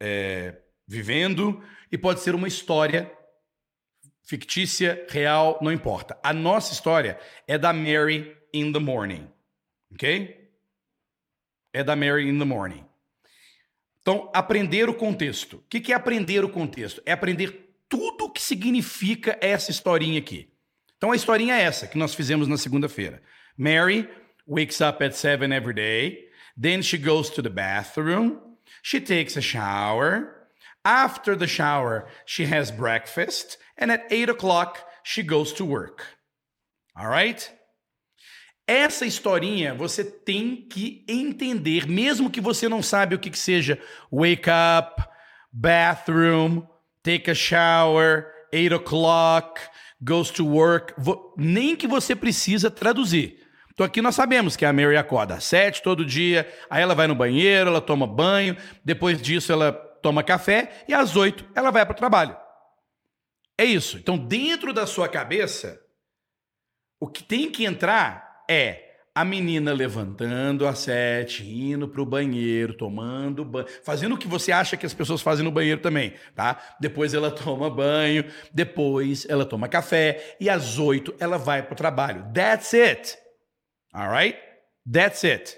é, 0.00 0.60
vivendo, 0.86 1.62
e 1.90 1.98
pode 1.98 2.20
ser 2.20 2.34
uma 2.34 2.48
história 2.48 3.10
fictícia, 4.22 5.06
real, 5.08 5.58
não 5.62 5.70
importa. 5.70 6.18
A 6.22 6.32
nossa 6.32 6.72
história 6.72 7.18
é 7.46 7.56
da 7.56 7.72
Mary 7.72 8.36
in 8.52 8.72
the 8.72 8.78
Morning. 8.78 9.30
Ok? 9.92 10.43
É 11.74 11.82
da 11.82 11.96
Mary 11.96 12.28
in 12.28 12.38
the 12.38 12.44
Morning. 12.44 12.84
Então, 14.00 14.30
aprender 14.32 14.88
o 14.88 14.94
contexto. 14.94 15.56
O 15.56 15.62
que 15.62 15.92
é 15.92 15.96
aprender 15.96 16.44
o 16.44 16.48
contexto? 16.48 17.02
É 17.04 17.12
aprender 17.12 17.74
tudo 17.88 18.26
o 18.26 18.30
que 18.30 18.40
significa 18.40 19.36
essa 19.40 19.70
historinha 19.70 20.18
aqui. 20.18 20.48
Então, 20.96 21.10
a 21.10 21.16
historinha 21.16 21.56
é 21.56 21.62
essa 21.62 21.88
que 21.88 21.98
nós 21.98 22.14
fizemos 22.14 22.46
na 22.46 22.56
segunda-feira. 22.56 23.20
Mary 23.58 24.08
wakes 24.46 24.80
up 24.80 25.02
at 25.02 25.14
seven 25.14 25.52
every 25.52 25.74
day. 25.74 26.28
Then 26.56 26.80
she 26.80 26.96
goes 26.96 27.28
to 27.30 27.42
the 27.42 27.50
bathroom. 27.50 28.38
She 28.82 29.00
takes 29.00 29.36
a 29.36 29.42
shower. 29.42 30.48
After 30.84 31.36
the 31.36 31.48
shower, 31.48 32.06
she 32.24 32.44
has 32.44 32.70
breakfast. 32.70 33.58
And 33.76 33.90
at 33.90 34.06
eight 34.12 34.30
o'clock, 34.30 34.78
she 35.02 35.22
goes 35.22 35.52
to 35.54 35.64
work. 35.64 36.04
All 36.96 37.08
right? 37.08 37.50
Essa 38.66 39.04
historinha 39.04 39.74
você 39.74 40.02
tem 40.02 40.56
que 40.56 41.04
entender, 41.06 41.86
mesmo 41.86 42.30
que 42.30 42.40
você 42.40 42.68
não 42.68 42.82
sabe 42.82 43.14
o 43.14 43.18
que, 43.18 43.30
que 43.30 43.38
seja 43.38 43.78
wake 44.10 44.48
up, 44.48 45.02
bathroom, 45.52 46.62
take 47.02 47.30
a 47.30 47.34
shower, 47.34 48.26
eight 48.50 48.72
o'clock, 48.72 49.60
goes 50.00 50.30
to 50.30 50.46
work, 50.46 50.94
nem 51.36 51.76
que 51.76 51.86
você 51.86 52.16
precisa 52.16 52.70
traduzir. 52.70 53.44
Então 53.74 53.84
aqui 53.84 54.00
nós 54.00 54.14
sabemos 54.14 54.56
que 54.56 54.64
a 54.64 54.72
Mary 54.72 54.96
acorda 54.96 55.34
às 55.34 55.44
sete 55.44 55.82
todo 55.82 56.04
dia, 56.04 56.50
aí 56.70 56.82
ela 56.82 56.94
vai 56.94 57.06
no 57.06 57.14
banheiro, 57.14 57.68
ela 57.68 57.80
toma 57.80 58.06
banho, 58.06 58.56
depois 58.82 59.20
disso 59.20 59.52
ela 59.52 59.72
toma 59.72 60.22
café 60.22 60.84
e 60.88 60.94
às 60.94 61.16
oito 61.16 61.44
ela 61.54 61.70
vai 61.70 61.84
para 61.84 61.92
o 61.92 61.96
trabalho. 61.96 62.36
É 63.58 63.64
isso. 63.64 63.98
Então 63.98 64.16
dentro 64.16 64.72
da 64.72 64.86
sua 64.86 65.08
cabeça, 65.08 65.78
o 66.98 67.08
que 67.08 67.22
tem 67.22 67.50
que 67.50 67.64
entrar 67.64 68.23
é 68.48 68.84
a 69.14 69.24
menina 69.24 69.72
levantando 69.72 70.66
às 70.66 70.80
sete, 70.80 71.44
indo 71.48 71.86
para 71.86 72.02
o 72.02 72.06
banheiro, 72.06 72.76
tomando 72.76 73.44
banho, 73.44 73.66
fazendo 73.84 74.16
o 74.16 74.18
que 74.18 74.26
você 74.26 74.50
acha 74.50 74.76
que 74.76 74.84
as 74.84 74.92
pessoas 74.92 75.22
fazem 75.22 75.44
no 75.44 75.52
banheiro 75.52 75.80
também, 75.80 76.14
tá? 76.34 76.60
Depois 76.80 77.14
ela 77.14 77.30
toma 77.32 77.70
banho, 77.70 78.24
depois 78.52 79.24
ela 79.28 79.46
toma 79.46 79.68
café 79.68 80.36
e 80.40 80.50
às 80.50 80.78
oito 80.78 81.14
ela 81.20 81.38
vai 81.38 81.62
para 81.62 81.74
o 81.74 81.76
trabalho. 81.76 82.26
That's 82.34 82.74
it. 82.74 83.16
All 83.92 84.10
right? 84.10 84.36
That's 84.90 85.22
it. 85.22 85.56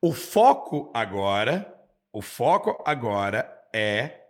O 0.00 0.12
foco 0.12 0.90
agora, 0.92 1.72
o 2.12 2.20
foco 2.20 2.82
agora 2.84 3.48
é 3.72 4.22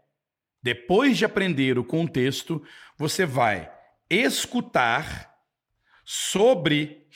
depois 0.63 1.17
de 1.17 1.25
aprender 1.25 1.79
o 1.79 1.85
contexto, 1.85 2.63
você 2.99 3.25
vai 3.25 3.73
escutar 4.11 5.32
sobre 6.13 7.09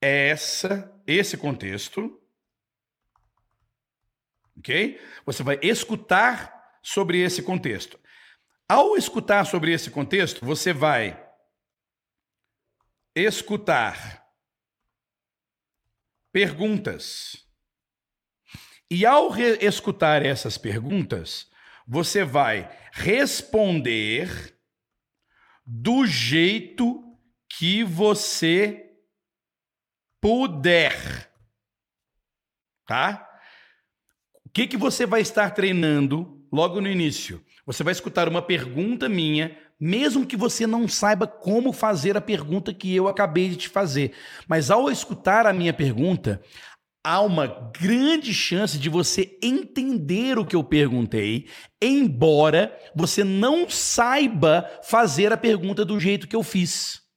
essa 0.00 0.94
esse 1.04 1.36
contexto. 1.36 2.22
OK? 4.56 5.00
Você 5.26 5.42
vai 5.42 5.58
escutar 5.60 6.78
sobre 6.80 7.18
esse 7.18 7.42
contexto. 7.42 7.98
Ao 8.68 8.96
escutar 8.96 9.44
sobre 9.44 9.72
esse 9.72 9.90
contexto, 9.90 10.46
você 10.46 10.72
vai 10.72 11.20
escutar 13.12 14.24
perguntas. 16.30 17.44
E 18.88 19.04
ao 19.04 19.36
escutar 19.36 20.24
essas 20.24 20.56
perguntas, 20.56 21.50
você 21.84 22.22
vai 22.22 22.70
responder 22.92 24.56
do 25.66 26.06
jeito 26.06 27.07
que 27.56 27.82
você 27.84 28.88
puder. 30.20 31.30
Tá? 32.86 33.26
O 34.44 34.50
que, 34.50 34.66
que 34.66 34.76
você 34.76 35.06
vai 35.06 35.20
estar 35.20 35.50
treinando 35.50 36.42
logo 36.50 36.80
no 36.80 36.88
início? 36.88 37.44
Você 37.66 37.84
vai 37.84 37.92
escutar 37.92 38.28
uma 38.28 38.40
pergunta 38.40 39.08
minha, 39.08 39.56
mesmo 39.78 40.26
que 40.26 40.36
você 40.36 40.66
não 40.66 40.88
saiba 40.88 41.26
como 41.26 41.72
fazer 41.72 42.16
a 42.16 42.20
pergunta 42.20 42.72
que 42.72 42.94
eu 42.94 43.06
acabei 43.08 43.50
de 43.50 43.56
te 43.56 43.68
fazer. 43.68 44.14
Mas 44.48 44.70
ao 44.70 44.90
escutar 44.90 45.46
a 45.46 45.52
minha 45.52 45.72
pergunta, 45.72 46.42
há 47.04 47.20
uma 47.20 47.46
grande 47.78 48.34
chance 48.34 48.78
de 48.78 48.88
você 48.88 49.38
entender 49.42 50.38
o 50.38 50.46
que 50.46 50.56
eu 50.56 50.64
perguntei, 50.64 51.48
embora 51.80 52.76
você 52.94 53.22
não 53.22 53.68
saiba 53.68 54.68
fazer 54.82 55.32
a 55.32 55.36
pergunta 55.36 55.84
do 55.84 56.00
jeito 56.00 56.26
que 56.26 56.36
eu 56.36 56.42
fiz. 56.42 57.07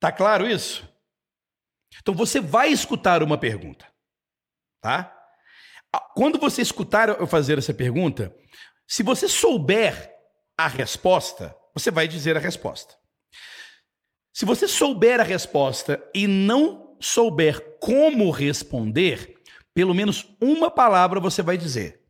Tá 0.00 0.12
claro 0.12 0.46
isso? 0.46 0.86
Então 2.00 2.14
você 2.14 2.40
vai 2.40 2.68
escutar 2.68 3.22
uma 3.22 3.38
pergunta, 3.38 3.86
tá? 4.80 5.12
Quando 6.14 6.38
você 6.38 6.60
escutar 6.60 7.08
eu 7.08 7.26
fazer 7.26 7.58
essa 7.58 7.72
pergunta, 7.72 8.36
se 8.86 9.02
você 9.02 9.28
souber 9.28 10.12
a 10.58 10.68
resposta, 10.68 11.56
você 11.74 11.90
vai 11.90 12.06
dizer 12.06 12.36
a 12.36 12.40
resposta. 12.40 12.94
Se 14.34 14.44
você 14.44 14.68
souber 14.68 15.20
a 15.20 15.24
resposta 15.24 16.02
e 16.14 16.26
não 16.26 16.96
souber 17.00 17.78
como 17.80 18.30
responder, 18.30 19.34
pelo 19.74 19.94
menos 19.94 20.36
uma 20.40 20.70
palavra 20.70 21.20
você 21.20 21.42
vai 21.42 21.56
dizer. 21.56 22.02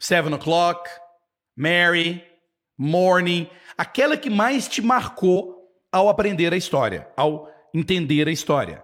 Seven 0.00 0.34
o'clock, 0.34 0.88
Mary, 1.56 2.24
morning, 2.76 3.48
aquela 3.76 4.16
que 4.16 4.30
mais 4.30 4.66
te 4.66 4.80
marcou 4.80 5.59
ao 5.92 6.08
aprender 6.08 6.52
a 6.52 6.56
história, 6.56 7.08
ao 7.16 7.48
entender 7.74 8.28
a 8.28 8.32
história. 8.32 8.82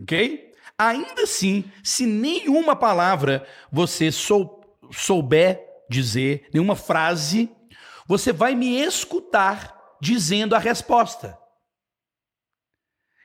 Ok? 0.00 0.52
Ainda 0.78 1.22
assim, 1.22 1.64
se 1.82 2.06
nenhuma 2.06 2.74
palavra 2.74 3.46
você 3.70 4.10
sou, 4.10 4.60
souber 4.90 5.60
dizer, 5.88 6.48
nenhuma 6.52 6.74
frase, 6.74 7.50
você 8.06 8.32
vai 8.32 8.54
me 8.54 8.80
escutar 8.80 9.78
dizendo 10.00 10.56
a 10.56 10.58
resposta. 10.58 11.38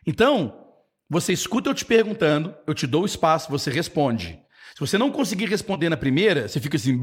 Então, 0.05 0.65
você 1.09 1.33
escuta 1.33 1.69
eu 1.69 1.73
te 1.73 1.85
perguntando, 1.85 2.55
eu 2.67 2.73
te 2.73 2.85
dou 2.85 3.05
espaço, 3.05 3.49
você 3.49 3.71
responde. 3.71 4.39
Se 4.73 4.79
você 4.79 4.97
não 4.97 5.11
conseguir 5.11 5.45
responder 5.45 5.89
na 5.89 5.97
primeira, 5.97 6.47
você 6.47 6.59
fica 6.59 6.77
assim, 6.77 6.99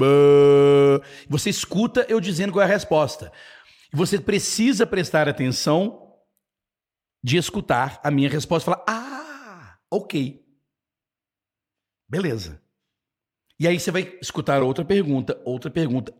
você 1.27 1.49
escuta 1.49 2.05
eu 2.07 2.21
dizendo 2.21 2.53
qual 2.53 2.61
é 2.61 2.65
a 2.65 2.71
resposta. 2.71 3.31
Você 3.91 4.19
precisa 4.19 4.85
prestar 4.85 5.27
atenção 5.27 6.04
de 7.25 7.37
escutar 7.37 7.99
a 8.03 8.11
minha 8.11 8.29
resposta 8.29 8.69
e 8.69 8.71
falar: 8.71 8.85
"Ah, 8.87 9.79
OK. 9.89 10.45
Beleza." 12.07 12.61
E 13.59 13.67
aí 13.67 13.79
você 13.79 13.89
vai 13.89 14.15
escutar 14.21 14.61
outra 14.61 14.85
pergunta, 14.85 15.41
outra 15.43 15.71
pergunta. 15.71 16.13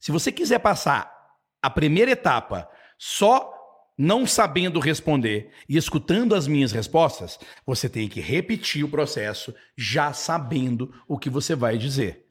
Se 0.00 0.10
você 0.10 0.32
quiser 0.32 0.58
passar 0.58 1.16
a 1.62 1.70
primeira 1.70 2.10
etapa 2.10 2.68
só 2.98 3.54
não 3.96 4.26
sabendo 4.26 4.80
responder 4.80 5.52
e 5.68 5.76
escutando 5.76 6.34
as 6.34 6.48
minhas 6.48 6.72
respostas, 6.72 7.38
você 7.64 7.88
tem 7.88 8.08
que 8.08 8.20
repetir 8.20 8.84
o 8.84 8.88
processo 8.88 9.54
já 9.76 10.12
sabendo 10.12 10.92
o 11.06 11.16
que 11.16 11.30
você 11.30 11.54
vai 11.54 11.78
dizer. 11.78 12.26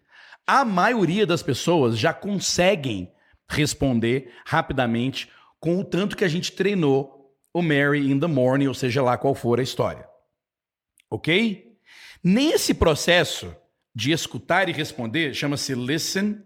A 0.46 0.66
maioria 0.66 1.26
das 1.26 1.42
pessoas 1.42 1.98
já 1.98 2.14
conseguem 2.14 3.10
responder 3.50 4.34
rapidamente 4.46 5.30
com 5.62 5.80
o 5.80 5.84
tanto 5.86 6.18
que 6.18 6.26
a 6.26 6.28
gente 6.28 6.52
treinou 6.52 7.17
o 7.58 7.62
Mary 7.64 8.12
in 8.12 8.20
the 8.20 8.28
Morning, 8.28 8.68
ou 8.68 8.74
seja 8.76 9.02
lá 9.02 9.18
qual 9.18 9.34
for 9.34 9.60
a 9.60 9.64
história. 9.64 10.08
Ok? 11.10 11.76
Nesse 12.24 12.72
processo, 12.72 13.56
de 13.96 14.12
escutar 14.12 14.70
e 14.70 14.72
responder 14.72 15.34
chama-se 15.34 15.74
listen 15.74 16.44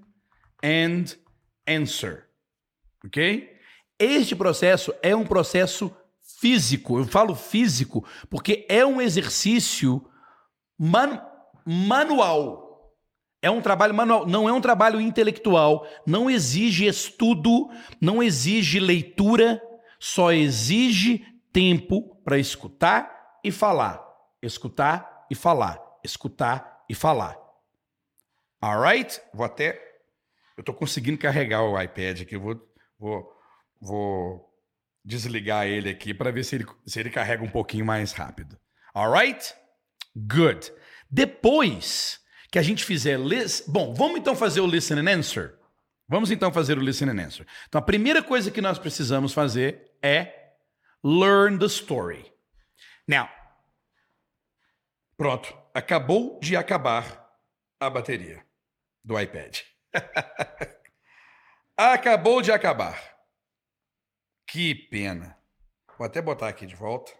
and 0.63 1.03
answer. 1.67 2.29
Ok? 3.05 3.49
Este 3.99 4.37
processo 4.37 4.93
é 5.03 5.13
um 5.13 5.25
processo 5.25 5.93
físico. 6.39 6.97
Eu 6.97 7.05
falo 7.05 7.35
físico 7.35 8.05
porque 8.29 8.65
é 8.69 8.85
um 8.85 9.01
exercício 9.01 10.01
man 10.79 11.21
manual. 11.65 12.95
É 13.41 13.51
um 13.51 13.59
trabalho 13.59 13.93
manual, 13.93 14.25
não 14.25 14.47
é 14.47 14.53
um 14.53 14.61
trabalho 14.61 15.01
intelectual, 15.01 15.85
não 16.07 16.29
exige 16.29 16.85
estudo, 16.85 17.69
não 17.99 18.23
exige 18.23 18.79
leitura, 18.79 19.61
só 20.01 20.31
exige 20.31 21.23
tempo 21.53 22.15
para 22.23 22.39
escutar 22.39 23.37
e 23.43 23.51
falar. 23.51 24.03
Escutar 24.41 25.27
e 25.29 25.35
falar. 25.35 25.79
Escutar 26.03 26.83
e 26.89 26.95
falar. 26.95 27.37
Alright? 28.59 29.21
Vou 29.31 29.45
até. 29.45 29.79
Eu 30.57 30.61
estou 30.61 30.73
conseguindo 30.73 31.19
carregar 31.19 31.61
o 31.61 31.79
iPad 31.79 32.21
aqui. 32.21 32.35
Eu 32.35 32.41
vou, 32.41 32.73
vou, 32.97 33.31
vou 33.79 34.51
desligar 35.05 35.67
ele 35.67 35.91
aqui 35.91 36.15
para 36.15 36.31
ver 36.31 36.45
se 36.45 36.55
ele, 36.55 36.65
se 36.83 36.99
ele 36.99 37.11
carrega 37.11 37.43
um 37.43 37.51
pouquinho 37.51 37.85
mais 37.85 38.11
rápido. 38.11 38.57
Alright? 38.95 39.53
Good. 40.15 40.73
Depois 41.11 42.19
que 42.49 42.57
a 42.57 42.63
gente 42.63 42.83
fizer. 42.83 43.19
Lis... 43.19 43.63
Bom, 43.67 43.93
vamos 43.93 44.17
então 44.17 44.35
fazer 44.35 44.61
o 44.61 44.65
listen 44.65 44.97
and 44.97 45.15
answer. 45.15 45.59
Vamos 46.09 46.31
então 46.31 46.51
fazer 46.51 46.75
o 46.79 46.81
listen 46.81 47.07
and 47.07 47.21
answer. 47.23 47.45
Então 47.69 47.77
a 47.77 47.83
primeira 47.83 48.23
coisa 48.23 48.49
que 48.49 48.61
nós 48.61 48.79
precisamos 48.79 49.31
fazer 49.31 49.90
é 50.01 50.53
learn 51.03 51.57
the 51.59 51.65
story. 51.65 52.31
Now, 53.07 53.29
pronto. 55.17 55.57
Acabou 55.73 56.39
de 56.41 56.55
acabar 56.55 57.29
a 57.79 57.89
bateria 57.89 58.45
do 59.03 59.19
iPad. 59.19 59.59
Acabou 61.77 62.41
de 62.41 62.51
acabar. 62.51 62.99
Que 64.45 64.75
pena. 64.75 65.37
Vou 65.97 66.05
até 66.05 66.21
botar 66.21 66.49
aqui 66.49 66.65
de 66.65 66.75
volta. 66.75 67.11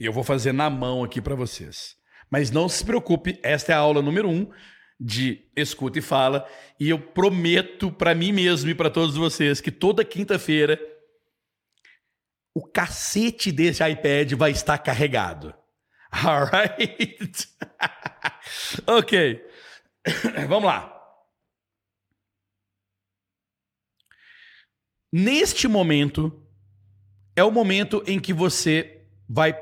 E 0.00 0.06
eu 0.06 0.12
vou 0.12 0.24
fazer 0.24 0.52
na 0.52 0.70
mão 0.70 1.04
aqui 1.04 1.20
para 1.20 1.34
vocês. 1.34 1.96
Mas 2.30 2.50
não 2.50 2.68
se 2.68 2.84
preocupe, 2.84 3.38
esta 3.42 3.72
é 3.72 3.74
a 3.74 3.78
aula 3.78 4.00
número 4.00 4.28
um 4.28 4.50
de 4.98 5.50
escuta 5.54 5.98
e 5.98 6.02
fala. 6.02 6.48
E 6.80 6.88
eu 6.88 6.98
prometo 6.98 7.92
para 7.92 8.14
mim 8.14 8.32
mesmo 8.32 8.70
e 8.70 8.74
para 8.74 8.90
todos 8.90 9.16
vocês 9.16 9.60
que 9.60 9.70
toda 9.70 10.04
quinta-feira 10.04 10.80
o 12.54 12.62
cacete 12.62 13.50
desse 13.50 13.82
iPad 13.86 14.32
vai 14.32 14.50
estar 14.50 14.78
carregado. 14.78 15.54
Alright? 16.12 17.48
ok. 18.86 19.44
Vamos 20.48 20.64
lá. 20.64 20.92
Neste 25.12 25.68
momento, 25.68 26.42
é 27.36 27.44
o 27.44 27.50
momento 27.50 28.02
em 28.06 28.18
que 28.18 28.32
você 28.32 29.02
vai 29.28 29.58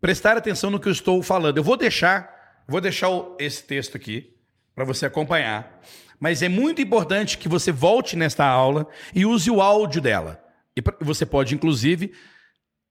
prestar 0.00 0.36
atenção 0.36 0.70
no 0.70 0.78
que 0.78 0.88
eu 0.88 0.92
estou 0.92 1.22
falando. 1.22 1.56
Eu 1.56 1.64
vou 1.64 1.76
deixar, 1.76 2.62
vou 2.68 2.80
deixar 2.80 3.08
esse 3.38 3.64
texto 3.64 3.96
aqui 3.96 4.36
para 4.74 4.84
você 4.84 5.06
acompanhar, 5.06 5.80
mas 6.20 6.42
é 6.42 6.48
muito 6.48 6.80
importante 6.80 7.38
que 7.38 7.48
você 7.48 7.72
volte 7.72 8.14
nesta 8.14 8.44
aula 8.44 8.86
e 9.14 9.26
use 9.26 9.50
o 9.50 9.60
áudio 9.60 10.00
dela. 10.00 10.45
E 10.76 10.82
você 11.00 11.24
pode, 11.24 11.54
inclusive, 11.54 12.12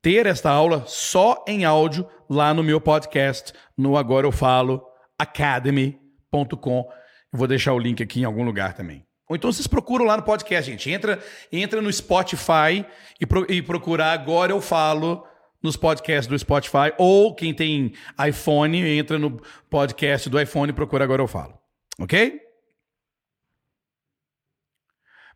ter 0.01 0.25
esta 0.25 0.49
aula 0.49 0.83
só 0.87 1.43
em 1.47 1.65
áudio 1.65 2.07
lá 2.29 2.53
no 2.53 2.63
meu 2.63 2.81
podcast, 2.81 3.53
no 3.77 3.97
Agora 3.97 4.25
Eu 4.25 4.31
Falo 4.31 4.83
academy.com. 5.17 6.89
Eu 7.33 7.37
vou 7.37 7.47
deixar 7.47 7.73
o 7.73 7.79
link 7.79 8.01
aqui 8.01 8.21
em 8.21 8.23
algum 8.23 8.43
lugar 8.43 8.73
também. 8.73 9.05
Ou 9.27 9.35
então 9.35 9.51
vocês 9.51 9.67
procuram 9.67 10.05
lá 10.05 10.17
no 10.17 10.23
podcast, 10.23 10.69
gente. 10.69 10.89
Entra, 10.91 11.19
entra 11.51 11.81
no 11.81 11.91
Spotify 11.91 12.85
e, 13.19 13.25
pro, 13.25 13.51
e 13.51 13.61
procura 13.61 14.05
Agora 14.05 14.51
Eu 14.51 14.61
Falo 14.61 15.25
nos 15.61 15.75
podcasts 15.75 16.27
do 16.27 16.37
Spotify. 16.37 16.93
Ou 16.97 17.33
quem 17.33 17.53
tem 17.53 17.93
iPhone, 18.27 18.77
entra 18.79 19.17
no 19.17 19.41
podcast 19.69 20.29
do 20.29 20.39
iPhone 20.39 20.71
e 20.71 20.75
procura 20.75 21.03
Agora 21.03 21.21
Eu 21.21 21.27
Falo. 21.27 21.57
Ok? 21.99 22.39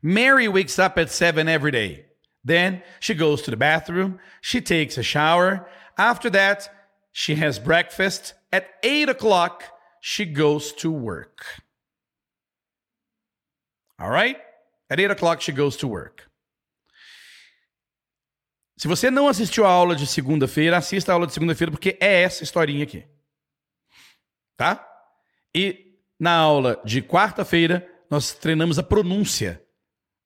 Mary 0.02 0.48
wakes 0.48 0.78
up 0.78 1.00
at 1.00 1.10
7 1.10 1.50
every 1.50 1.72
day. 1.72 2.09
Then 2.50 2.82
she 3.00 3.14
goes 3.14 3.44
to 3.44 3.52
the 3.52 3.58
bathroom, 3.58 4.20
she 4.42 4.60
takes 4.60 4.98
a 4.98 5.04
shower. 5.04 5.68
After 5.96 6.32
that, 6.32 6.68
she 7.12 7.36
has 7.36 7.60
breakfast. 7.60 8.34
At 8.52 8.66
8 8.82 9.10
o'clock, 9.10 9.66
she 10.02 10.26
goes 10.26 10.74
to 10.82 10.90
work. 10.92 11.46
All 14.00 14.10
right? 14.10 14.38
At 14.90 15.00
8 15.00 15.12
o'clock, 15.12 15.42
she 15.42 15.52
goes 15.52 15.78
to 15.78 15.88
work. 15.88 16.24
Se 18.80 18.88
você 18.88 19.12
não 19.12 19.28
assistiu 19.28 19.64
a 19.64 19.70
aula 19.70 19.96
de 19.96 20.08
segunda-feira, 20.08 20.78
assista 20.78 21.12
a 21.12 21.14
aula 21.14 21.28
de 21.28 21.34
segunda-feira, 21.34 21.70
porque 21.70 21.98
é 22.02 22.24
essa 22.24 22.44
historinha 22.44 22.84
aqui. 22.84 23.06
Tá? 24.58 24.84
E 25.54 26.00
na 26.20 26.34
aula 26.34 26.82
de 26.84 27.04
quarta-feira, 27.04 27.88
nós 28.10 28.34
treinamos 28.34 28.80
a 28.80 28.84
pronúncia 28.84 29.64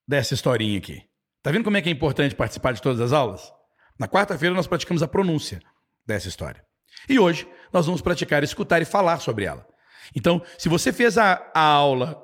dessa 0.07 0.33
historinha 0.33 0.77
aqui. 0.77 1.03
Tá 1.43 1.51
vendo 1.51 1.65
como 1.65 1.75
é 1.75 1.81
que 1.81 1.89
é 1.89 1.91
importante 1.91 2.33
participar 2.33 2.71
de 2.71 2.81
todas 2.81 3.01
as 3.01 3.11
aulas? 3.11 3.51
Na 3.99 4.07
quarta-feira 4.07 4.55
nós 4.55 4.65
praticamos 4.65 5.03
a 5.03 5.07
pronúncia 5.07 5.61
dessa 6.05 6.29
história. 6.29 6.65
E 7.07 7.19
hoje 7.19 7.45
nós 7.71 7.85
vamos 7.85 8.01
praticar 8.01 8.43
escutar 8.43 8.81
e 8.81 8.85
falar 8.85 9.19
sobre 9.19 9.43
ela. 9.43 9.67
Então, 10.15 10.41
se 10.57 10.69
você 10.69 10.93
fez 10.93 11.17
a, 11.17 11.51
a 11.53 11.61
aula 11.61 12.23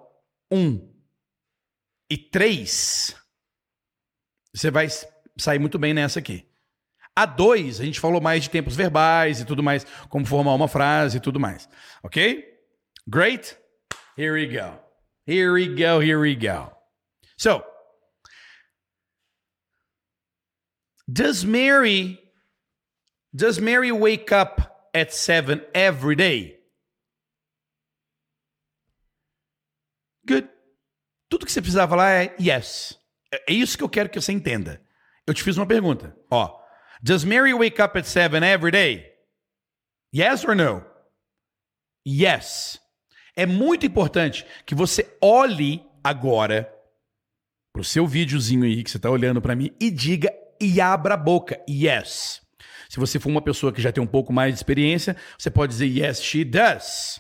1 0.50 0.90
e 2.10 2.18
3, 2.18 3.16
você 4.54 4.72
vai 4.72 4.88
sair 5.38 5.60
muito 5.60 5.78
bem 5.78 5.94
nessa 5.94 6.20
aqui. 6.20 6.48
A 7.16 7.26
2, 7.26 7.82
a 7.82 7.86
gente 7.86 8.00
falou 8.00 8.22
mais 8.22 8.44
de 8.44 8.50
tempos 8.50 8.76
verbais 8.76 9.42
e 9.42 9.46
tudo 9.46 9.62
mais, 9.62 9.86
como 10.08 10.26
formar 10.26 10.54
uma 10.54 10.68
frase 10.70 11.18
e 11.18 11.20
tudo 11.20 11.40
mais. 11.40 11.68
Ok? 12.02 12.46
Great? 13.06 13.58
Here 14.18 14.32
we 14.32 14.46
go. 14.48 14.80
Here 15.28 15.52
we 15.52 15.68
go, 15.68 16.02
here 16.02 16.18
we 16.18 16.36
go. 16.36 16.72
So, 17.38 17.64
does 21.12 21.44
Mary 21.44 22.20
does 23.34 23.60
Mary 23.60 23.92
wake 23.92 24.32
up 24.32 24.62
at 24.94 25.14
7 25.14 25.62
every 25.74 26.16
day? 26.16 26.60
Good. 30.26 30.50
Tudo 31.30 31.46
que 31.46 31.52
você 31.52 31.62
precisava 31.62 31.90
falar 31.90 32.12
é 32.12 32.36
yes. 32.40 32.98
É 33.32 33.54
isso 33.54 33.78
que 33.78 33.84
eu 33.84 33.90
quero 33.90 34.10
que 34.10 34.20
você 34.20 34.32
entenda. 34.32 34.82
Eu 35.28 35.34
te 35.34 35.44
fiz 35.44 35.58
uma 35.58 35.68
pergunta. 35.68 36.16
Ó, 36.32 36.60
does 37.02 37.24
Mary 37.24 37.54
wake 37.54 37.82
up 37.82 37.98
at 37.98 38.06
7 38.06 38.44
every 38.44 38.72
day? 38.72 39.06
Yes 40.14 40.44
or 40.44 40.56
no? 40.56 40.84
Yes. 42.08 42.80
É 43.36 43.46
muito 43.46 43.86
importante 43.86 44.46
que 44.66 44.74
você 44.74 45.16
olhe 45.22 45.86
agora 46.04 46.72
pro 47.72 47.84
seu 47.84 48.08
videozinho 48.08 48.64
aí 48.64 48.84
que 48.84 48.90
você 48.90 48.98
está 48.98 49.10
olhando 49.10 49.42
para 49.42 49.56
mim 49.56 49.72
e 49.80 49.92
diga 49.92 50.34
e 50.60 50.82
abra 50.82 51.14
a 51.14 51.18
boca. 51.18 51.60
Yes. 51.70 52.42
Se 52.90 53.00
você 53.00 53.20
for 53.20 53.30
uma 53.30 53.42
pessoa 53.42 53.72
que 53.72 53.82
já 53.82 53.92
tem 53.92 54.04
um 54.04 54.08
pouco 54.08 54.34
mais 54.34 54.54
de 54.54 54.60
experiência, 54.60 55.16
você 55.38 55.50
pode 55.52 55.72
dizer 55.72 55.86
yes, 55.86 56.22
she 56.22 56.44
does. 56.44 57.20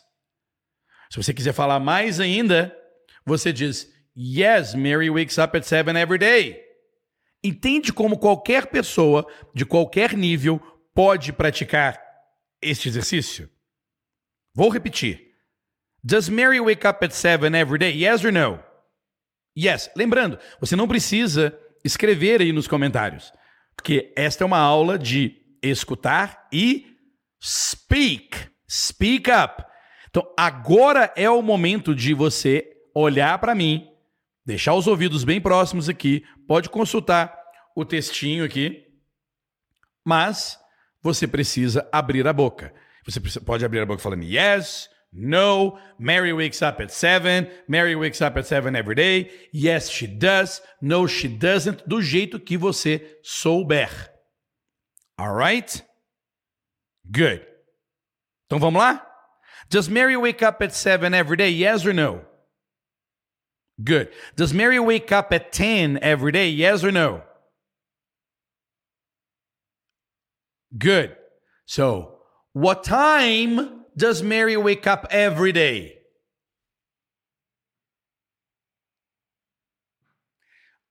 Se 1.11 1.17
você 1.17 1.33
quiser 1.33 1.53
falar 1.53 1.79
mais 1.79 2.19
ainda, 2.19 2.75
você 3.25 3.53
diz 3.53 3.91
yes, 4.17 4.73
Mary 4.73 5.09
wakes 5.09 5.37
up 5.37 5.55
at 5.55 5.63
seven 5.63 5.95
every 5.95 6.17
day. 6.17 6.59
Entende 7.43 7.93
como 7.93 8.17
qualquer 8.17 8.67
pessoa 8.67 9.25
de 9.53 9.65
qualquer 9.65 10.13
nível 10.13 10.59
pode 10.93 11.31
praticar 11.31 11.99
este 12.61 12.89
exercício? 12.89 13.49
Vou 14.53 14.69
repetir. 14.69 15.29
Does 16.03 16.29
Mary 16.29 16.59
wake 16.59 16.85
up 16.85 17.03
at 17.03 17.13
seven 17.13 17.55
every 17.55 17.77
day? 17.77 17.91
Yes 17.91 18.23
or 18.23 18.31
no? 18.31 18.59
Yes. 19.57 19.89
Lembrando, 19.95 20.39
você 20.59 20.75
não 20.75 20.87
precisa 20.87 21.57
escrever 21.83 22.41
aí 22.41 22.51
nos 22.51 22.67
comentários, 22.67 23.31
porque 23.75 24.13
esta 24.15 24.43
é 24.43 24.47
uma 24.47 24.59
aula 24.59 24.97
de 24.97 25.35
escutar 25.61 26.47
e 26.51 26.95
speak. 27.41 28.49
Speak 28.69 29.29
up. 29.31 29.63
Então, 30.09 30.31
agora 30.37 31.11
é 31.15 31.29
o 31.29 31.41
momento 31.41 31.95
de 31.95 32.13
você 32.13 32.67
olhar 32.93 33.37
para 33.39 33.55
mim, 33.55 33.87
deixar 34.45 34.73
os 34.73 34.87
ouvidos 34.87 35.23
bem 35.23 35.39
próximos 35.39 35.87
aqui, 35.87 36.23
pode 36.47 36.69
consultar 36.69 37.35
o 37.75 37.85
textinho 37.85 38.43
aqui, 38.43 38.85
mas 40.05 40.59
você 41.01 41.27
precisa 41.27 41.87
abrir 41.91 42.27
a 42.27 42.33
boca. 42.33 42.73
Você 43.05 43.19
pode 43.39 43.63
abrir 43.63 43.79
a 43.79 43.85
boca 43.85 44.01
falando 44.01 44.23
yes, 44.23 44.89
no, 45.11 45.79
Mary 45.97 46.31
wakes 46.33 46.61
up 46.61 46.79
at 46.79 46.91
7, 46.91 47.49
Mary 47.67 47.95
wakes 47.95 48.21
up 48.21 48.37
at 48.37 48.45
7 48.45 48.75
every 48.75 48.95
day, 48.95 49.31
yes, 49.51 49.89
she 49.89 50.05
does, 50.05 50.61
no, 50.81 51.07
she 51.07 51.27
doesn't, 51.27 51.87
do 51.89 52.01
jeito 52.01 52.39
que 52.39 52.57
você 52.57 53.01
souber. 53.23 53.89
Alright? 55.19 55.83
Good. 57.11 57.45
Então 58.45 58.59
vamos 58.59 58.79
lá? 58.79 59.01
Does 59.69 59.89
Mary 59.89 60.15
wake 60.15 60.43
up 60.43 60.61
at 60.61 60.73
7 60.73 61.13
every 61.13 61.37
day? 61.37 61.49
Yes 61.49 61.85
or 61.85 61.93
no? 61.93 62.21
Good. 63.83 64.09
Does 64.35 64.53
Mary 64.53 64.79
wake 64.79 65.11
up 65.11 65.31
at 65.33 65.51
10 65.51 65.99
every 66.01 66.31
day? 66.31 66.49
Yes 66.49 66.83
or 66.83 66.91
no? 66.91 67.23
Good. 70.77 71.15
So, 71.65 72.19
what 72.53 72.83
time 72.83 73.78
does 73.99 74.23
Mary 74.23 74.55
wake 74.55 74.87
up 74.87 75.05
every 75.11 75.51
day? 75.51 75.97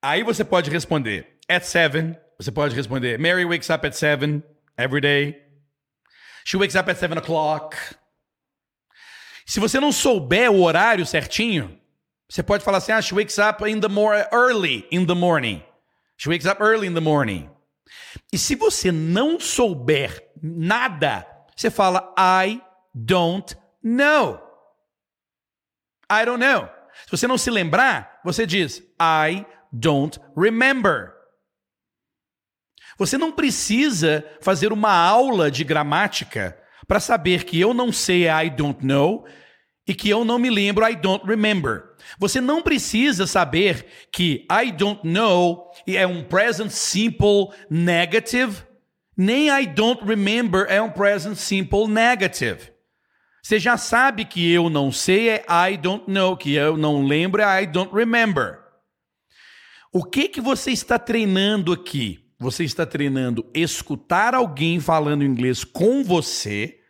Aí 0.02 0.22
você 0.22 0.44
pode 0.44 0.70
responder 0.70 1.26
at 1.48 1.64
7. 1.64 2.16
Você 2.38 2.52
pode 2.52 2.74
responder 2.74 3.18
Mary 3.18 3.44
wakes 3.44 3.70
up 3.70 3.84
at 3.86 3.96
7 3.96 4.42
every 4.76 5.00
day. 5.00 5.42
She 6.44 6.56
wakes 6.56 6.76
up 6.76 6.88
at 6.88 6.98
7 6.98 7.18
o'clock. 7.18 7.76
Se 9.44 9.58
você 9.58 9.80
não 9.80 9.90
souber 9.90 10.50
o 10.50 10.62
horário 10.62 11.04
certinho, 11.04 11.80
você 12.28 12.42
pode 12.42 12.62
falar 12.62 12.78
assim: 12.78 12.92
ah, 12.92 13.00
she 13.00 13.14
wakes 13.14 13.38
up 13.38 13.64
in 13.64 13.80
the 13.80 13.88
more 13.88 14.28
early 14.30 14.86
in 14.90 15.06
the 15.06 15.14
morning. 15.14 15.64
She 16.16 16.28
wakes 16.28 16.46
up 16.46 16.62
early 16.62 16.86
in 16.86 16.94
the 16.94 17.00
morning. 17.00 17.50
E 18.32 18.38
se 18.38 18.54
você 18.54 18.92
não 18.92 19.40
souber 19.40 20.30
nada, 20.40 21.26
você 21.56 21.70
fala 21.70 22.14
I 22.16 22.60
don't 23.04 23.56
know. 23.82 24.40
I 26.10 26.24
don't 26.24 26.40
know. 26.40 26.68
Se 27.04 27.10
você 27.10 27.26
não 27.26 27.38
se 27.38 27.50
lembrar, 27.50 28.20
você 28.24 28.46
diz 28.46 28.82
I 29.00 29.46
don't 29.72 30.18
remember. 30.36 31.12
Você 32.98 33.16
não 33.16 33.30
precisa 33.30 34.24
fazer 34.40 34.72
uma 34.72 34.92
aula 34.92 35.50
de 35.50 35.62
gramática 35.62 36.58
para 36.86 36.98
saber 36.98 37.44
que 37.44 37.60
eu 37.60 37.72
não 37.72 37.92
sei 37.92 38.28
I 38.28 38.50
don't 38.50 38.84
know 38.84 39.24
e 39.86 39.94
que 39.94 40.10
eu 40.10 40.24
não 40.24 40.38
me 40.38 40.50
lembro 40.50 40.86
I 40.86 40.96
don't 40.96 41.24
remember. 41.24 41.94
Você 42.18 42.40
não 42.40 42.62
precisa 42.62 43.26
saber 43.26 44.08
que 44.10 44.46
I 44.50 44.72
don't 44.72 45.06
know 45.06 45.70
é 45.86 46.06
um 46.06 46.24
present 46.24 46.70
simple 46.70 47.50
negative, 47.70 48.62
nem 49.16 49.48
I 49.48 49.66
don't 49.66 50.04
remember 50.04 50.66
é 50.68 50.80
um 50.82 50.90
present 50.90 51.36
simple 51.36 51.86
negative. 51.86 52.77
Você 53.42 53.58
já 53.58 53.76
sabe 53.76 54.24
que 54.24 54.50
eu 54.50 54.68
não 54.68 54.90
sei 54.92 55.30
é 55.30 55.46
I 55.48 55.76
don't 55.76 56.10
know, 56.10 56.36
que 56.36 56.54
eu 56.54 56.76
não 56.76 57.04
lembro 57.04 57.40
é 57.42 57.62
I 57.62 57.66
don't 57.66 57.94
remember. 57.94 58.58
O 59.92 60.04
que 60.04 60.28
que 60.28 60.40
você 60.40 60.70
está 60.70 60.98
treinando 60.98 61.72
aqui? 61.72 62.28
Você 62.38 62.62
está 62.64 62.86
treinando 62.86 63.50
escutar 63.54 64.34
alguém 64.34 64.78
falando 64.78 65.24
inglês 65.24 65.64
com 65.64 66.04
você 66.04 66.80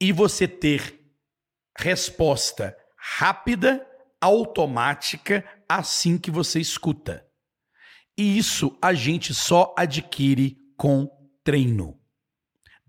e 0.00 0.12
você 0.12 0.46
ter 0.46 1.00
resposta 1.76 2.76
rápida, 2.96 3.84
automática, 4.20 5.44
assim 5.68 6.18
que 6.18 6.30
você 6.30 6.60
escuta. 6.60 7.26
E 8.16 8.38
isso 8.38 8.76
a 8.82 8.92
gente 8.94 9.32
só 9.32 9.74
adquire 9.76 10.56
com 10.76 11.08
treino. 11.42 11.97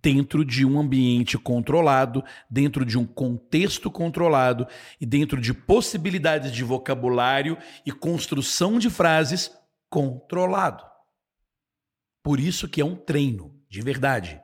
Dentro 0.02 0.46
de 0.46 0.66
um 0.66 0.80
ambiente 0.80 1.38
controlado, 1.38 2.24
dentro 2.50 2.86
de 2.86 2.98
um 2.98 3.06
contexto 3.06 3.92
controlado 3.92 4.68
e 5.00 5.06
dentro 5.06 5.42
de 5.42 5.54
possibilidades 5.54 6.52
de 6.52 6.64
vocabulário 6.64 7.58
e 7.86 7.92
construção 7.92 8.80
de 8.80 8.90
frases 8.90 9.52
controlado. 9.90 10.84
Por 12.24 12.40
isso 12.40 12.68
que 12.68 12.82
é 12.82 12.86
um 12.86 12.96
treino, 12.96 13.54
de 13.70 13.82
verdade. 13.82 14.42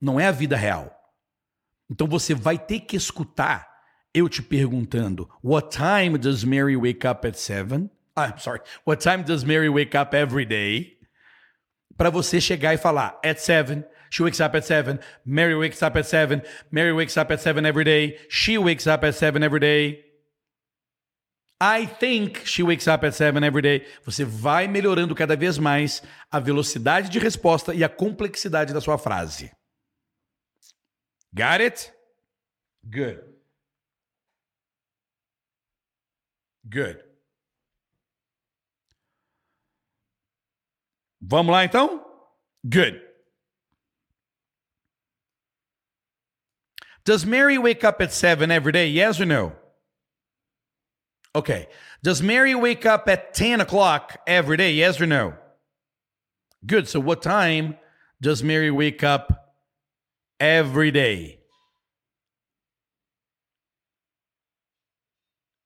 Não 0.00 0.18
é 0.18 0.26
a 0.26 0.32
vida 0.32 0.56
real. 0.56 0.94
Então 1.90 2.06
você 2.06 2.34
vai 2.34 2.58
ter 2.58 2.80
que 2.80 2.96
escutar 2.96 3.70
eu 4.12 4.28
te 4.28 4.42
perguntando, 4.42 5.28
what 5.42 5.76
time 5.76 6.18
does 6.18 6.44
Mary 6.44 6.76
wake 6.76 7.06
up 7.06 7.26
at 7.26 7.36
seven? 7.36 7.90
I'm 8.16 8.38
sorry, 8.38 8.60
what 8.84 9.02
time 9.02 9.22
does 9.22 9.44
Mary 9.44 9.68
wake 9.68 9.96
up 9.96 10.14
every 10.14 10.44
day? 10.44 10.98
Para 11.96 12.10
você 12.10 12.40
chegar 12.40 12.74
e 12.74 12.78
falar, 12.78 13.20
at 13.24 13.38
seven, 13.38 13.84
she 14.10 14.22
wakes 14.22 14.40
up 14.40 14.54
at 14.54 14.64
seven, 14.64 15.00
Mary 15.24 15.54
wakes 15.54 15.82
up 15.82 15.96
at 15.96 16.04
seven, 16.04 16.42
Mary 16.70 16.92
wakes 16.92 17.16
up 17.16 17.30
at 17.30 17.40
seven 17.40 17.64
every 17.64 17.84
day, 17.84 18.18
she 18.28 18.58
wakes 18.58 18.86
up 18.86 19.02
at 19.04 19.14
seven 19.14 19.42
every 19.42 19.60
day. 19.60 20.04
I 21.60 21.86
think 21.86 22.46
she 22.46 22.62
wakes 22.62 22.88
up 22.88 23.04
at 23.04 23.14
seven 23.14 23.44
every 23.44 23.62
day. 23.62 23.86
Você 24.04 24.24
vai 24.24 24.66
melhorando 24.66 25.14
cada 25.14 25.36
vez 25.36 25.58
mais 25.58 26.02
a 26.30 26.40
velocidade 26.40 27.10
de 27.10 27.18
resposta 27.18 27.74
e 27.74 27.84
a 27.84 27.88
complexidade 27.88 28.72
da 28.72 28.80
sua 28.80 28.96
frase. 28.96 29.52
Got 31.34 31.60
it? 31.60 31.92
Good. 32.82 33.20
Good. 36.64 37.04
Vamos 41.20 41.52
lá 41.52 41.64
então? 41.64 42.02
Good. 42.64 43.09
Does 47.10 47.26
Mary 47.26 47.58
wake 47.58 47.82
up 47.82 48.00
at 48.00 48.12
7 48.12 48.52
every 48.52 48.70
day? 48.70 48.86
Yes 48.86 49.20
or 49.20 49.26
no? 49.26 49.52
Okay. 51.34 51.66
Does 52.04 52.22
Mary 52.22 52.54
wake 52.54 52.86
up 52.86 53.08
at 53.08 53.34
10 53.34 53.60
o'clock 53.60 54.20
every 54.28 54.56
day? 54.56 54.70
Yes 54.70 55.00
or 55.00 55.06
no? 55.06 55.34
Good. 56.64 56.86
So, 56.86 57.00
what 57.00 57.20
time 57.20 57.76
does 58.20 58.44
Mary 58.44 58.70
wake 58.70 59.02
up 59.02 59.56
every 60.38 60.92
day? 60.92 61.40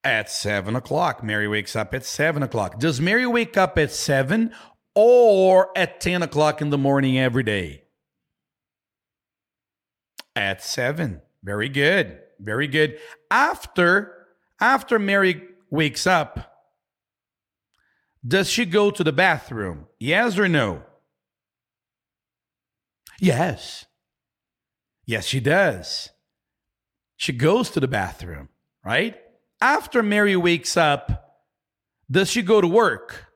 At 0.03 0.31
7 0.31 0.75
o'clock. 0.75 1.23
Mary 1.23 1.47
wakes 1.47 1.77
up 1.77 1.93
at 1.93 2.07
7 2.07 2.43
o'clock. 2.43 2.79
Does 2.79 3.03
Mary 3.03 3.27
wake 3.27 3.59
up 3.59 3.77
at 3.77 3.93
7 3.93 4.51
or 4.95 5.77
at 5.77 6.01
10 6.01 6.23
o'clock 6.23 6.63
in 6.63 6.71
the 6.71 6.79
morning 6.79 7.19
every 7.19 7.43
day? 7.43 7.83
At 10.35 10.63
7. 10.63 11.21
Very 11.45 11.69
good. 11.69 12.21
Very 12.41 12.67
good. 12.67 12.99
After 13.31 14.27
after 14.61 14.99
Mary 14.99 15.43
wakes 15.71 16.07
up, 16.07 16.63
does 18.27 18.49
she 18.49 18.65
go 18.65 18.91
to 18.91 19.05
the 19.05 19.13
bathroom? 19.13 19.87
Yes 20.01 20.39
or 20.39 20.49
no? 20.49 20.83
Yes. 23.21 23.85
Yes, 25.05 25.27
she 25.27 25.39
does. 25.39 26.11
She 27.17 27.33
goes 27.33 27.69
to 27.71 27.81
the 27.81 27.89
bathroom, 27.89 28.49
right? 28.83 29.17
After 29.61 30.03
Mary 30.03 30.37
wakes 30.37 30.77
up, 30.77 31.43
does 32.11 32.31
she 32.31 32.41
go 32.41 32.61
to 32.61 32.67
work? 32.67 33.27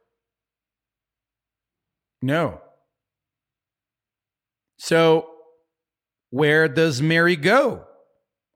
No. 2.23 2.61
So, 4.79 5.29
where 6.31 6.69
does 6.69 7.03
Mary 7.03 7.37
go 7.37 7.88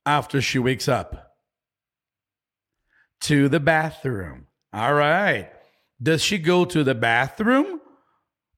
after 0.07 0.41
she 0.41 0.59
wakes 0.59 0.89
up? 0.89 1.35
To 3.23 3.49
the 3.49 3.61
bathroom. 3.61 4.47
All 4.73 4.95
right. 4.95 5.51
Does 6.03 6.23
she 6.23 6.39
go 6.39 6.65
to 6.65 6.83
the 6.83 6.95
bathroom 6.95 7.81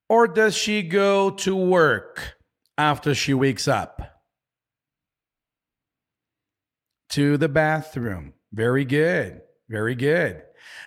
or 0.09 0.27
does 0.27 0.57
she 0.57 0.83
go 0.83 1.31
to 1.31 1.55
work 1.55 2.37
after 2.79 3.15
she 3.15 3.35
wakes 3.35 3.69
up? 3.69 4.01
To 7.11 7.37
the 7.37 7.49
bathroom. 7.49 8.35
Very 8.53 8.85
good. 8.85 9.43
Very 9.69 9.95
good. 9.95 10.43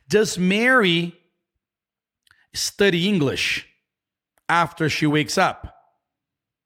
Does 0.09 0.37
Mary 0.37 1.15
study 2.53 3.07
English 3.07 3.67
after 4.49 4.89
she 4.89 5.05
wakes 5.05 5.37
up? 5.37 5.75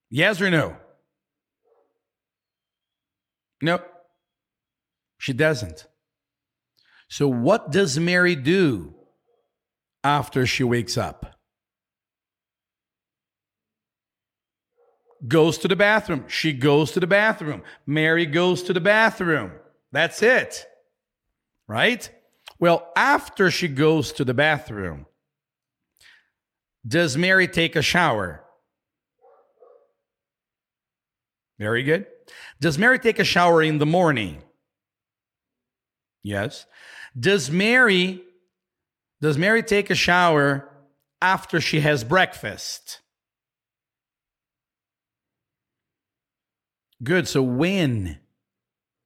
Yes 0.09 0.41
or 0.41 0.49
no? 0.49 0.77
No, 3.61 3.79
she 5.17 5.33
doesn't. 5.33 5.87
So, 7.09 7.27
what 7.27 7.71
does 7.71 7.99
Mary 7.99 8.35
do 8.35 8.95
after 10.03 10.45
she 10.45 10.63
wakes 10.63 10.97
up? 10.97 11.35
Goes 15.27 15.59
to 15.59 15.67
the 15.67 15.75
bathroom. 15.75 16.25
She 16.27 16.53
goes 16.53 16.91
to 16.93 16.99
the 16.99 17.07
bathroom. 17.07 17.61
Mary 17.85 18.25
goes 18.25 18.63
to 18.63 18.73
the 18.73 18.79
bathroom. 18.79 19.51
That's 19.91 20.23
it. 20.23 20.65
Right? 21.67 22.09
Well, 22.59 22.91
after 22.95 23.51
she 23.51 23.67
goes 23.67 24.11
to 24.13 24.25
the 24.25 24.33
bathroom, 24.33 25.05
does 26.87 27.17
Mary 27.17 27.47
take 27.47 27.75
a 27.75 27.81
shower? 27.81 28.43
Very 31.59 31.83
good. 31.83 32.07
Does 32.61 32.77
Mary 32.77 32.99
take 32.99 33.17
a 33.17 33.23
shower 33.23 33.63
in 33.63 33.79
the 33.79 33.87
morning? 33.87 34.43
Yes. 36.23 36.67
Does 37.19 37.49
Mary 37.49 38.21
does 39.19 39.37
Mary 39.37 39.61
take 39.61 39.89
a 39.89 39.95
shower 39.95 40.69
after 41.21 41.59
she 41.59 41.79
has 41.79 42.03
breakfast? 42.03 43.01
Good. 47.03 47.27
So 47.27 47.41
when 47.41 48.19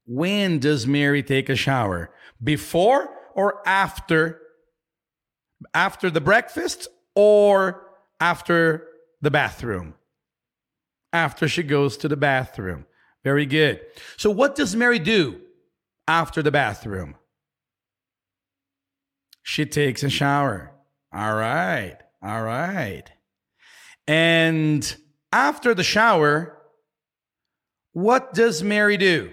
when 0.05 0.59
does 0.59 0.85
Mary 0.85 1.23
take 1.23 1.47
a 1.47 1.55
shower? 1.55 2.11
Before 2.43 3.09
or 3.33 3.65
after 3.65 4.41
after 5.73 6.09
the 6.09 6.21
breakfast 6.21 6.89
or 7.15 7.87
after 8.19 8.85
the 9.21 9.31
bathroom? 9.31 9.93
After 11.13 11.47
she 11.47 11.63
goes 11.63 11.95
to 11.97 12.09
the 12.09 12.17
bathroom. 12.17 12.85
Very 13.25 13.47
good. 13.47 13.81
So, 14.17 14.29
what 14.29 14.55
does 14.55 14.75
Mary 14.75 14.99
do 14.99 15.41
after 16.07 16.43
the 16.43 16.51
bathroom? 16.51 17.15
She 19.41 19.65
takes 19.65 20.03
a 20.03 20.09
shower. 20.09 20.71
All 21.11 21.33
right. 21.33 21.97
All 22.21 22.43
right. 22.43 23.03
And 24.07 24.95
after 25.33 25.73
the 25.73 25.83
shower, 25.83 26.55
what 27.93 28.33
does 28.35 28.61
Mary 28.61 28.95
do? 28.95 29.31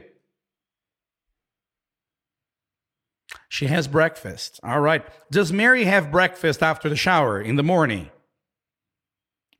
She 3.51 3.66
has 3.66 3.88
breakfast. 3.88 4.59
All 4.62 4.80
right. 4.80 5.05
Does 5.30 5.53
Mary 5.53 5.84
have 5.84 6.11
breakfast 6.11 6.62
after 6.62 6.88
the 6.88 6.97
shower 6.97 7.38
in 7.38 7.57
the 7.57 7.62
morning? 7.62 8.11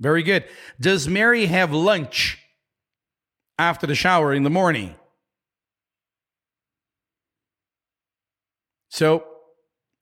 Very 0.01 0.23
good. 0.23 0.47
Does 0.81 1.07
Mary 1.07 1.47
have 1.47 1.73
lunch 1.75 2.42
after 3.59 3.87
the 3.87 3.95
shower 3.95 4.33
in 4.33 4.43
the 4.43 4.51
morning? 4.51 4.95
So, 8.89 9.25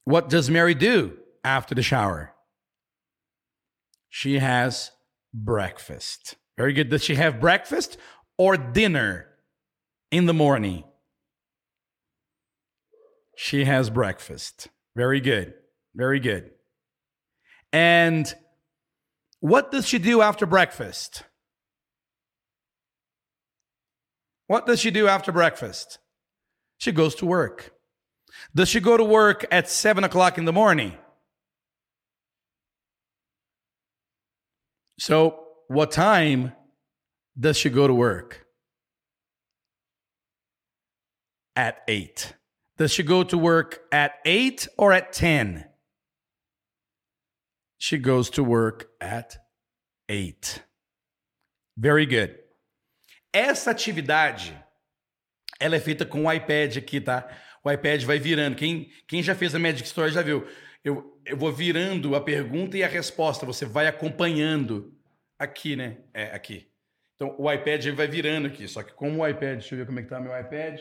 what 0.05 0.28
does 0.28 0.51
Mary 0.51 0.74
do 0.74 1.16
after 1.44 1.74
the 1.74 1.82
shower? 1.82 2.32
She 4.09 4.40
has 4.40 4.90
breakfast. 5.32 6.36
Very 6.57 6.72
good. 6.72 6.90
Does 6.90 7.05
she 7.05 7.14
have 7.14 7.40
breakfast 7.40 7.96
or 8.36 8.57
dinner 8.57 9.28
in 10.11 10.26
the 10.26 10.34
morning? 10.34 10.84
She 13.36 13.64
has 13.64 13.88
breakfast. 13.88 14.68
Very 14.96 15.20
good. 15.20 15.55
Very 15.94 16.20
good. 16.20 16.51
And 17.72 18.32
what 19.38 19.70
does 19.70 19.86
she 19.86 19.98
do 19.98 20.20
after 20.20 20.44
breakfast? 20.44 21.22
What 24.51 24.66
does 24.66 24.80
she 24.80 24.90
do 24.90 25.07
after 25.07 25.30
breakfast? 25.30 26.01
She 26.78 26.90
goes 26.90 27.14
to 27.16 27.24
work. 27.24 27.72
Does 28.53 28.68
she 28.68 28.80
go 28.80 28.96
to 28.96 29.05
work 29.05 29.46
at 29.53 29.68
seven 29.68 30.03
o'clock 30.03 30.38
in 30.38 30.44
the 30.44 30.53
morning? 30.53 30.94
So, 34.98 35.38
what 35.68 35.92
time 35.92 36.51
does 37.38 37.59
she 37.59 37.70
go 37.70 37.86
to 37.86 37.94
work? 37.94 38.44
At 41.55 41.84
eight. 41.86 42.34
Does 42.76 42.90
she 42.90 43.05
go 43.05 43.22
to 43.22 43.38
work 43.38 43.82
at 43.92 44.14
8 44.24 44.66
or 44.76 44.92
at 44.92 45.12
10? 45.12 45.64
She 47.78 47.98
goes 47.98 48.30
to 48.30 48.42
work 48.42 48.88
at 49.01 49.36
8. 50.09 50.64
Very 51.78 52.07
good. 52.07 52.39
Essa 53.32 53.70
atividade, 53.70 54.58
ela 55.58 55.76
é 55.76 55.80
feita 55.80 56.04
com 56.04 56.24
o 56.24 56.32
iPad 56.32 56.76
aqui, 56.76 57.00
tá? 57.00 57.28
O 57.62 57.70
iPad 57.70 58.02
vai 58.04 58.18
virando. 58.18 58.56
Quem, 58.56 58.90
quem 59.06 59.22
já 59.22 59.34
fez 59.34 59.54
a 59.54 59.58
Magic 59.58 59.86
Story 59.86 60.12
já 60.12 60.22
viu. 60.22 60.46
Eu, 60.82 61.20
eu 61.26 61.36
vou 61.36 61.52
virando 61.52 62.16
a 62.16 62.20
pergunta 62.20 62.76
e 62.76 62.82
a 62.82 62.88
resposta. 62.88 63.44
Você 63.46 63.66
vai 63.66 63.86
acompanhando 63.86 64.96
aqui, 65.38 65.76
né? 65.76 65.98
É, 66.14 66.34
aqui. 66.34 66.68
Então, 67.14 67.36
o 67.38 67.52
iPad 67.52 67.86
vai 67.88 68.08
virando 68.08 68.46
aqui. 68.46 68.66
Só 68.66 68.82
que 68.82 68.92
como 68.94 69.22
o 69.22 69.28
iPad... 69.28 69.58
Deixa 69.58 69.74
eu 69.74 69.78
ver 69.78 69.86
como 69.86 70.00
é 70.00 70.02
que 70.02 70.08
tá 70.08 70.18
meu 70.18 70.38
iPad. 70.38 70.80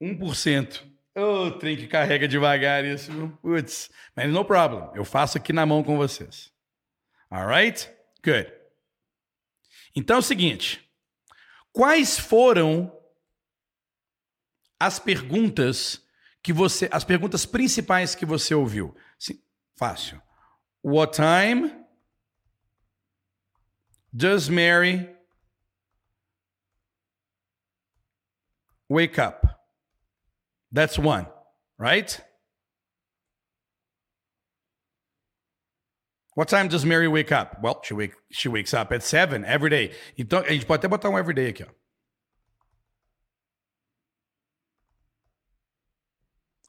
1%. 0.00 0.82
Ô, 1.16 1.20
oh, 1.20 1.50
trem 1.52 1.76
que 1.76 1.88
carrega 1.88 2.28
devagar 2.28 2.84
isso. 2.84 3.10
Putz, 3.42 3.90
mas 4.14 4.30
no 4.30 4.44
problem. 4.44 4.90
Eu 4.94 5.04
faço 5.04 5.38
aqui 5.38 5.52
na 5.52 5.66
mão 5.66 5.82
com 5.82 5.96
vocês. 5.96 6.52
Alright? 7.30 7.90
Good. 8.24 8.52
Então 9.96 10.16
é 10.16 10.18
o 10.18 10.22
seguinte. 10.22 10.89
Quais 11.72 12.18
foram 12.18 12.92
as 14.78 14.98
perguntas 14.98 16.02
que 16.42 16.52
você, 16.52 16.88
as 16.90 17.04
perguntas 17.04 17.46
principais 17.46 18.14
que 18.14 18.26
você 18.26 18.54
ouviu? 18.54 18.96
Sim, 19.18 19.42
fácil. 19.76 20.20
What 20.82 21.14
time 21.14 21.84
does 24.12 24.48
Mary 24.48 25.14
wake 28.88 29.20
up? 29.20 29.46
That's 30.72 30.98
one, 30.98 31.26
right? 31.78 32.22
What 36.40 36.48
time 36.48 36.68
does 36.68 36.86
Mary 36.86 37.06
wake 37.06 37.32
up? 37.32 37.60
Well, 37.60 37.82
she 37.84 37.92
wake, 37.92 38.14
she 38.30 38.48
wakes 38.48 38.72
up 38.72 38.92
at 38.92 39.02
seven 39.02 39.44
every 39.44 39.68
day. 39.68 39.92
Então, 40.16 40.42
a 40.42 40.50
gente 40.50 40.64
pode 40.64 40.80
até 40.80 40.88
botar 40.88 41.10
um 41.10 41.18
everyday 41.18 41.48
aqui, 41.50 41.64
ó. 41.64 41.66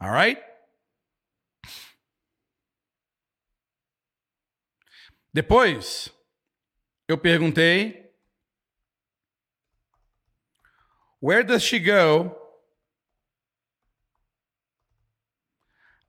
All 0.02 0.12
right? 0.12 0.38
Depois, 5.34 6.10
eu 7.08 7.18
perguntei 7.18 8.12
Where 11.22 11.46
does 11.46 11.64
she 11.64 11.80
go 11.80 12.36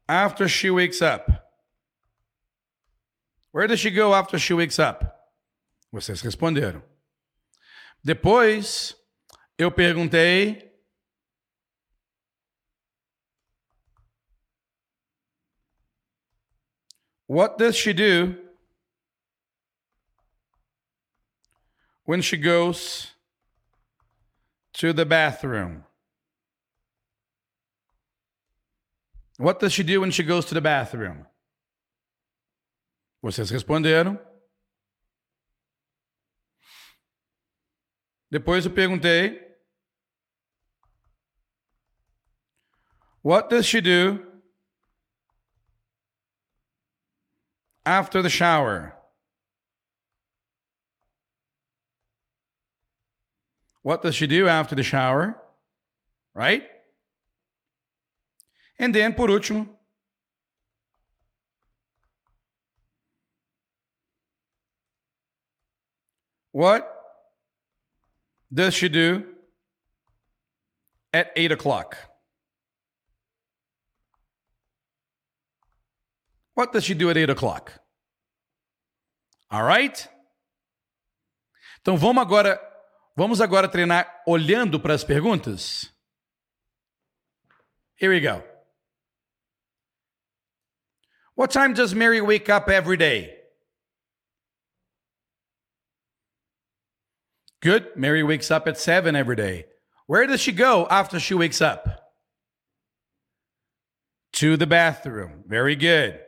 after 0.09 0.49
she 0.49 0.69
wakes 0.69 1.01
up? 1.01 1.42
Where 3.53 3.67
does 3.67 3.81
she 3.81 3.91
go 3.91 4.15
after 4.15 4.39
she 4.39 4.55
wakes 4.55 4.79
up? 4.79 5.31
Vocês 5.93 6.23
responderam. 6.23 6.83
Depois, 8.03 8.97
eu 9.59 9.71
perguntei. 9.71 10.71
What 17.27 17.59
does 17.59 17.77
she 17.77 17.93
do 17.93 18.37
when 22.05 22.21
she 22.21 22.37
goes 22.37 23.13
to 24.75 24.93
the 24.93 25.05
bathroom? 25.05 25.85
What 29.39 29.61
does 29.61 29.73
she 29.73 29.83
do 29.83 30.01
when 30.01 30.11
she 30.11 30.23
goes 30.23 30.47
to 30.47 30.55
the 30.55 30.61
bathroom? 30.61 31.27
Vocês 33.23 33.51
responderam. 33.51 34.19
Depois 38.29 38.67
eu 38.67 38.73
perguntei: 38.73 39.41
What 43.23 43.49
does 43.49 43.65
she 43.65 43.81
do 43.81 44.19
after 47.85 48.23
the 48.23 48.29
shower? 48.29 48.93
What 53.83 54.03
does 54.03 54.17
she 54.17 54.27
do 54.27 54.49
after 54.49 54.75
the 54.75 54.83
shower? 54.83 55.41
Right? 56.35 56.69
And 58.79 58.93
then, 58.93 59.15
por 59.15 59.31
último, 59.31 59.79
what 66.53 66.89
does 68.53 68.75
she 68.75 68.89
do 68.89 69.25
at 71.13 71.33
8 71.35 71.53
o'clock? 71.53 71.97
What 76.55 76.73
does 76.73 76.85
she 76.85 76.95
do 76.95 77.11
at 77.11 77.17
8 77.17 77.31
o'clock? 77.31 77.73
All 79.51 79.63
right? 79.63 80.09
Então 81.81 81.97
vamos 81.97 82.23
agora, 82.23 82.61
vamos 83.17 83.41
agora 83.41 83.69
treinar 83.69 84.23
olhando 84.27 84.79
para 84.79 84.95
as 84.95 85.03
perguntas? 85.03 85.91
Here 87.97 88.11
we 88.11 88.21
go. 88.21 88.43
What 91.35 91.51
time 91.51 91.73
does 91.73 91.95
Mary 91.95 92.21
wake 92.21 92.51
up 92.51 92.69
every 92.69 92.97
day? 92.97 93.42
Good. 97.63 97.97
Mary 97.97 98.23
wakes 98.23 98.51
up 98.51 98.67
at 98.67 98.77
7 98.77 99.15
every 99.15 99.37
day. 99.37 99.67
Where 100.07 100.27
does 100.27 100.41
she 100.41 100.53
go 100.53 100.87
after 100.91 101.21
she 101.21 101.35
wakes 101.35 101.63
up? 101.63 102.13
To 104.35 104.57
the 104.57 104.67
bathroom. 104.67 105.45
Very 105.47 105.77
good. 105.77 106.21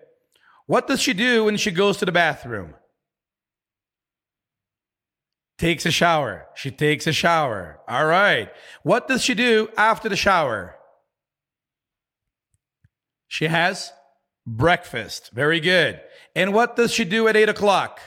What 0.66 0.86
does 0.86 1.00
she 1.00 1.12
do 1.12 1.44
when 1.44 1.56
she 1.56 1.70
goes 1.70 1.96
to 1.98 2.06
the 2.06 2.12
bathroom? 2.12 2.74
Takes 5.58 5.84
a 5.86 5.90
shower. 5.90 6.46
She 6.54 6.70
takes 6.70 7.06
a 7.06 7.12
shower. 7.12 7.80
All 7.88 8.06
right. 8.06 8.50
What 8.82 9.08
does 9.08 9.22
she 9.22 9.34
do 9.34 9.68
after 9.76 10.08
the 10.08 10.16
shower? 10.16 10.76
She 13.26 13.46
has 13.46 13.92
breakfast. 14.46 15.30
Very 15.32 15.60
good. 15.60 16.00
And 16.36 16.52
what 16.52 16.76
does 16.76 16.92
she 16.92 17.04
do 17.04 17.26
at 17.28 17.36
8 17.36 17.48
o'clock? 17.48 18.00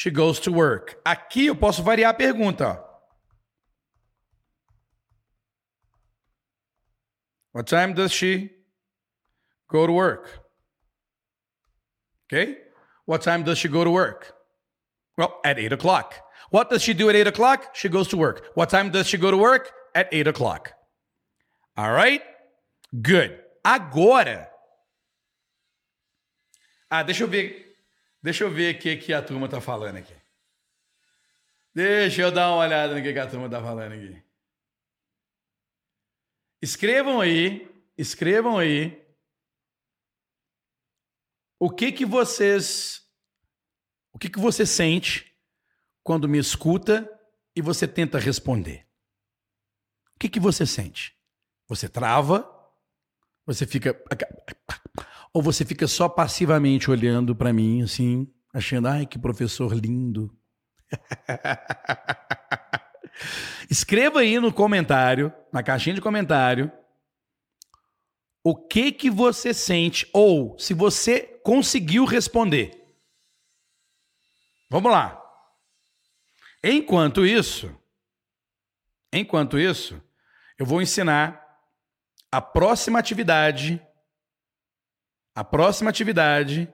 She 0.00 0.10
goes 0.10 0.40
to 0.40 0.50
work. 0.50 0.98
Aqui 1.04 1.48
eu 1.48 1.54
posso 1.54 1.82
variar 1.82 2.08
a 2.08 2.14
pergunta. 2.14 2.82
What 7.52 7.66
time 7.66 7.92
does 7.92 8.10
she 8.10 8.48
go 9.68 9.86
to 9.86 9.92
work? 9.92 10.40
Okay. 12.24 12.56
What 13.04 13.20
time 13.20 13.42
does 13.42 13.58
she 13.58 13.68
go 13.68 13.84
to 13.84 13.90
work? 13.90 14.32
Well, 15.18 15.38
at 15.44 15.58
8 15.58 15.74
o'clock. 15.74 16.14
What 16.48 16.70
does 16.70 16.80
she 16.80 16.94
do 16.94 17.10
at 17.10 17.14
8 17.14 17.26
o'clock? 17.26 17.74
She 17.74 17.90
goes 17.90 18.08
to 18.08 18.16
work. 18.16 18.46
What 18.54 18.70
time 18.70 18.90
does 18.90 19.06
she 19.06 19.18
go 19.18 19.30
to 19.30 19.36
work? 19.36 19.70
At 19.94 20.08
8 20.10 20.28
o'clock. 20.28 20.72
All 21.76 21.92
right? 21.92 22.22
Good. 23.02 23.38
Agora. 23.62 24.48
Ah, 26.90 27.02
deixa 27.02 27.24
eu 27.24 27.28
ver. 27.28 27.69
Deixa 28.22 28.44
eu 28.44 28.50
ver 28.50 28.74
o 28.74 28.78
que, 28.78 28.96
que 28.96 29.12
a 29.12 29.22
turma 29.22 29.48
tá 29.48 29.60
falando 29.60 29.96
aqui. 29.96 30.14
Deixa 31.74 32.22
eu 32.22 32.30
dar 32.30 32.50
uma 32.50 32.58
olhada 32.58 32.94
no 32.94 33.02
que, 33.02 33.12
que 33.12 33.18
a 33.18 33.28
turma 33.28 33.48
tá 33.48 33.62
falando 33.62 33.92
aqui. 33.92 34.22
Escrevam 36.60 37.20
aí, 37.20 37.66
escrevam 37.96 38.58
aí 38.58 39.00
o 41.58 41.70
que 41.70 41.92
que 41.92 42.04
vocês 42.04 43.08
o 44.12 44.18
que 44.18 44.28
que 44.28 44.38
você 44.38 44.66
sente 44.66 45.34
quando 46.02 46.28
me 46.28 46.38
escuta 46.38 47.08
e 47.54 47.62
você 47.62 47.86
tenta 47.86 48.18
responder. 48.18 48.86
O 50.14 50.18
que 50.18 50.28
que 50.28 50.40
você 50.40 50.66
sente? 50.66 51.16
Você 51.68 51.88
trava? 51.88 52.48
Você 53.46 53.66
fica 53.66 53.94
ou 55.32 55.42
você 55.42 55.64
fica 55.64 55.86
só 55.86 56.08
passivamente 56.08 56.90
olhando 56.90 57.34
para 57.34 57.52
mim 57.52 57.82
assim, 57.82 58.32
achando 58.52 58.88
ai 58.88 59.06
que 59.06 59.18
professor 59.18 59.74
lindo. 59.74 60.36
Escreva 63.70 64.20
aí 64.20 64.40
no 64.40 64.52
comentário, 64.52 65.32
na 65.52 65.62
caixinha 65.62 65.94
de 65.94 66.00
comentário, 66.00 66.72
o 68.42 68.56
que 68.56 68.90
que 68.90 69.10
você 69.10 69.52
sente 69.52 70.08
ou 70.12 70.58
se 70.58 70.74
você 70.74 71.20
conseguiu 71.44 72.04
responder. 72.04 72.72
Vamos 74.68 74.90
lá. 74.90 75.20
Enquanto 76.62 77.24
isso, 77.24 77.74
enquanto 79.12 79.58
isso, 79.58 80.00
eu 80.58 80.66
vou 80.66 80.82
ensinar 80.82 81.40
a 82.30 82.40
próxima 82.40 82.98
atividade 82.98 83.80
a 85.40 85.44
próxima 85.44 85.88
atividade 85.88 86.70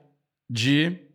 de 0.49 1.09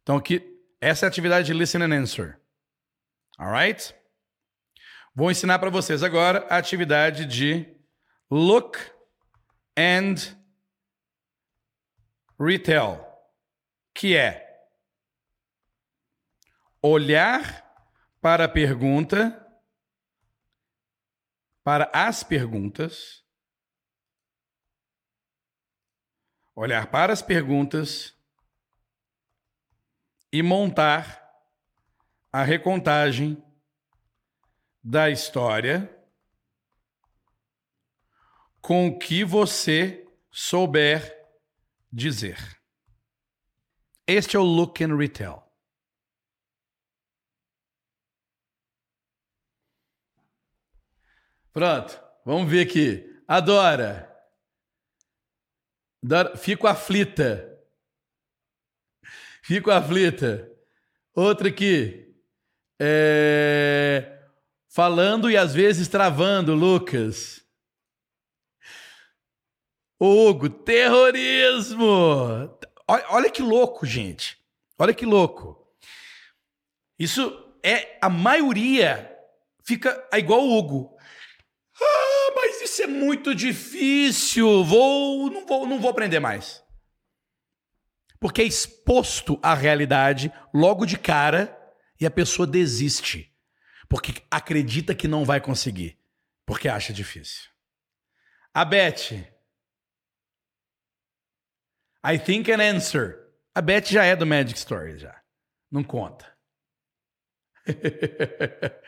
Então 0.00 0.16
aqui 0.16 0.62
essa 0.80 1.04
é 1.04 1.08
a 1.08 1.10
atividade 1.10 1.46
de 1.48 1.54
listen 1.54 1.82
and 1.82 1.92
answer. 1.92 2.40
Alright? 3.36 3.92
Vou 5.12 5.28
ensinar 5.28 5.58
para 5.58 5.70
vocês 5.70 6.04
agora 6.04 6.46
a 6.48 6.56
atividade 6.56 7.26
de 7.26 7.66
look 8.30 8.78
and 9.76 10.14
retell, 12.38 13.04
que 13.92 14.16
é 14.16 14.68
olhar 16.80 17.64
para 18.20 18.44
a 18.44 18.48
pergunta, 18.48 19.44
para 21.64 21.90
as 21.92 22.22
perguntas, 22.22 23.23
olhar 26.54 26.90
para 26.90 27.12
as 27.12 27.22
perguntas 27.22 28.14
e 30.32 30.42
montar 30.42 31.22
a 32.32 32.42
recontagem 32.42 33.42
da 34.82 35.10
história 35.10 35.90
com 38.60 38.88
o 38.88 38.98
que 38.98 39.24
você 39.24 40.06
souber 40.30 41.14
dizer. 41.92 42.38
Este 44.06 44.36
é 44.36 44.40
o 44.40 44.42
look 44.42 44.82
and 44.82 44.96
retell. 44.96 45.44
Pronto, 51.52 52.02
vamos 52.24 52.50
ver 52.50 52.66
aqui. 52.66 53.22
Adora. 53.28 54.13
Fico 56.36 56.66
aflita. 56.66 57.50
Fico 59.42 59.70
aflita. 59.70 60.50
Outra 61.14 61.48
aqui. 61.48 62.14
É... 62.80 64.18
Falando 64.68 65.30
e 65.30 65.36
às 65.36 65.54
vezes 65.54 65.88
travando, 65.88 66.54
Lucas. 66.54 67.42
Hugo, 70.00 70.50
terrorismo! 70.50 72.58
Olha, 72.86 73.06
olha 73.08 73.30
que 73.30 73.40
louco, 73.40 73.86
gente. 73.86 74.36
Olha 74.78 74.92
que 74.92 75.06
louco. 75.06 75.66
Isso 76.98 77.56
é 77.62 77.96
a 78.02 78.10
maioria 78.10 79.10
fica 79.64 80.06
igual 80.12 80.40
o 80.40 80.58
Hugo. 80.58 80.96
Ah, 81.80 82.13
mas 82.34 82.60
isso 82.60 82.82
é 82.82 82.86
muito 82.86 83.34
difícil. 83.34 84.64
Vou, 84.64 85.30
não 85.30 85.46
vou, 85.46 85.66
não 85.66 85.80
vou 85.80 85.90
aprender 85.90 86.20
mais. 86.20 86.62
Porque 88.20 88.42
é 88.42 88.44
exposto 88.44 89.38
à 89.42 89.54
realidade 89.54 90.32
logo 90.52 90.86
de 90.86 90.98
cara 90.98 91.56
e 92.00 92.06
a 92.06 92.10
pessoa 92.10 92.46
desiste. 92.46 93.32
Porque 93.88 94.22
acredita 94.30 94.94
que 94.94 95.06
não 95.06 95.24
vai 95.24 95.40
conseguir. 95.40 95.98
Porque 96.46 96.68
acha 96.68 96.92
difícil. 96.92 97.50
A 98.52 98.64
Beth. 98.64 99.12
I 102.04 102.18
think 102.18 102.50
an 102.50 102.60
answer. 102.60 103.30
A 103.54 103.60
Beth 103.60 103.86
já 103.86 104.04
é 104.04 104.16
do 104.16 104.26
Magic 104.26 104.58
Story, 104.58 104.98
já. 104.98 105.20
Não 105.70 105.82
conta. 105.82 106.32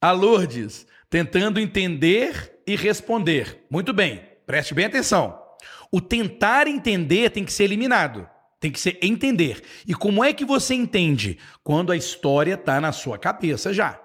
a 0.00 0.12
Lourdes, 0.12 0.86
tentando 1.08 1.60
entender 1.60 2.60
e 2.66 2.76
responder. 2.76 3.64
Muito 3.70 3.92
bem, 3.92 4.22
preste 4.46 4.74
bem 4.74 4.86
atenção. 4.86 5.40
O 5.90 6.00
tentar 6.00 6.66
entender 6.66 7.30
tem 7.30 7.44
que 7.44 7.52
ser 7.52 7.64
eliminado. 7.64 8.28
Tem 8.58 8.72
que 8.72 8.80
ser 8.80 8.98
entender. 9.02 9.62
E 9.86 9.94
como 9.94 10.24
é 10.24 10.32
que 10.32 10.44
você 10.44 10.74
entende? 10.74 11.38
Quando 11.62 11.92
a 11.92 11.96
história 11.96 12.54
está 12.54 12.80
na 12.80 12.90
sua 12.90 13.18
cabeça 13.18 13.72
já. 13.72 14.00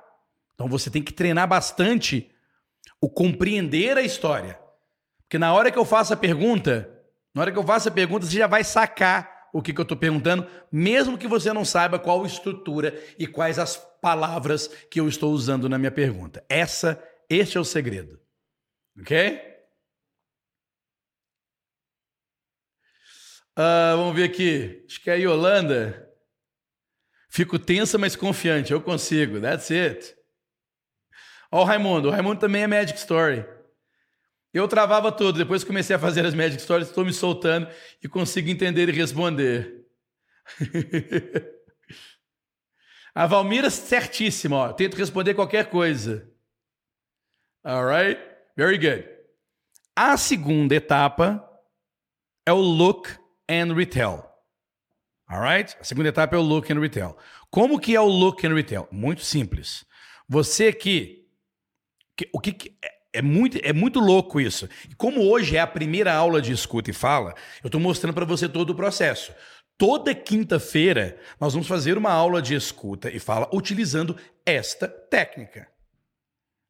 Então 0.53 0.67
você 0.67 0.89
tem 0.89 1.01
que 1.01 1.13
treinar 1.13 1.47
bastante 1.47 2.29
o 2.99 3.09
compreender 3.09 3.97
a 3.97 4.01
história. 4.01 4.59
Porque 5.23 5.39
na 5.39 5.53
hora 5.53 5.71
que 5.71 5.79
eu 5.79 5.85
faço 5.85 6.13
a 6.13 6.17
pergunta, 6.17 6.89
na 7.33 7.41
hora 7.41 7.51
que 7.51 7.57
eu 7.57 7.65
faço 7.65 7.87
a 7.87 7.91
pergunta, 7.91 8.25
você 8.25 8.37
já 8.37 8.47
vai 8.47 8.63
sacar 8.63 9.47
o 9.53 9.61
que, 9.61 9.73
que 9.73 9.79
eu 9.79 9.83
estou 9.83 9.97
perguntando, 9.97 10.45
mesmo 10.71 11.17
que 11.17 11.27
você 11.27 11.51
não 11.51 11.65
saiba 11.65 11.99
qual 11.99 12.25
estrutura 12.25 12.97
e 13.17 13.25
quais 13.27 13.59
as 13.59 13.77
palavras 14.01 14.67
que 14.89 14.99
eu 14.99 15.07
estou 15.07 15.31
usando 15.31 15.69
na 15.69 15.77
minha 15.77 15.91
pergunta. 15.91 16.43
Essa, 16.49 17.01
este 17.29 17.57
é 17.57 17.61
o 17.61 17.65
segredo. 17.65 18.19
Ok? 18.99 19.39
Uh, 23.57 23.95
vamos 23.97 24.15
ver 24.15 24.23
aqui. 24.23 24.83
Acho 24.87 25.01
que 25.01 25.09
é 25.09 25.13
a 25.13 25.17
Yolanda. 25.17 26.09
Fico 27.29 27.59
tensa, 27.59 27.97
mas 27.97 28.15
confiante. 28.15 28.73
Eu 28.73 28.81
consigo. 28.81 29.39
That's 29.39 29.71
it. 29.71 30.15
Ó, 31.51 31.61
o 31.61 31.63
Raimundo. 31.63 32.07
O 32.09 32.11
Raimundo 32.11 32.39
também 32.39 32.63
é 32.63 32.67
Magic 32.67 32.97
Story. 32.97 33.45
Eu 34.53 34.67
travava 34.67 35.11
tudo. 35.11 35.37
Depois 35.37 35.63
comecei 35.63 35.95
a 35.95 35.99
fazer 35.99 36.25
as 36.25 36.33
Magic 36.33 36.61
Stories, 36.61 36.89
estou 36.89 37.05
me 37.05 37.13
soltando 37.13 37.69
e 38.03 38.07
consigo 38.07 38.49
entender 38.49 38.89
e 38.89 38.91
responder. 38.91 39.85
a 43.13 43.27
Valmira, 43.27 43.69
certíssima. 43.69 44.55
Ó. 44.55 44.73
Tento 44.73 44.95
responder 44.95 45.33
qualquer 45.33 45.69
coisa. 45.69 46.29
Alright? 47.63 48.19
Very 48.55 48.77
good. 48.77 49.07
A 49.95 50.17
segunda 50.17 50.75
etapa 50.75 51.47
é 52.45 52.51
o 52.53 52.59
look 52.59 53.09
and 53.49 53.73
retell. 53.73 54.25
Alright? 55.29 55.75
A 55.79 55.83
segunda 55.83 56.09
etapa 56.09 56.35
é 56.35 56.39
o 56.39 56.41
look 56.41 56.71
and 56.71 56.79
retell. 56.79 57.17
Como 57.49 57.79
que 57.79 57.95
é 57.95 58.01
o 58.01 58.07
look 58.07 58.45
and 58.45 58.53
retell? 58.53 58.87
Muito 58.91 59.23
simples. 59.23 59.85
Você 60.27 60.71
que, 60.73 61.27
que 62.15 62.29
o 62.33 62.39
que, 62.39 62.53
que 62.53 62.77
é 63.13 63.21
muito, 63.21 63.59
é 63.61 63.73
muito 63.73 63.99
louco 63.99 64.39
isso. 64.39 64.69
Como 64.97 65.29
hoje 65.29 65.57
é 65.57 65.59
a 65.59 65.67
primeira 65.67 66.13
aula 66.13 66.41
de 66.41 66.51
escuta 66.51 66.89
e 66.89 66.93
fala, 66.93 67.35
eu 67.61 67.67
estou 67.67 67.79
mostrando 67.79 68.13
para 68.13 68.25
você 68.25 68.47
todo 68.47 68.69
o 68.71 68.75
processo. 68.75 69.33
Toda 69.81 70.13
quinta-feira 70.13 71.17
nós 71.39 71.53
vamos 71.53 71.67
fazer 71.67 71.97
uma 71.97 72.11
aula 72.11 72.39
de 72.39 72.53
escuta 72.53 73.09
e 73.09 73.17
fala 73.17 73.49
utilizando 73.51 74.15
esta 74.45 74.87
técnica. 74.87 75.67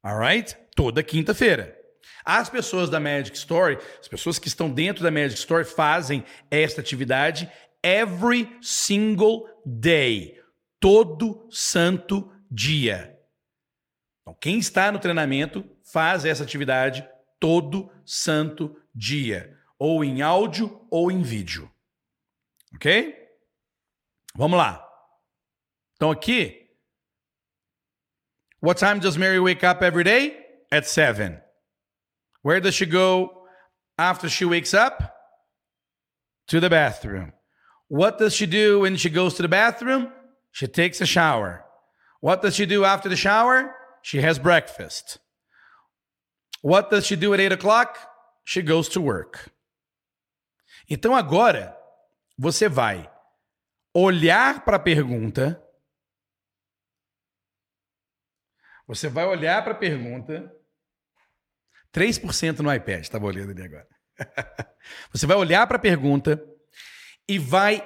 Alright? 0.02 0.56
Toda 0.78 1.04
quinta-feira. 1.04 1.78
As 2.24 2.50
pessoas 2.50 2.90
da 2.90 3.02
Magic 3.02 3.36
Story, 3.36 3.78
as 4.00 4.08
pessoas 4.08 4.40
que 4.40 4.48
estão 4.48 4.72
dentro 4.72 5.04
da 5.04 5.12
Magic 5.12 5.38
Story, 5.38 5.66
fazem 5.66 6.24
esta 6.50 6.80
atividade 6.80 7.52
every 7.84 8.58
single 8.62 9.46
day. 9.66 10.40
Todo 10.80 11.50
santo 11.52 12.32
dia. 12.50 13.20
Então, 14.22 14.34
quem 14.40 14.58
está 14.58 14.90
no 14.90 15.00
treinamento 15.00 15.66
faz 15.84 16.24
essa 16.24 16.44
atividade 16.44 17.06
todo 17.42 17.92
santo 18.06 18.74
dia, 18.96 19.54
ou 19.78 20.02
em 20.02 20.22
áudio 20.22 20.88
ou 20.90 21.12
em 21.12 21.22
vídeo. 21.22 21.70
Ok? 22.76 23.16
Vamos 24.36 24.58
lá. 24.58 24.86
Então 25.96 26.12
aqui. 26.12 26.70
What 28.62 28.80
time 28.80 29.00
does 29.00 29.18
Mary 29.18 29.40
wake 29.40 29.64
up 29.64 29.84
every 29.84 30.04
day? 30.04 30.38
At 30.72 30.86
7. 30.86 31.42
Where 32.44 32.60
does 32.60 32.76
she 32.76 32.86
go 32.86 33.48
after 33.98 34.30
she 34.30 34.46
wakes 34.46 34.74
up? 34.74 35.16
To 36.48 36.60
the 36.60 36.70
bathroom. 36.70 37.34
What 37.88 38.18
does 38.18 38.34
she 38.34 38.46
do 38.46 38.82
when 38.82 38.98
she 38.98 39.10
goes 39.10 39.36
to 39.36 39.42
the 39.42 39.48
bathroom? 39.48 40.12
She 40.52 40.68
takes 40.68 41.02
a 41.02 41.06
shower. 41.06 41.66
What 42.20 42.42
does 42.42 42.56
she 42.56 42.66
do 42.66 42.86
after 42.86 43.10
the 43.10 43.16
shower? 43.16 43.74
She 44.02 44.22
has 44.22 44.40
breakfast. 44.40 45.20
What 46.62 46.90
does 46.90 47.06
she 47.06 47.16
do 47.16 47.34
at 47.34 47.40
8 47.40 47.52
o'clock? 47.52 47.98
She 48.44 48.62
goes 48.62 48.88
to 48.90 49.02
work. 49.02 49.52
Então 50.90 51.16
agora 51.16 51.76
você 52.42 52.68
vai 52.68 53.08
olhar 53.94 54.66
para 54.66 54.78
a 54.78 54.80
pergunta. 54.80 55.64
Você 58.88 59.08
vai 59.08 59.26
olhar 59.26 59.64
para 59.64 59.74
a 59.74 59.78
pergunta. 59.78 60.52
3% 61.94 62.62
no 62.62 62.74
iPad, 62.74 63.02
estava 63.02 63.28
olhando 63.28 63.52
ali 63.52 63.62
agora. 63.62 63.88
Você 65.14 65.28
vai 65.28 65.38
olhar 65.38 65.68
para 65.68 65.78
a 65.78 65.80
pergunta 65.80 66.44
e 67.28 67.38
vai 67.38 67.80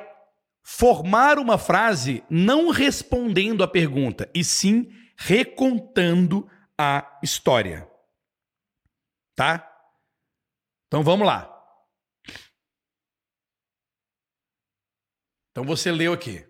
formar 0.63 1.37
uma 1.37 1.57
frase 1.57 2.23
não 2.29 2.69
respondendo 2.69 3.61
a 3.61 3.67
pergunta, 3.67 4.29
e 4.33 4.43
sim 4.43 4.89
recontando 5.17 6.49
a 6.77 7.19
história. 7.21 7.89
Tá? 9.35 9.69
Então 10.87 11.03
vamos 11.03 11.27
lá. 11.27 11.54
Então 15.55 15.63
você 15.63 15.89
leu 15.89 16.11
aqui. 16.11 16.45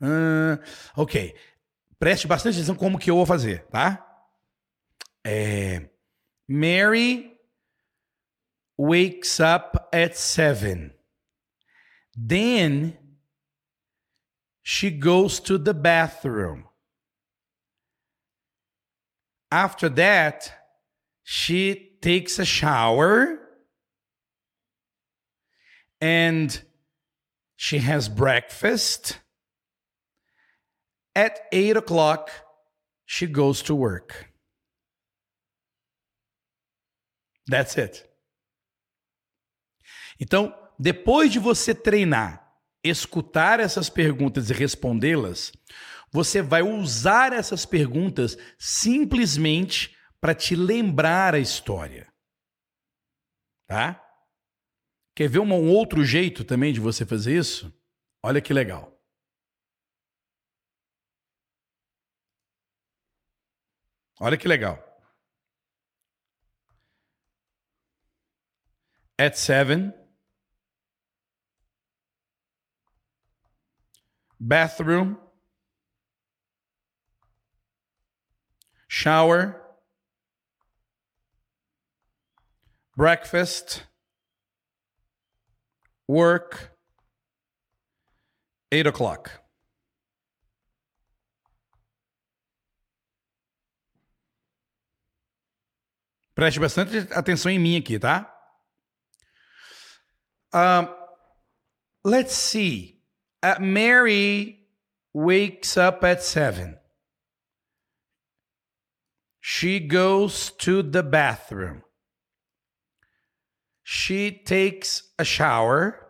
Uh, 0.00 0.58
ok. 0.96 1.36
Preste 1.98 2.26
bastante 2.26 2.54
atenção 2.54 2.74
como 2.74 2.98
que 2.98 3.10
eu 3.10 3.16
vou 3.16 3.26
fazer, 3.26 3.66
tá? 3.66 4.02
É, 5.22 5.90
Mary 6.48 7.38
wakes 8.78 9.40
up 9.40 9.78
at 9.92 10.14
seven. 10.14 10.94
Then 12.16 12.96
she 14.62 14.90
goes 14.90 15.38
to 15.40 15.58
the 15.58 15.74
bathroom. 15.74 16.64
After 19.50 19.90
that, 19.90 20.50
she 21.22 21.98
takes 22.00 22.38
a 22.38 22.46
shower 22.46 23.38
and 26.00 26.65
she 27.56 27.78
has 27.78 28.08
breakfast. 28.08 29.20
At 31.14 31.40
eight 31.50 31.76
o'clock, 31.76 32.30
she 33.06 33.26
goes 33.26 33.62
to 33.62 33.74
work. 33.74 34.30
That's 37.48 37.76
it. 37.78 38.04
Então, 40.20 40.54
depois 40.78 41.32
de 41.32 41.38
você 41.38 41.74
treinar, 41.74 42.46
escutar 42.84 43.60
essas 43.60 43.88
perguntas 43.88 44.50
e 44.50 44.52
respondê-las, 44.52 45.52
você 46.12 46.42
vai 46.42 46.62
usar 46.62 47.32
essas 47.32 47.64
perguntas 47.64 48.36
simplesmente 48.58 49.96
para 50.20 50.34
te 50.34 50.54
lembrar 50.54 51.34
a 51.34 51.38
história. 51.38 52.12
Tá? 53.66 54.05
Quer 55.16 55.30
ver 55.30 55.38
um 55.38 55.70
outro 55.70 56.04
jeito 56.04 56.44
também 56.44 56.74
de 56.74 56.78
você 56.78 57.06
fazer 57.06 57.38
isso? 57.38 57.72
Olha 58.22 58.38
que 58.38 58.52
legal. 58.52 58.92
Olha 64.20 64.36
que 64.36 64.46
legal. 64.46 64.76
At 69.18 69.36
seven, 69.38 69.94
bathroom, 74.38 75.16
shower, 78.86 79.58
breakfast, 82.94 83.86
work, 86.08 86.72
eight 88.70 88.86
o'clock. 88.86 89.30
Preste 96.34 96.60
bastante 96.60 96.98
atenção 97.12 97.50
em 97.50 97.58
mim 97.58 97.78
aqui, 97.78 97.98
tá? 97.98 98.30
Um, 100.52 100.86
let's 102.04 102.34
see. 102.34 103.00
Uh, 103.42 103.58
Mary 103.58 104.68
wakes 105.14 105.78
up 105.78 106.04
at 106.04 106.22
seven. 106.22 106.78
She 109.40 109.80
goes 109.80 110.50
to 110.58 110.82
the 110.82 111.02
bathroom. 111.02 111.85
She 113.88 114.32
takes 114.32 115.12
a 115.16 115.24
shower. 115.24 116.08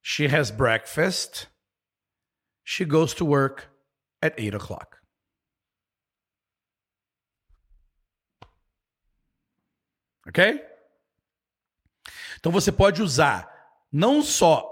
She 0.00 0.26
has 0.28 0.50
breakfast. 0.50 1.48
She 2.64 2.86
goes 2.86 3.12
to 3.16 3.26
work 3.26 3.68
at 4.22 4.32
eight 4.38 4.54
o'clock. 4.54 4.96
Ok? 10.26 10.64
Então 12.40 12.50
você 12.50 12.72
pode 12.72 13.02
usar 13.02 13.52
não 13.92 14.22
só 14.22 14.66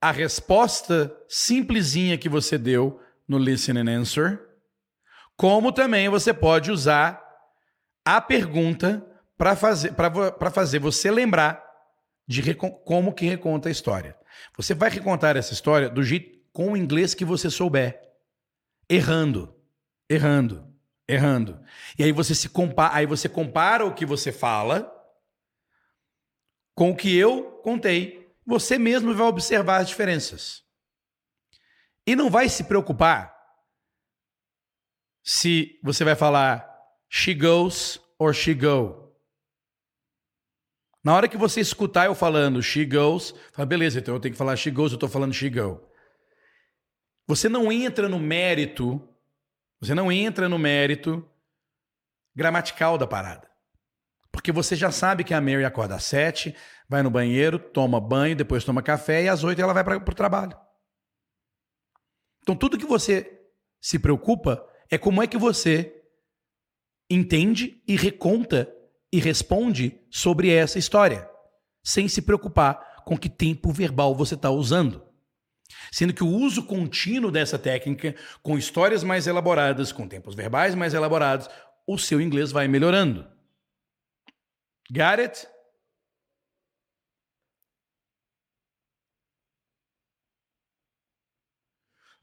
a 0.00 0.10
resposta 0.10 1.16
simplesinha 1.28 2.18
que 2.18 2.28
você 2.28 2.58
deu 2.58 3.00
no 3.28 3.38
Listen 3.38 3.78
and 3.78 4.00
Answer, 4.00 4.44
como 5.36 5.70
também 5.70 6.08
você 6.08 6.34
pode 6.34 6.72
usar 6.72 7.22
a 8.04 8.20
pergunta 8.20 9.15
para 9.36 9.54
fazer, 9.54 9.94
fazer 10.52 10.78
você 10.78 11.10
lembrar 11.10 11.64
de 12.26 12.54
como 12.54 13.12
que 13.12 13.26
reconta 13.26 13.68
a 13.68 13.72
história. 13.72 14.16
Você 14.56 14.74
vai 14.74 14.90
recontar 14.90 15.36
essa 15.36 15.52
história 15.52 15.88
do 15.88 16.02
jeito 16.02 16.38
com 16.52 16.72
o 16.72 16.76
inglês 16.76 17.14
que 17.14 17.24
você 17.24 17.50
souber, 17.50 18.00
errando, 18.88 19.54
errando, 20.08 20.74
errando. 21.06 21.60
E 21.98 22.02
aí 22.02 22.12
você 22.12 22.34
se 22.34 22.48
compara, 22.48 22.94
aí 22.94 23.06
você 23.06 23.28
compara 23.28 23.84
o 23.84 23.94
que 23.94 24.06
você 24.06 24.32
fala 24.32 24.92
com 26.74 26.90
o 26.90 26.96
que 26.96 27.14
eu 27.14 27.60
contei. 27.62 28.34
Você 28.46 28.78
mesmo 28.78 29.14
vai 29.14 29.26
observar 29.26 29.82
as 29.82 29.88
diferenças. 29.88 30.64
E 32.06 32.14
não 32.14 32.30
vai 32.30 32.48
se 32.48 32.64
preocupar 32.64 33.34
se 35.22 35.78
você 35.82 36.04
vai 36.04 36.14
falar 36.14 36.64
she 37.08 37.34
goes 37.34 38.00
or 38.18 38.32
she 38.32 38.54
go. 38.54 39.05
Na 41.06 41.14
hora 41.14 41.28
que 41.28 41.36
você 41.36 41.60
escutar 41.60 42.06
eu 42.06 42.16
falando 42.16 42.60
she 42.60 42.84
goes, 42.84 43.32
fala, 43.52 43.64
beleza, 43.64 44.00
então 44.00 44.12
eu 44.12 44.18
tenho 44.18 44.32
que 44.32 44.38
falar 44.38 44.56
she 44.56 44.72
goes, 44.72 44.90
eu 44.90 44.96
estou 44.96 45.08
falando 45.08 45.32
she 45.32 45.48
go. 45.48 45.80
Você 47.28 47.48
não 47.48 47.70
entra 47.70 48.08
no 48.08 48.18
mérito, 48.18 49.00
você 49.80 49.94
não 49.94 50.10
entra 50.10 50.48
no 50.48 50.58
mérito 50.58 51.24
gramatical 52.34 52.98
da 52.98 53.06
parada. 53.06 53.48
Porque 54.32 54.50
você 54.50 54.74
já 54.74 54.90
sabe 54.90 55.22
que 55.22 55.32
a 55.32 55.40
Mary 55.40 55.64
acorda 55.64 55.94
às 55.94 56.02
sete, 56.02 56.56
vai 56.88 57.04
no 57.04 57.10
banheiro, 57.10 57.56
toma 57.56 58.00
banho, 58.00 58.34
depois 58.34 58.64
toma 58.64 58.82
café 58.82 59.22
e 59.22 59.28
às 59.28 59.44
oito 59.44 59.62
ela 59.62 59.72
vai 59.72 59.84
para 59.84 59.98
o 59.98 60.12
trabalho. 60.12 60.58
Então 62.42 62.56
tudo 62.56 62.76
que 62.76 62.84
você 62.84 63.46
se 63.80 63.96
preocupa 64.00 64.68
é 64.90 64.98
como 64.98 65.22
é 65.22 65.28
que 65.28 65.38
você 65.38 66.02
entende 67.08 67.80
e 67.86 67.94
reconta 67.94 68.75
e 69.12 69.18
responde 69.18 70.00
sobre 70.10 70.50
essa 70.50 70.78
história, 70.78 71.28
sem 71.84 72.08
se 72.08 72.22
preocupar 72.22 73.02
com 73.04 73.16
que 73.16 73.28
tempo 73.28 73.72
verbal 73.72 74.14
você 74.14 74.34
está 74.34 74.50
usando. 74.50 75.04
Sendo 75.92 76.12
que 76.12 76.24
o 76.24 76.28
uso 76.28 76.64
contínuo 76.66 77.30
dessa 77.30 77.58
técnica, 77.58 78.14
com 78.42 78.58
histórias 78.58 79.02
mais 79.04 79.26
elaboradas, 79.26 79.92
com 79.92 80.08
tempos 80.08 80.34
verbais 80.34 80.74
mais 80.74 80.94
elaborados, 80.94 81.48
o 81.86 81.98
seu 81.98 82.20
inglês 82.20 82.50
vai 82.50 82.66
melhorando. 82.66 83.26
Got 84.90 85.20
it? 85.20 85.48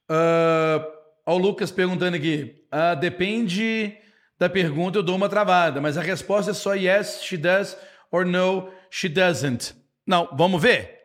Uh, 0.09 0.85
o 1.25 1.37
Lucas 1.37 1.71
perguntando 1.71 2.17
aqui. 2.17 2.67
Uh, 2.71 2.99
depende 2.99 3.97
da 4.43 4.49
pergunta, 4.49 4.97
eu 4.97 5.03
dou 5.03 5.15
uma 5.15 5.29
travada, 5.29 5.79
mas 5.79 5.97
a 5.97 6.01
resposta 6.01 6.51
é 6.51 6.53
só 6.53 6.73
yes, 6.73 7.23
she 7.23 7.37
does, 7.37 7.77
or 8.11 8.25
no, 8.25 8.69
she 8.91 9.07
doesn't. 9.07 9.73
Não, 10.05 10.27
vamos 10.35 10.61
ver? 10.61 10.99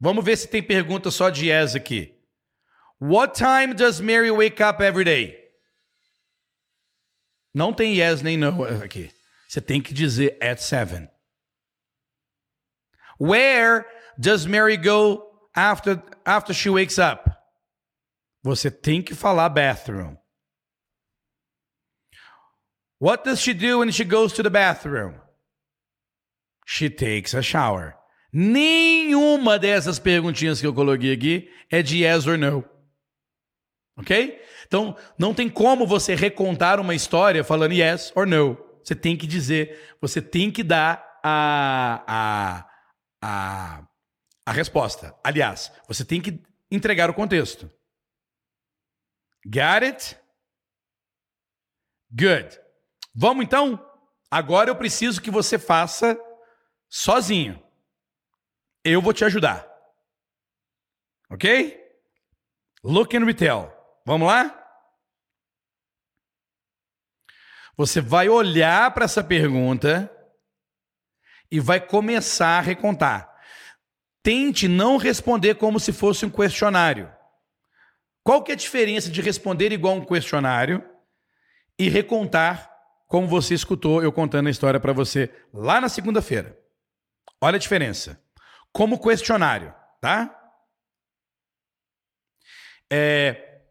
Vamos 0.00 0.24
ver 0.24 0.36
se 0.36 0.46
tem 0.46 0.62
pergunta 0.62 1.10
só 1.10 1.28
de 1.28 1.48
yes 1.48 1.74
aqui. 1.74 2.14
What 3.00 3.34
time 3.36 3.74
does 3.74 4.00
Mary 4.00 4.30
wake 4.30 4.62
up 4.62 4.80
every 4.80 5.04
day? 5.04 5.36
Não 7.52 7.72
tem 7.72 7.96
yes 7.96 8.22
nem 8.22 8.36
no 8.36 8.64
aqui. 8.84 9.10
Você 9.48 9.60
tem 9.60 9.82
que 9.82 9.92
dizer 9.92 10.38
at 10.40 10.60
seven. 10.60 11.08
Where 13.18 13.84
does 14.16 14.46
Mary 14.46 14.76
go 14.76 15.24
after, 15.52 16.00
after 16.24 16.54
she 16.54 16.70
wakes 16.70 16.98
up? 16.98 17.28
Você 18.44 18.70
tem 18.70 19.02
que 19.02 19.16
falar 19.16 19.48
bathroom. 19.48 20.16
What 23.00 23.24
does 23.24 23.40
she 23.40 23.54
do 23.54 23.78
when 23.78 23.92
she 23.92 24.04
goes 24.04 24.32
to 24.34 24.42
the 24.42 24.50
bathroom? 24.50 25.14
She 26.66 26.90
takes 26.90 27.34
a 27.34 27.42
shower. 27.42 27.94
Nenhuma 28.32 29.58
dessas 29.58 29.98
perguntinhas 29.98 30.60
que 30.60 30.66
eu 30.66 30.74
coloquei 30.74 31.12
aqui 31.12 31.50
é 31.70 31.82
de 31.82 32.04
yes 32.04 32.26
or 32.26 32.36
no. 32.36 32.64
Ok? 33.96 34.40
Então, 34.66 34.96
não 35.18 35.32
tem 35.32 35.48
como 35.48 35.86
você 35.86 36.14
recontar 36.14 36.78
uma 36.78 36.94
história 36.94 37.42
falando 37.42 37.72
yes 37.72 38.12
or 38.14 38.26
no. 38.26 38.56
Você 38.84 38.94
tem 38.94 39.16
que 39.16 39.26
dizer, 39.26 39.96
você 40.00 40.20
tem 40.20 40.50
que 40.50 40.62
dar 40.62 41.20
a, 41.22 42.04
a, 42.06 42.70
a, 43.22 43.88
a 44.46 44.52
resposta. 44.52 45.14
Aliás, 45.24 45.72
você 45.86 46.04
tem 46.04 46.20
que 46.20 46.42
entregar 46.70 47.08
o 47.10 47.14
contexto. 47.14 47.70
Got 49.44 49.84
it? 49.84 50.16
Good. 52.10 52.67
Vamos 53.20 53.44
então? 53.44 53.84
Agora 54.30 54.70
eu 54.70 54.76
preciso 54.76 55.20
que 55.20 55.28
você 55.28 55.58
faça 55.58 56.16
sozinho. 56.88 57.60
Eu 58.84 59.02
vou 59.02 59.12
te 59.12 59.24
ajudar. 59.24 59.68
Ok? 61.28 61.76
Look 62.84 63.16
and 63.16 63.24
retell. 63.24 63.72
Vamos 64.06 64.28
lá? 64.28 64.54
Você 67.76 68.00
vai 68.00 68.28
olhar 68.28 68.94
para 68.94 69.04
essa 69.04 69.24
pergunta 69.24 70.08
e 71.50 71.58
vai 71.58 71.84
começar 71.84 72.58
a 72.58 72.62
recontar. 72.62 73.36
Tente 74.22 74.68
não 74.68 74.96
responder 74.96 75.56
como 75.56 75.80
se 75.80 75.92
fosse 75.92 76.24
um 76.24 76.30
questionário. 76.30 77.12
Qual 78.22 78.44
que 78.44 78.52
é 78.52 78.54
a 78.54 78.58
diferença 78.58 79.10
de 79.10 79.20
responder 79.20 79.72
igual 79.72 79.96
um 79.96 80.04
questionário 80.04 80.88
e 81.76 81.88
recontar 81.88 82.77
como 83.08 83.26
você 83.26 83.54
escutou 83.54 84.02
eu 84.02 84.12
contando 84.12 84.48
a 84.48 84.50
história 84.50 84.78
para 84.78 84.92
você 84.92 85.34
lá 85.52 85.80
na 85.80 85.88
segunda-feira? 85.88 86.56
Olha 87.40 87.56
a 87.56 87.58
diferença. 87.58 88.22
Como 88.70 89.00
questionário, 89.00 89.74
tá? 89.98 90.34
É, 92.92 93.62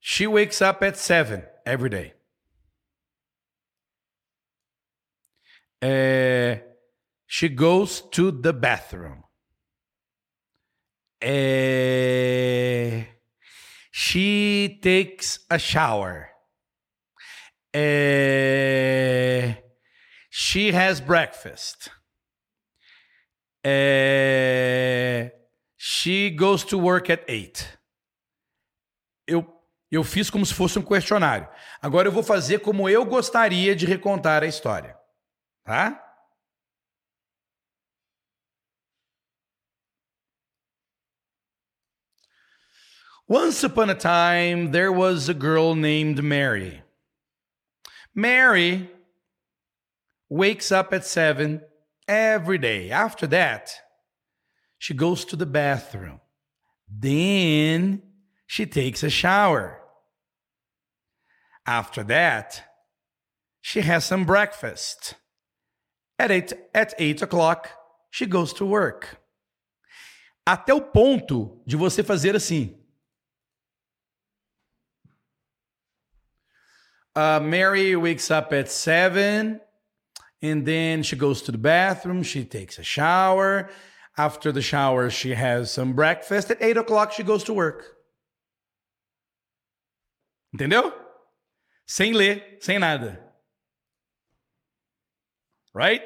she 0.00 0.26
wakes 0.26 0.62
up 0.62 0.82
at 0.84 0.96
seven 0.96 1.44
every 1.66 1.90
day. 1.90 2.14
É, 5.84 6.64
she 7.26 7.50
goes 7.50 8.00
to 8.00 8.32
the 8.32 8.52
bathroom. 8.52 9.22
É, 11.22 13.06
she 13.92 14.80
takes 14.82 15.44
a 15.50 15.58
shower. 15.58 16.31
É, 17.74 19.62
she 20.30 20.70
has 20.70 21.00
breakfast. 21.00 21.90
É, 23.64 25.32
she 25.78 26.30
goes 26.30 26.64
to 26.64 26.78
work 26.78 27.10
at 27.10 27.24
eight. 27.28 27.66
Eu, 29.26 29.46
eu 29.90 30.02
fiz 30.04 30.28
como 30.28 30.44
se 30.44 30.52
fosse 30.52 30.78
um 30.78 30.82
questionário. 30.82 31.48
Agora 31.80 32.08
eu 32.08 32.12
vou 32.12 32.22
fazer 32.22 32.58
como 32.60 32.88
eu 32.88 33.04
gostaria 33.04 33.74
de 33.74 33.86
recontar 33.86 34.42
a 34.42 34.46
história. 34.46 34.96
Tá? 35.64 36.12
Once 43.28 43.64
upon 43.64 43.88
a 43.88 43.94
time, 43.94 44.72
there 44.72 44.92
was 44.92 45.28
a 45.30 45.34
girl 45.34 45.74
named 45.74 46.22
Mary. 46.22 46.81
Mary 48.14 48.90
wakes 50.28 50.70
up 50.72 50.92
at 50.92 51.04
7 51.04 51.62
every 52.06 52.58
day. 52.58 52.90
After 52.90 53.26
that, 53.28 53.72
she 54.78 54.94
goes 54.94 55.24
to 55.26 55.36
the 55.36 55.46
bathroom. 55.46 56.20
Then 56.88 58.02
she 58.46 58.66
takes 58.66 59.02
a 59.02 59.10
shower. 59.10 59.80
After 61.66 62.02
that, 62.04 62.64
she 63.60 63.82
has 63.82 64.04
some 64.04 64.24
breakfast. 64.24 65.14
At 66.18 66.30
8, 66.30 66.52
at 66.74 66.94
eight 66.98 67.22
o'clock, 67.22 67.70
she 68.10 68.26
goes 68.26 68.52
to 68.54 68.66
work. 68.66 69.18
Até 70.46 70.74
o 70.74 70.80
ponto 70.80 71.62
de 71.66 71.76
você 71.76 72.02
fazer 72.02 72.34
assim. 72.34 72.81
Uh, 77.14 77.40
Mary 77.40 77.94
wakes 77.94 78.30
up 78.30 78.52
at 78.52 78.70
7 78.70 79.60
and 80.40 80.66
then 80.66 81.02
she 81.02 81.16
goes 81.16 81.42
to 81.42 81.52
the 81.52 81.58
bathroom. 81.58 82.22
She 82.22 82.44
takes 82.44 82.78
a 82.78 82.82
shower. 82.82 83.70
After 84.18 84.52
the 84.52 84.60
shower, 84.60 85.08
she 85.08 85.30
has 85.30 85.70
some 85.70 85.94
breakfast. 85.94 86.50
At 86.50 86.62
8 86.62 86.76
o'clock, 86.78 87.12
she 87.12 87.22
goes 87.22 87.44
to 87.44 87.54
work. 87.54 87.96
Entendeu? 90.54 90.92
Sem 91.86 92.12
ler, 92.12 92.58
sem 92.60 92.78
nada. 92.78 93.18
Right? 95.74 96.02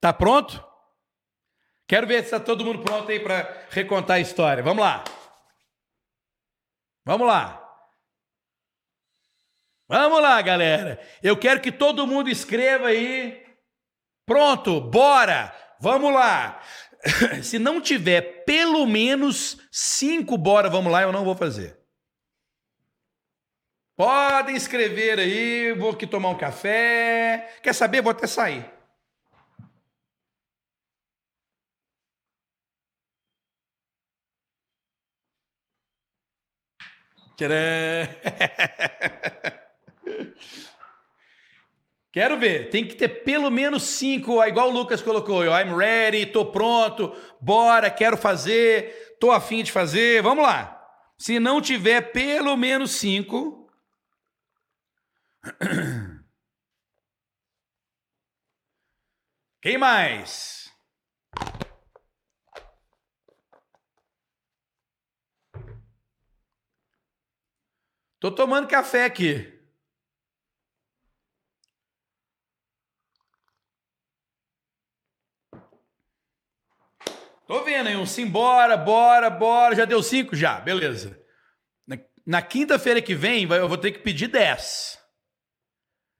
Tá 0.00 0.12
pronto? 0.12 0.62
Quero 1.88 2.06
ver 2.06 2.24
se 2.24 2.34
está 2.34 2.40
todo 2.40 2.64
mundo 2.64 2.82
pronto 2.82 3.08
aí 3.10 3.20
para 3.20 3.66
recontar 3.70 4.16
a 4.16 4.20
história. 4.20 4.62
Vamos 4.62 4.82
lá. 4.82 5.04
Vamos 7.04 7.28
lá. 7.28 7.65
Vamos 9.88 10.20
lá, 10.20 10.40
galera. 10.42 11.00
Eu 11.22 11.36
quero 11.36 11.60
que 11.60 11.70
todo 11.70 12.06
mundo 12.06 12.28
escreva 12.28 12.88
aí. 12.88 13.44
Pronto, 14.26 14.80
bora. 14.80 15.54
Vamos 15.80 16.12
lá. 16.12 16.60
Se 17.42 17.58
não 17.58 17.80
tiver 17.80 18.44
pelo 18.44 18.84
menos 18.86 19.58
cinco 19.70 20.36
bora, 20.36 20.68
vamos 20.68 20.90
lá, 20.90 21.02
eu 21.02 21.12
não 21.12 21.24
vou 21.24 21.36
fazer. 21.36 21.78
Podem 23.96 24.56
escrever 24.56 25.18
aí, 25.18 25.72
vou 25.72 25.90
aqui 25.90 26.06
tomar 26.06 26.30
um 26.30 26.36
café. 26.38 27.58
Quer 27.62 27.74
saber? 27.74 28.02
Vou 28.02 28.10
até 28.10 28.26
sair. 28.26 28.70
Tcharam! 37.36 38.08
Quero 42.16 42.38
ver. 42.38 42.70
Tem 42.70 42.88
que 42.88 42.94
ter 42.94 43.24
pelo 43.24 43.50
menos 43.50 43.82
cinco, 43.82 44.42
igual 44.42 44.70
o 44.70 44.72
Lucas 44.72 45.02
colocou. 45.02 45.44
I'm 45.44 45.76
ready, 45.76 46.24
tô 46.24 46.50
pronto, 46.50 47.14
bora, 47.38 47.90
quero 47.90 48.16
fazer, 48.16 49.18
tô 49.20 49.30
afim 49.30 49.62
de 49.62 49.70
fazer. 49.70 50.22
Vamos 50.22 50.42
lá. 50.42 50.82
Se 51.18 51.38
não 51.38 51.60
tiver 51.60 52.12
pelo 52.12 52.56
menos 52.56 52.92
cinco. 52.92 53.70
Quem 59.60 59.76
mais? 59.76 60.72
Tô 68.18 68.30
tomando 68.30 68.68
café 68.68 69.04
aqui. 69.04 69.55
Tô 77.46 77.62
vendo 77.62 77.86
aí 77.88 77.96
um 77.96 78.04
simbora, 78.04 78.76
bora, 78.76 79.30
bora. 79.30 79.74
Já 79.76 79.84
deu 79.84 80.02
cinco? 80.02 80.34
Já, 80.34 80.60
beleza. 80.60 81.24
Na, 81.86 81.96
na 82.26 82.42
quinta-feira 82.42 83.00
que 83.00 83.14
vem, 83.14 83.44
eu 83.44 83.68
vou 83.68 83.78
ter 83.78 83.92
que 83.92 84.00
pedir 84.00 84.26
dez. 84.26 84.98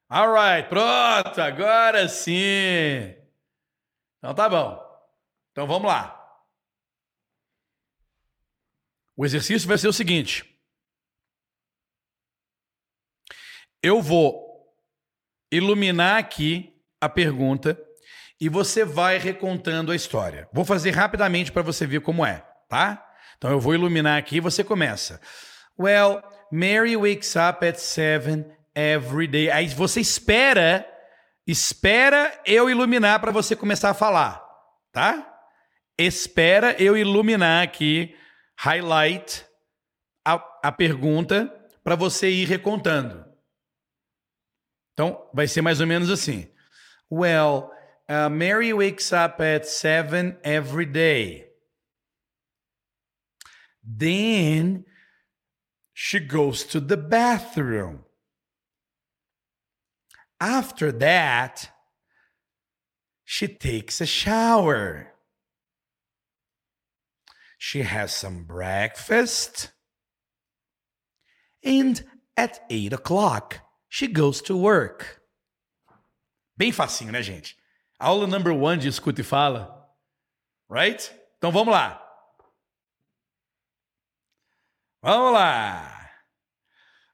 Alright, 0.09 0.69
pronto, 0.69 1.41
agora 1.41 2.09
sim. 2.09 3.13
Então 4.19 4.35
tá 4.35 4.49
bom. 4.49 4.81
Então 5.51 5.67
vamos 5.67 5.89
lá. 5.89 6.13
O 9.17 9.25
exercício 9.25 9.67
vai 9.67 9.79
ser 9.79 9.89
o 9.89 9.93
seguinte. 9.93 10.45
Eu 13.83 14.01
vou 14.01 14.73
iluminar 15.51 16.19
aqui 16.19 16.81
a 17.01 17.09
pergunta 17.09 17.86
e 18.41 18.49
você 18.49 18.85
vai 18.85 19.19
recontando 19.19 19.93
a 19.93 19.97
história. 19.97 20.49
Vou 20.53 20.65
fazer 20.65 20.91
rapidamente 20.91 21.51
para 21.51 21.63
você 21.63 21.87
ver 21.87 22.01
como 22.01 22.25
é, 22.25 22.45
tá? 22.69 23.03
Então 23.37 23.51
eu 23.51 23.61
vou 23.61 23.75
iluminar 23.75 24.19
aqui 24.19 24.37
e 24.37 24.41
você 24.41 24.63
começa. 24.63 25.21
Well, 25.79 26.23
Mary 26.51 26.97
wakes 26.97 27.35
up 27.37 27.65
at 27.67 27.77
seven 27.77 28.47
every 28.75 29.27
day. 29.27 29.51
Aí 29.51 29.69
você 29.69 30.01
espera, 30.01 30.87
espera 31.47 32.41
eu 32.47 32.69
iluminar 32.71 33.21
para 33.21 33.33
você 33.33 33.57
começar 33.57 33.91
a 33.91 33.95
falar, 33.95 34.43
tá? 34.93 35.35
Espera 35.99 36.77
eu 36.79 36.97
iluminar 36.97 37.63
aqui, 37.63 38.15
highlight 38.59 39.47
a, 40.27 40.35
a 40.65 40.73
pergunta 40.73 41.53
para 41.83 41.95
você 41.95 42.29
ir 42.29 42.47
recontando. 42.47 43.25
Então, 44.93 45.29
vai 45.33 45.47
ser 45.47 45.63
mais 45.63 45.81
ou 45.81 45.87
menos 45.87 46.11
assim. 46.11 46.51
Well, 47.11 47.71
uh, 48.09 48.29
Mary 48.29 48.73
wakes 48.73 49.13
up 49.13 49.41
at 49.41 49.67
seven 49.67 50.37
every 50.45 50.87
day. 50.87 51.47
Then 53.83 54.85
she 55.93 56.21
goes 56.21 56.65
to 56.65 56.81
the 56.81 56.97
bathroom. 56.97 58.05
After 60.41 60.93
that, 60.93 61.71
she 63.25 63.49
takes 63.49 64.01
a 64.01 64.07
shower. 64.07 65.13
She 67.59 67.83
has 67.83 68.13
some 68.13 68.45
breakfast. 68.45 69.73
And 71.65 72.05
at 72.37 72.65
eight 72.71 72.93
o'clock, 72.93 73.61
she 73.89 74.07
goes 74.07 74.43
to 74.43 74.57
work. 74.57 75.23
Bem 76.57 76.73
facinho, 76.73 77.11
né, 77.11 77.23
gente? 77.23 77.57
Aula 77.99 78.27
number 78.27 78.53
one 78.53 78.79
de 78.79 78.89
escuta 78.89 79.21
e 79.21 79.25
fala. 79.25 79.91
Right? 80.71 81.11
Então 81.39 81.51
vamos 81.51 81.73
lá. 81.73 82.03
Vamos 85.03 85.33
lá. 85.33 86.11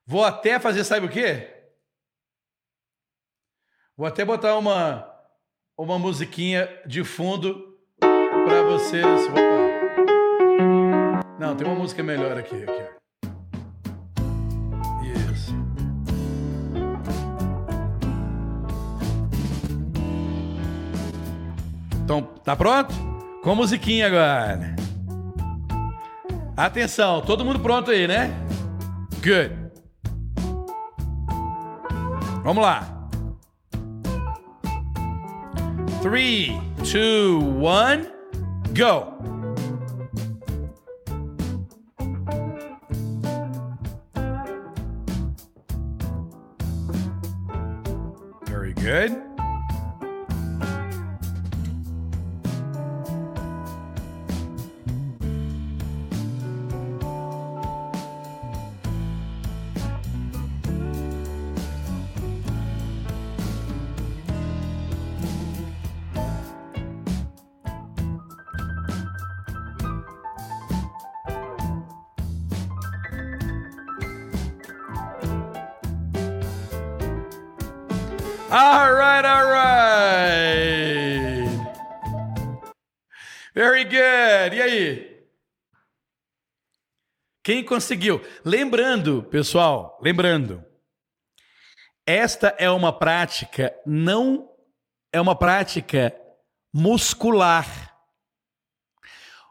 Vou 0.07 0.25
até 0.25 0.59
fazer, 0.59 0.85
sabe 0.85 1.07
o 1.07 1.11
quê? 1.11 1.49
Vou 3.97 4.07
até 4.07 4.25
botar 4.25 4.57
uma, 4.57 5.09
uma 5.77 5.99
musiquinha 5.99 6.67
de 6.87 7.05
fundo 7.05 7.79
para 7.99 8.63
vocês. 8.63 9.27
Opa. 9.29 9.53
Não, 11.39 11.57
tem 11.57 11.67
uma 11.67 11.77
música 11.77 12.03
melhor 12.03 12.39
aqui. 12.39 12.65
aqui. 12.65 12.92
Então, 22.13 22.29
tá 22.45 22.55
pronto? 22.55 22.93
Com 23.43 23.55
musiquinha 23.55 24.07
agora. 24.07 24.77
Atenção, 26.55 27.23
todo 27.23 27.43
mundo 27.43 27.59
pronto 27.59 27.91
aí, 27.91 28.07
né? 28.07 28.31
Good. 29.23 29.51
Vamos 32.45 32.63
lá. 32.63 33.09
Three, 36.03 36.61
two, 36.85 37.63
one, 37.63 38.07
go. 38.77 39.42
Quem 87.43 87.65
conseguiu? 87.65 88.21
Lembrando, 88.45 89.25
pessoal, 89.25 89.99
lembrando, 90.01 90.65
esta 92.07 92.55
é 92.59 92.71
uma 92.71 92.93
prática 92.93 93.75
não 93.85 94.49
é 95.13 95.21
uma 95.21 95.37
prática 95.37 96.15
muscular. 96.73 97.67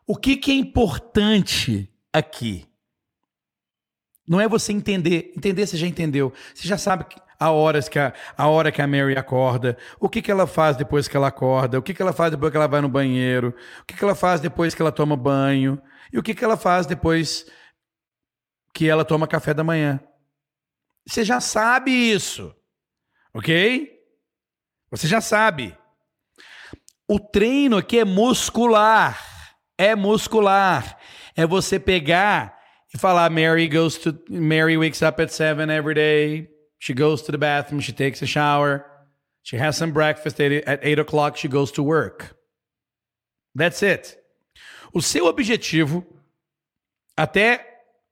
O 0.08 0.16
que, 0.16 0.36
que 0.36 0.52
é 0.52 0.56
importante 0.56 1.90
aqui? 2.12 2.68
Não 4.28 4.40
é 4.40 4.48
você 4.48 4.72
entender, 4.72 5.34
entender 5.36 5.68
você 5.68 5.78
já 5.78 5.88
entendeu. 5.88 6.34
Você 6.54 6.68
já 6.68 6.78
sabe 6.78 7.06
a 7.38 7.52
horas 7.52 7.90
que 7.90 8.00
a, 8.00 8.14
a 8.38 8.48
hora 8.48 8.72
que 8.72 8.82
a 8.82 8.88
Mary 8.88 9.18
acorda, 9.18 9.78
o 10.00 10.08
que, 10.08 10.22
que 10.22 10.32
ela 10.32 10.48
faz 10.48 10.78
depois 10.78 11.08
que 11.08 11.18
ela 11.18 11.28
acorda, 11.28 11.78
o 11.78 11.82
que, 11.82 11.94
que 11.94 12.02
ela 12.02 12.14
faz 12.14 12.32
depois 12.32 12.52
que 12.52 12.58
ela 12.58 12.68
vai 12.68 12.82
no 12.82 12.90
banheiro, 12.90 13.54
o 13.82 13.86
que, 13.86 13.96
que 13.96 14.04
ela 14.04 14.16
faz 14.16 14.40
depois 14.40 14.74
que 14.74 14.82
ela 14.82 14.92
toma 14.92 15.16
banho, 15.18 15.82
e 16.14 16.20
o 16.20 16.24
que, 16.24 16.34
que 16.34 16.44
ela 16.44 16.58
faz 16.58 16.86
depois 16.86 17.46
que 18.74 18.88
ela 18.88 19.06
toma 19.06 19.28
café 19.28 19.54
da 19.54 19.64
manhã. 19.64 20.00
Você 21.06 21.24
já 21.24 21.40
sabe 21.40 21.92
isso, 21.92 22.56
ok? 23.34 24.00
Você 24.90 25.08
já 25.08 25.22
sabe. 25.22 25.78
O 27.08 27.20
treino 27.20 27.78
aqui 27.78 28.00
é 28.00 28.06
muscular. 28.06 29.20
É 29.78 29.96
muscular. 29.96 30.98
É 31.36 31.46
você 31.46 31.80
pegar 31.80 32.58
e 32.94 32.98
falar 32.98 33.30
Mary 33.30 33.68
goes 33.68 33.98
to 33.98 34.18
Mary 34.30 34.78
wakes 34.78 35.02
up 35.02 35.22
at 35.22 35.32
seven 35.32 35.70
every 35.70 35.96
day. 35.96 36.50
She 36.80 36.94
goes 36.94 37.22
to 37.24 37.32
the 37.32 37.38
bathroom. 37.38 37.82
She 37.82 37.94
takes 37.94 38.22
a 38.22 38.28
shower. 38.28 38.86
She 39.44 39.58
has 39.58 39.78
some 39.78 39.92
breakfast 39.92 40.40
at 40.40 40.86
eight 40.86 41.00
o'clock. 41.00 41.38
She 41.38 41.48
goes 41.48 41.72
to 41.72 41.84
work. 41.84 42.36
That's 43.56 43.82
it. 43.82 44.18
O 44.94 45.02
seu 45.02 45.26
objetivo 45.26 46.06
até 47.18 47.71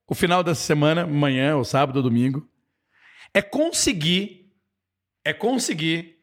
o 0.10 0.15
final 0.15 0.44
dessa 0.44 0.64
semana, 0.64 1.03
amanhã, 1.03 1.56
ou 1.56 1.64
sábado 1.64 1.98
ou 1.98 2.03
domingo, 2.03 2.49
é 3.31 3.41
conseguir, 3.41 4.52
é 5.23 5.31
conseguir, 5.31 6.18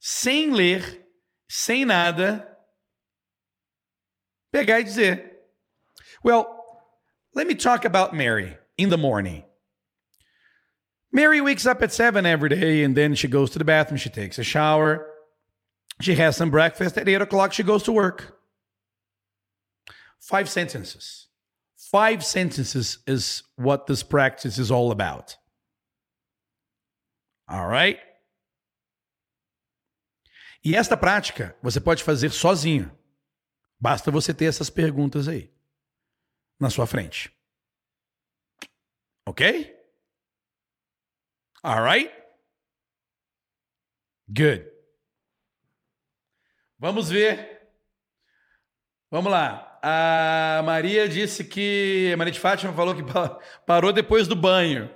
sem 0.00 0.52
ler, 0.52 1.06
sem 1.46 1.84
nada, 1.84 2.48
pegar 4.50 4.80
e 4.80 4.84
dizer: 4.84 5.42
Well, 6.24 6.46
let 7.34 7.46
me 7.46 7.54
talk 7.54 7.86
about 7.86 8.16
Mary 8.16 8.56
in 8.78 8.88
the 8.88 8.96
morning. 8.96 9.44
Mary 11.12 11.40
wakes 11.40 11.66
up 11.66 11.82
at 11.82 11.92
seven 11.92 12.26
every 12.26 12.48
day 12.48 12.82
and 12.82 12.94
then 12.94 13.14
she 13.14 13.28
goes 13.28 13.50
to 13.50 13.58
the 13.58 13.64
bathroom, 13.64 13.98
she 13.98 14.10
takes 14.10 14.38
a 14.38 14.44
shower, 14.44 15.06
she 16.00 16.14
has 16.14 16.36
some 16.36 16.50
breakfast. 16.50 16.96
At 16.96 17.08
eight 17.08 17.22
o'clock, 17.22 17.52
she 17.52 17.62
goes 17.62 17.82
to 17.84 17.92
work. 17.92 18.38
Five 20.20 20.48
sentences. 20.48 21.25
Five 21.90 22.24
sentences 22.24 22.98
is 23.06 23.44
what 23.56 23.86
this 23.86 24.02
practice 24.02 24.58
is 24.58 24.72
all 24.72 24.90
about. 24.90 25.36
All 27.48 27.68
right? 27.68 28.00
E 30.64 30.74
esta 30.74 30.96
prática 30.96 31.56
você 31.62 31.80
pode 31.80 32.02
fazer 32.02 32.30
sozinho. 32.30 32.90
Basta 33.78 34.10
você 34.10 34.34
ter 34.34 34.46
essas 34.46 34.68
perguntas 34.68 35.28
aí 35.28 35.52
na 36.58 36.70
sua 36.70 36.88
frente. 36.88 37.32
Ok? 39.24 39.72
All 41.62 41.84
right? 41.84 42.10
Good. 44.28 44.68
Vamos 46.80 47.10
ver. 47.10 47.70
Vamos 49.08 49.30
lá. 49.30 49.65
A 49.82 50.62
Maria 50.64 51.08
disse 51.08 51.44
que. 51.44 52.14
Maria 52.16 52.32
de 52.32 52.40
Fátima 52.40 52.72
falou 52.72 52.94
que 52.94 53.04
parou 53.66 53.92
depois 53.92 54.26
do 54.26 54.34
banho. 54.34 54.90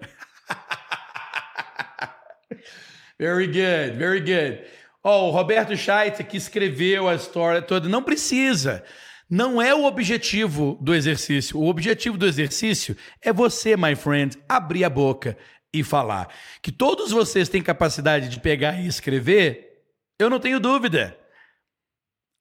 very 3.18 3.46
good, 3.46 3.96
very 3.96 4.20
good. 4.20 4.62
Oh, 5.02 5.28
o 5.28 5.30
Roberto 5.30 5.76
Scheidt, 5.76 6.22
que 6.24 6.36
escreveu 6.36 7.08
a 7.08 7.14
história 7.14 7.62
toda, 7.62 7.88
não 7.88 8.02
precisa. 8.02 8.84
Não 9.28 9.62
é 9.62 9.74
o 9.74 9.84
objetivo 9.84 10.76
do 10.80 10.94
exercício. 10.94 11.58
O 11.58 11.68
objetivo 11.68 12.18
do 12.18 12.26
exercício 12.26 12.96
é 13.22 13.32
você, 13.32 13.76
my 13.76 13.94
friend, 13.94 14.36
abrir 14.48 14.84
a 14.84 14.90
boca 14.90 15.36
e 15.72 15.84
falar. 15.84 16.28
Que 16.60 16.72
todos 16.72 17.12
vocês 17.12 17.48
têm 17.48 17.62
capacidade 17.62 18.28
de 18.28 18.40
pegar 18.40 18.80
e 18.80 18.86
escrever, 18.86 19.84
eu 20.18 20.28
não 20.28 20.40
tenho 20.40 20.58
dúvida. 20.58 21.16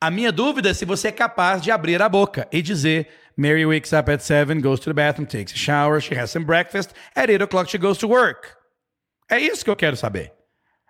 A 0.02 0.10
minha 0.10 0.32
dúvida 0.32 0.70
é 0.70 0.74
se 0.74 0.86
você 0.86 1.10
é 1.10 1.12
capaz 1.12 1.62
de 1.62 1.72
abrir 1.72 2.02
a 2.02 2.08
boca 2.08 2.48
e 2.52 2.62
dizer: 2.62 3.10
Mary 3.36 3.66
wakes 3.66 3.92
up 3.92 4.10
at 4.10 4.22
7, 4.22 4.62
goes 4.62 4.80
to 4.80 4.90
the 4.90 4.94
bathroom, 4.94 5.26
takes 5.26 5.54
a 5.54 5.58
shower, 5.58 6.00
she 6.00 6.18
has 6.18 6.32
some 6.32 6.46
breakfast, 6.46 6.92
at 7.16 7.30
8 7.30 7.44
o'clock 7.44 7.70
she 7.70 7.78
goes 7.78 7.98
to 7.98 8.08
work. 8.08 8.48
É 9.30 9.40
isso 9.40 9.64
que 9.64 9.70
eu 9.70 9.76
quero 9.76 9.96
saber. 9.96 10.34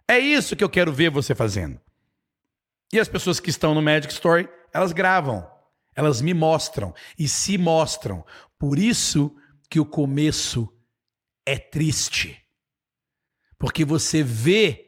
É 0.08 0.18
isso 0.18 0.56
que 0.56 0.64
eu 0.64 0.70
quero 0.70 0.92
ver 0.92 1.10
você 1.10 1.36
fazendo. 1.36 1.80
E 2.92 3.00
as 3.00 3.08
pessoas 3.08 3.40
que 3.40 3.50
estão 3.50 3.76
no 3.76 3.82
Magic 3.82 4.12
Story, 4.12 4.50
elas 4.74 4.92
gravam, 4.92 5.48
elas 5.96 6.22
me 6.22 6.34
mostram 6.34 6.94
e 7.18 7.28
se 7.28 7.58
mostram. 7.58 8.26
Por 8.58 8.80
isso 8.80 9.36
que 9.70 9.80
o 9.80 9.86
começo 9.86 10.68
é 11.46 11.58
triste. 11.58 12.44
Porque 13.60 13.86
você 13.86 14.24
vê, 14.24 14.88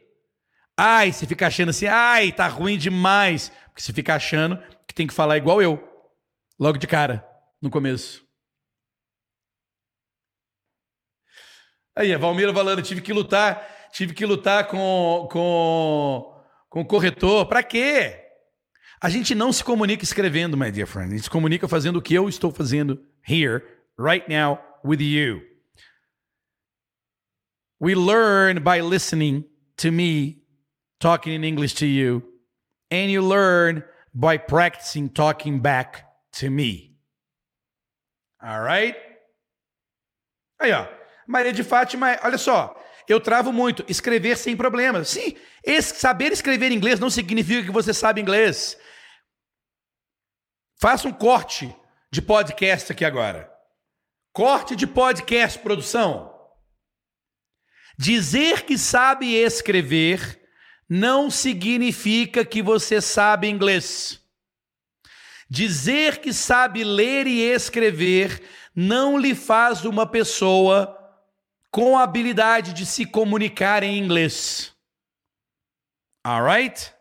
ai, 0.76 1.12
você 1.12 1.26
fica 1.26 1.46
achando 1.46 1.68
assim, 1.68 1.86
ai, 1.86 2.32
tá 2.32 2.48
ruim 2.48 2.76
demais. 2.76 3.52
Porque 3.72 3.82
você 3.82 3.92
fica 3.92 4.14
achando 4.14 4.62
que 4.86 4.94
tem 4.94 5.06
que 5.06 5.14
falar 5.14 5.38
igual 5.38 5.62
eu, 5.62 5.82
logo 6.58 6.76
de 6.76 6.86
cara, 6.86 7.26
no 7.60 7.70
começo. 7.70 8.22
Aí, 11.96 12.12
a 12.12 12.18
Valmira 12.18 12.52
falando, 12.52 12.82
tive 12.82 13.00
que 13.00 13.12
lutar, 13.12 13.90
tive 13.92 14.14
que 14.14 14.26
lutar 14.26 14.66
com, 14.68 15.26
com, 15.30 16.44
com 16.68 16.80
o 16.80 16.86
corretor. 16.86 17.46
Para 17.46 17.62
quê? 17.62 18.18
A 19.00 19.08
gente 19.08 19.34
não 19.34 19.52
se 19.52 19.64
comunica 19.64 20.04
escrevendo, 20.04 20.56
my 20.56 20.70
dear 20.70 20.86
friend. 20.86 21.08
A 21.08 21.16
gente 21.16 21.24
se 21.24 21.30
comunica 21.30 21.66
fazendo 21.66 21.96
o 21.96 22.02
que 22.02 22.14
eu 22.14 22.28
estou 22.28 22.52
fazendo 22.52 23.02
here, 23.26 23.62
right 23.98 24.26
now, 24.28 24.58
with 24.84 25.00
you. 25.00 25.42
We 27.80 27.94
learn 27.94 28.60
by 28.60 28.80
listening 28.80 29.44
to 29.78 29.90
me 29.90 30.42
talking 31.00 31.34
in 31.34 31.44
English 31.44 31.74
to 31.76 31.86
you 31.86 32.31
and 32.92 33.10
you 33.10 33.26
learn 33.26 33.82
by 34.14 34.36
practicing 34.36 35.08
talking 35.08 35.60
back 35.60 36.04
to 36.32 36.50
me. 36.50 36.98
All 38.42 38.60
right? 38.60 38.94
Aí, 40.60 40.72
ó. 40.72 40.86
Maria 41.26 41.52
de 41.52 41.64
Fátima, 41.64 42.18
olha 42.22 42.36
só. 42.36 42.78
Eu 43.08 43.18
travo 43.18 43.50
muito. 43.50 43.82
Escrever 43.88 44.36
sem 44.36 44.54
problemas. 44.54 45.08
Sim, 45.08 45.34
esse, 45.64 45.98
saber 45.98 46.32
escrever 46.32 46.70
inglês 46.70 47.00
não 47.00 47.08
significa 47.08 47.64
que 47.64 47.72
você 47.72 47.94
sabe 47.94 48.20
inglês. 48.20 48.76
Faça 50.78 51.08
um 51.08 51.12
corte 51.12 51.74
de 52.10 52.20
podcast 52.20 52.92
aqui 52.92 53.04
agora. 53.04 53.50
Corte 54.34 54.76
de 54.76 54.86
podcast, 54.86 55.58
produção. 55.58 56.30
Dizer 57.98 58.64
que 58.64 58.76
sabe 58.76 59.34
escrever 59.34 60.41
não 60.94 61.30
significa 61.30 62.44
que 62.44 62.60
você 62.60 63.00
sabe 63.00 63.48
inglês. 63.48 64.20
Dizer 65.48 66.18
que 66.18 66.34
sabe 66.34 66.84
ler 66.84 67.26
e 67.26 67.40
escrever 67.40 68.42
não 68.76 69.16
lhe 69.16 69.34
faz 69.34 69.86
uma 69.86 70.06
pessoa 70.06 70.94
com 71.70 71.96
a 71.96 72.02
habilidade 72.02 72.74
de 72.74 72.84
se 72.84 73.06
comunicar 73.06 73.82
em 73.82 73.96
inglês. 73.96 74.74
Alright? 76.22 76.92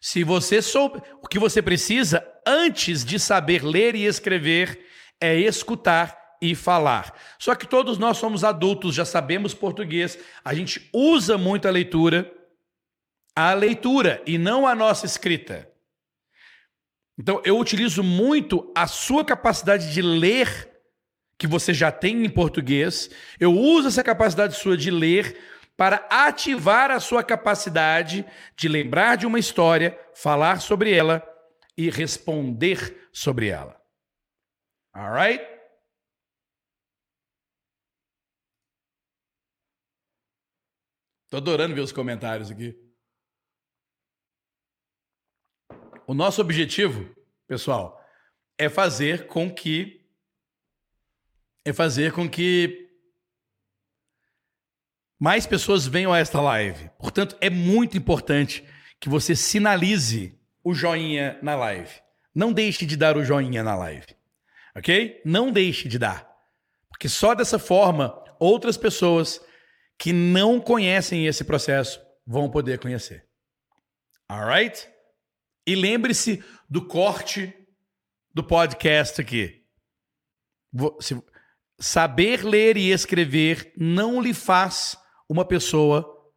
Se 0.00 0.24
você 0.24 0.60
souber, 0.60 1.00
o 1.22 1.28
que 1.28 1.38
você 1.38 1.62
precisa 1.62 2.26
antes 2.44 3.04
de 3.04 3.20
saber 3.20 3.64
ler 3.64 3.94
e 3.94 4.04
escrever 4.04 4.84
é 5.20 5.38
escutar 5.38 6.36
e 6.42 6.56
falar. 6.56 7.14
Só 7.38 7.54
que 7.54 7.68
todos 7.68 7.98
nós 7.98 8.16
somos 8.16 8.42
adultos, 8.42 8.96
já 8.96 9.04
sabemos 9.04 9.54
português, 9.54 10.18
a 10.44 10.52
gente 10.54 10.90
usa 10.92 11.38
muito 11.38 11.68
a 11.68 11.70
leitura 11.70 12.34
a 13.40 13.54
leitura 13.54 14.20
e 14.26 14.36
não 14.36 14.66
a 14.66 14.74
nossa 14.74 15.06
escrita. 15.06 15.72
Então, 17.16 17.40
eu 17.44 17.56
utilizo 17.56 18.02
muito 18.02 18.72
a 18.76 18.88
sua 18.88 19.24
capacidade 19.24 19.92
de 19.92 20.02
ler, 20.02 20.68
que 21.38 21.46
você 21.46 21.72
já 21.72 21.92
tem 21.92 22.24
em 22.24 22.28
português. 22.28 23.08
Eu 23.38 23.52
uso 23.52 23.86
essa 23.86 24.02
capacidade 24.02 24.56
sua 24.56 24.76
de 24.76 24.90
ler 24.90 25.40
para 25.76 26.04
ativar 26.10 26.90
a 26.90 26.98
sua 26.98 27.22
capacidade 27.22 28.26
de 28.56 28.66
lembrar 28.66 29.16
de 29.16 29.24
uma 29.24 29.38
história, 29.38 29.96
falar 30.16 30.60
sobre 30.60 30.92
ela 30.92 31.24
e 31.76 31.90
responder 31.90 33.08
sobre 33.12 33.46
ela. 33.46 33.80
Alright? 34.92 35.44
Tô 41.30 41.36
adorando 41.36 41.76
ver 41.76 41.82
os 41.82 41.92
comentários 41.92 42.50
aqui. 42.50 42.87
O 46.08 46.14
nosso 46.14 46.40
objetivo, 46.40 47.14
pessoal, 47.46 48.02
é 48.56 48.70
fazer 48.70 49.26
com 49.26 49.54
que 49.54 50.00
é 51.66 51.70
fazer 51.70 52.12
com 52.12 52.26
que 52.26 52.88
mais 55.18 55.44
pessoas 55.46 55.86
venham 55.86 56.10
a 56.10 56.18
esta 56.18 56.40
live. 56.40 56.88
Portanto, 56.98 57.36
é 57.42 57.50
muito 57.50 57.98
importante 57.98 58.64
que 58.98 59.06
você 59.06 59.36
sinalize 59.36 60.34
o 60.64 60.72
joinha 60.72 61.38
na 61.42 61.54
live. 61.54 62.00
Não 62.34 62.54
deixe 62.54 62.86
de 62.86 62.96
dar 62.96 63.18
o 63.18 63.22
joinha 63.22 63.62
na 63.62 63.76
live. 63.76 64.16
OK? 64.74 65.20
Não 65.26 65.52
deixe 65.52 65.88
de 65.88 65.98
dar. 65.98 66.26
Porque 66.88 67.06
só 67.06 67.34
dessa 67.34 67.58
forma 67.58 68.18
outras 68.40 68.78
pessoas 68.78 69.44
que 69.98 70.14
não 70.14 70.58
conhecem 70.58 71.26
esse 71.26 71.44
processo 71.44 72.00
vão 72.26 72.50
poder 72.50 72.78
conhecer. 72.78 73.28
Alright? 74.26 74.88
E 75.68 75.74
lembre-se 75.74 76.42
do 76.66 76.86
corte 76.86 77.52
do 78.32 78.42
podcast 78.42 79.20
aqui. 79.20 79.62
Saber 81.78 82.42
ler 82.42 82.78
e 82.78 82.90
escrever 82.90 83.74
não 83.76 84.18
lhe 84.18 84.32
faz 84.32 84.96
uma 85.28 85.44
pessoa 85.44 86.32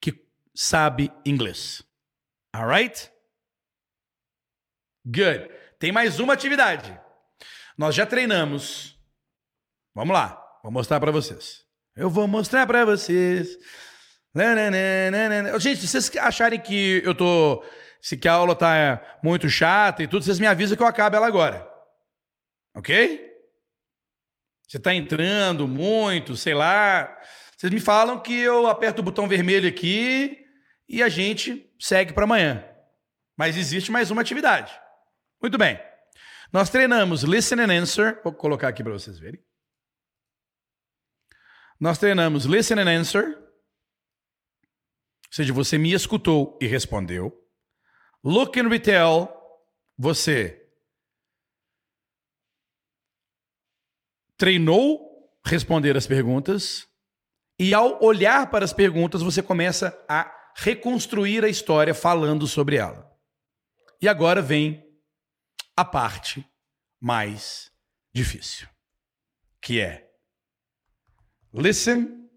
que 0.00 0.26
sabe 0.54 1.12
inglês. 1.26 1.82
Alright? 2.56 3.12
Good. 5.04 5.50
Tem 5.78 5.92
mais 5.92 6.18
uma 6.18 6.32
atividade. 6.32 6.98
Nós 7.76 7.94
já 7.94 8.06
treinamos. 8.06 8.98
Vamos 9.94 10.14
lá. 10.14 10.42
Vou 10.62 10.72
mostrar 10.72 10.98
para 10.98 11.12
vocês. 11.12 11.66
Eu 11.94 12.08
vou 12.08 12.26
mostrar 12.26 12.66
para 12.66 12.86
vocês. 12.86 13.58
Gente, 15.58 15.80
se 15.82 15.86
vocês 15.86 16.16
acharem 16.16 16.58
que 16.58 17.02
eu 17.04 17.14
tô. 17.14 17.62
Se 18.02 18.16
que 18.16 18.28
a 18.28 18.32
aula 18.32 18.54
tá 18.54 19.18
muito 19.22 19.48
chata 19.48 20.02
e 20.02 20.08
tudo, 20.08 20.24
vocês 20.24 20.38
me 20.38 20.46
avisam 20.46 20.76
que 20.76 20.82
eu 20.82 20.86
acabo 20.86 21.16
ela 21.16 21.26
agora. 21.26 21.68
Ok? 22.74 23.28
Você 24.66 24.78
tá 24.78 24.94
entrando 24.94 25.66
muito, 25.66 26.36
sei 26.36 26.54
lá. 26.54 27.18
Vocês 27.56 27.72
me 27.72 27.80
falam 27.80 28.20
que 28.20 28.32
eu 28.32 28.66
aperto 28.66 29.00
o 29.00 29.04
botão 29.04 29.28
vermelho 29.28 29.68
aqui 29.68 30.46
e 30.88 31.02
a 31.02 31.08
gente 31.08 31.70
segue 31.78 32.12
para 32.12 32.24
amanhã. 32.24 32.64
Mas 33.36 33.56
existe 33.56 33.90
mais 33.90 34.10
uma 34.10 34.22
atividade. 34.22 34.72
Muito 35.40 35.58
bem. 35.58 35.80
Nós 36.52 36.70
treinamos 36.70 37.22
Listen 37.22 37.60
and 37.60 37.72
Answer. 37.82 38.20
Vou 38.22 38.32
colocar 38.32 38.68
aqui 38.68 38.82
para 38.82 38.92
vocês 38.92 39.18
verem. 39.18 39.42
Nós 41.80 41.96
treinamos 41.96 42.44
Listen 42.44 42.80
and 42.80 42.90
Answer, 43.00 43.38
ou 45.30 45.34
seja, 45.34 45.52
você 45.52 45.78
me 45.78 45.94
escutou 45.94 46.58
e 46.60 46.66
respondeu. 46.66 47.39
Look 48.22 48.58
and 48.58 48.68
Retell, 48.68 49.28
você 49.96 50.56
treinou 54.36 55.10
responder 55.44 55.96
as 55.96 56.06
perguntas 56.06 56.88
e 57.58 57.74
ao 57.74 58.02
olhar 58.02 58.50
para 58.50 58.64
as 58.64 58.72
perguntas 58.72 59.22
você 59.22 59.42
começa 59.42 60.02
a 60.08 60.52
reconstruir 60.56 61.44
a 61.44 61.48
história 61.48 61.94
falando 61.94 62.46
sobre 62.46 62.76
ela. 62.76 63.10
E 64.00 64.08
agora 64.08 64.40
vem 64.40 64.82
a 65.76 65.84
parte 65.84 66.46
mais 67.00 67.70
difícil, 68.14 68.68
que 69.62 69.80
é 69.80 70.10
listen 71.52 72.30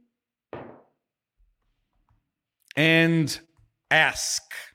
and 2.78 3.26
ask. 3.90 4.73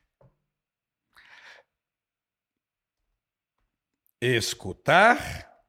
Escutar 4.20 5.62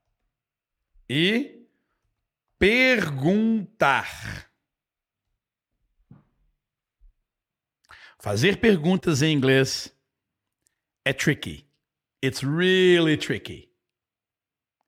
e 1.08 1.68
perguntar. 2.58 4.50
Fazer 8.20 8.58
perguntas 8.58 9.22
em 9.22 9.34
inglês 9.34 9.96
é 11.06 11.14
tricky. 11.14 11.68
It's 12.24 12.44
really 12.44 13.16
tricky. 13.18 13.72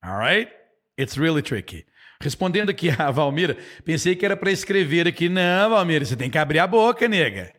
All 0.03 0.17
right? 0.17 0.51
It's 0.97 1.17
really 1.17 1.41
tricky. 1.41 1.85
Respondendo 2.21 2.69
aqui 2.69 2.89
a 2.89 3.09
Valmira, 3.09 3.55
pensei 3.85 4.15
que 4.15 4.25
era 4.25 4.35
para 4.35 4.51
escrever 4.51 5.07
aqui. 5.07 5.29
Não, 5.29 5.69
Valmira, 5.69 6.03
você 6.03 6.15
tem 6.15 6.29
que 6.29 6.37
abrir 6.37 6.59
a 6.59 6.67
boca, 6.67 7.07
nega. 7.07 7.55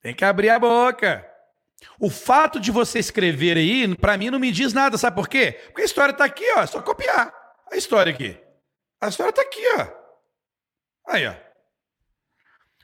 Tem 0.00 0.14
que 0.14 0.24
abrir 0.24 0.50
a 0.50 0.58
boca. 0.58 1.31
O 1.98 2.10
fato 2.10 2.58
de 2.60 2.70
você 2.70 2.98
escrever 2.98 3.56
aí, 3.56 3.94
para 3.96 4.16
mim, 4.16 4.30
não 4.30 4.38
me 4.38 4.50
diz 4.50 4.72
nada, 4.72 4.98
sabe 4.98 5.16
por 5.16 5.28
quê? 5.28 5.58
Porque 5.66 5.82
a 5.82 5.84
história 5.84 6.12
está 6.12 6.24
aqui, 6.24 6.44
ó. 6.56 6.62
É 6.62 6.66
só 6.66 6.82
copiar 6.82 7.32
a 7.70 7.76
história 7.76 8.12
aqui. 8.12 8.38
A 9.00 9.08
história 9.08 9.30
está 9.30 9.42
aqui, 9.42 9.60
ó. 9.78 11.12
Aí, 11.12 11.26
ó. 11.26 11.34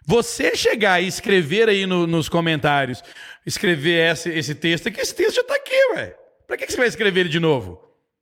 Você 0.06 0.56
chegar 0.56 1.02
e 1.02 1.06
escrever 1.06 1.68
aí 1.68 1.84
no, 1.84 2.06
nos 2.06 2.30
comentários, 2.30 3.02
escrever 3.44 4.10
esse, 4.10 4.30
esse 4.30 4.54
texto 4.54 4.88
aqui, 4.88 5.00
esse 5.00 5.14
texto 5.14 5.36
já 5.36 5.42
está 5.42 5.54
aqui, 5.54 5.76
ué. 5.94 6.16
Para 6.46 6.56
que, 6.56 6.66
que 6.66 6.72
você 6.72 6.78
vai 6.78 6.88
escrever 6.88 7.20
ele 7.20 7.28
de 7.28 7.38
novo? 7.38 7.78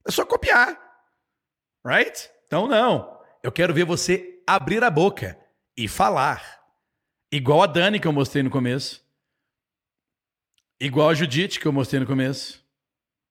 É 0.06 0.10
só 0.10 0.26
copiar. 0.26 0.76
Right? 1.86 2.28
Então, 2.46 2.66
não. 2.66 3.16
Eu 3.40 3.52
quero 3.52 3.72
ver 3.72 3.84
você 3.84 4.42
abrir 4.44 4.82
a 4.82 4.90
boca 4.90 5.38
e 5.76 5.86
falar. 5.86 6.60
Igual 7.30 7.62
a 7.62 7.66
Dani 7.66 8.00
que 8.00 8.08
eu 8.08 8.12
mostrei 8.12 8.42
no 8.42 8.50
começo. 8.50 9.05
Igual 10.80 11.10
a 11.10 11.14
Judite 11.14 11.58
que 11.58 11.66
eu 11.66 11.72
mostrei 11.72 12.00
no 12.00 12.06
começo. 12.06 12.64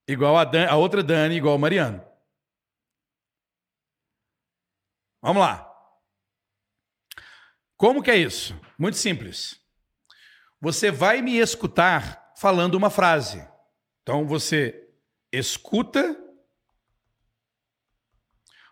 Igual 0.08 0.38
a, 0.38 0.44
Dan, 0.44 0.68
a 0.68 0.76
outra 0.76 1.04
Dani, 1.04 1.36
igual 1.36 1.56
a 1.56 1.60
Mariano. 1.60 2.04
Vamos 5.22 5.42
lá. 5.42 5.72
Como 7.78 8.02
que 8.02 8.12
é 8.12 8.18
isso? 8.18 8.60
Muito 8.78 8.98
simples. 8.98 9.60
Você 10.62 10.92
vai 10.92 11.22
me 11.22 11.38
escutar 11.38 12.34
falando 12.38 12.76
uma 12.76 12.90
frase. 12.90 13.48
Então 14.02 14.28
você 14.28 14.88
escuta 15.32 16.16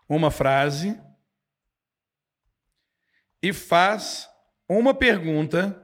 uma 0.08 0.32
frase 0.32 1.00
e 3.42 3.52
faz 3.52 4.30
uma 4.70 4.94
pergunta 4.94 5.83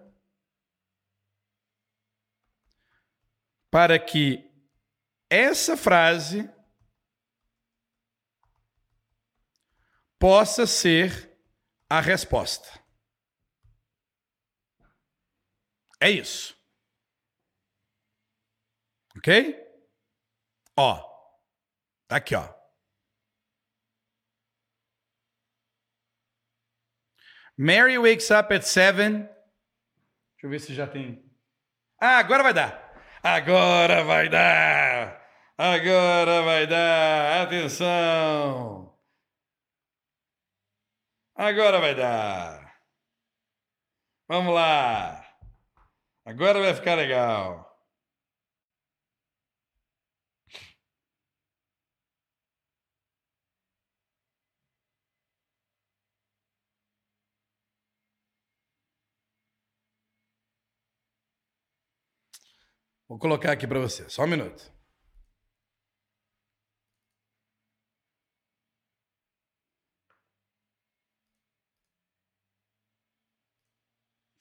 para 3.72 4.00
que 4.00 4.50
essa 5.30 5.78
frase 5.78 6.50
possa 10.20 10.66
ser 10.68 11.40
a 11.90 12.02
resposta. 12.02 12.68
É 16.02 16.10
isso. 16.10 16.58
Ok? 19.18 19.56
Ó, 20.78 21.02
tá 22.08 22.16
aqui, 22.16 22.36
ó. 22.36 22.60
Mary 27.58 27.98
wakes 27.98 28.32
up 28.32 28.54
at 28.54 28.64
seven. 28.64 29.24
Deixa 29.24 30.46
eu 30.46 30.50
ver 30.50 30.60
se 30.62 30.74
já 30.74 30.88
tem. 30.88 31.30
Ah, 32.00 32.18
agora 32.18 32.42
vai 32.42 32.54
dar. 32.54 32.89
Agora 33.24 34.04
vai 34.04 34.30
dar. 34.30 35.22
Agora 35.58 36.42
vai 36.44 36.66
dar. 36.68 37.44
Atenção. 37.44 38.98
Agora 41.36 41.80
vai 41.80 41.96
dar. 41.96 42.80
Vamos 44.28 44.54
lá. 44.54 45.26
Agora 46.26 46.60
vai 46.62 46.74
ficar 46.74 46.96
legal. 46.96 47.69
Vou 63.10 63.18
colocar 63.18 63.52
aqui 63.52 63.66
para 63.68 63.80
você, 63.80 64.08
só 64.08 64.24
um 64.24 64.28
minuto. 64.28 64.72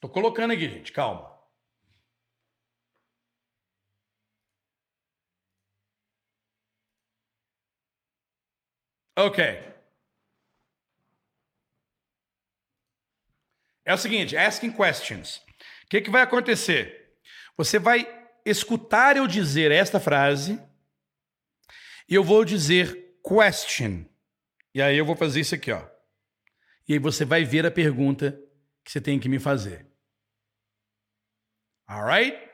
Tô 0.01 0.09
colocando 0.09 0.53
aqui, 0.53 0.69
gente, 0.69 0.93
calma. 0.93 1.37
Ok. 9.17 9.43
É 13.85 13.95
o 13.95 13.97
seguinte, 13.97 14.37
asking 14.37 14.71
questions. 14.73 15.39
O 15.85 15.89
que, 15.89 16.03
que 16.03 16.11
vai 16.11 16.23
acontecer? 16.23 17.19
Você 17.57 17.79
vai 17.79 18.18
escutar 18.49 19.17
eu 19.17 19.27
dizer 19.27 19.71
esta 19.71 20.01
frase 20.01 20.61
eu 22.09 22.25
vou 22.25 22.45
dizer 22.45 23.21
question. 23.23 24.07
E 24.75 24.81
aí 24.81 24.97
eu 24.97 25.05
vou 25.05 25.15
fazer 25.15 25.41
isso 25.41 25.55
aqui, 25.55 25.71
ó. 25.71 25.87
E 26.89 26.95
aí 26.95 26.99
você 26.99 27.25
vai 27.25 27.45
ver 27.45 27.67
a 27.67 27.71
pergunta 27.71 28.33
que 28.83 28.91
você 28.91 29.01
tem 29.01 29.21
que 29.21 29.29
me 29.29 29.39
fazer. 29.39 29.87
Alright? 31.87 32.49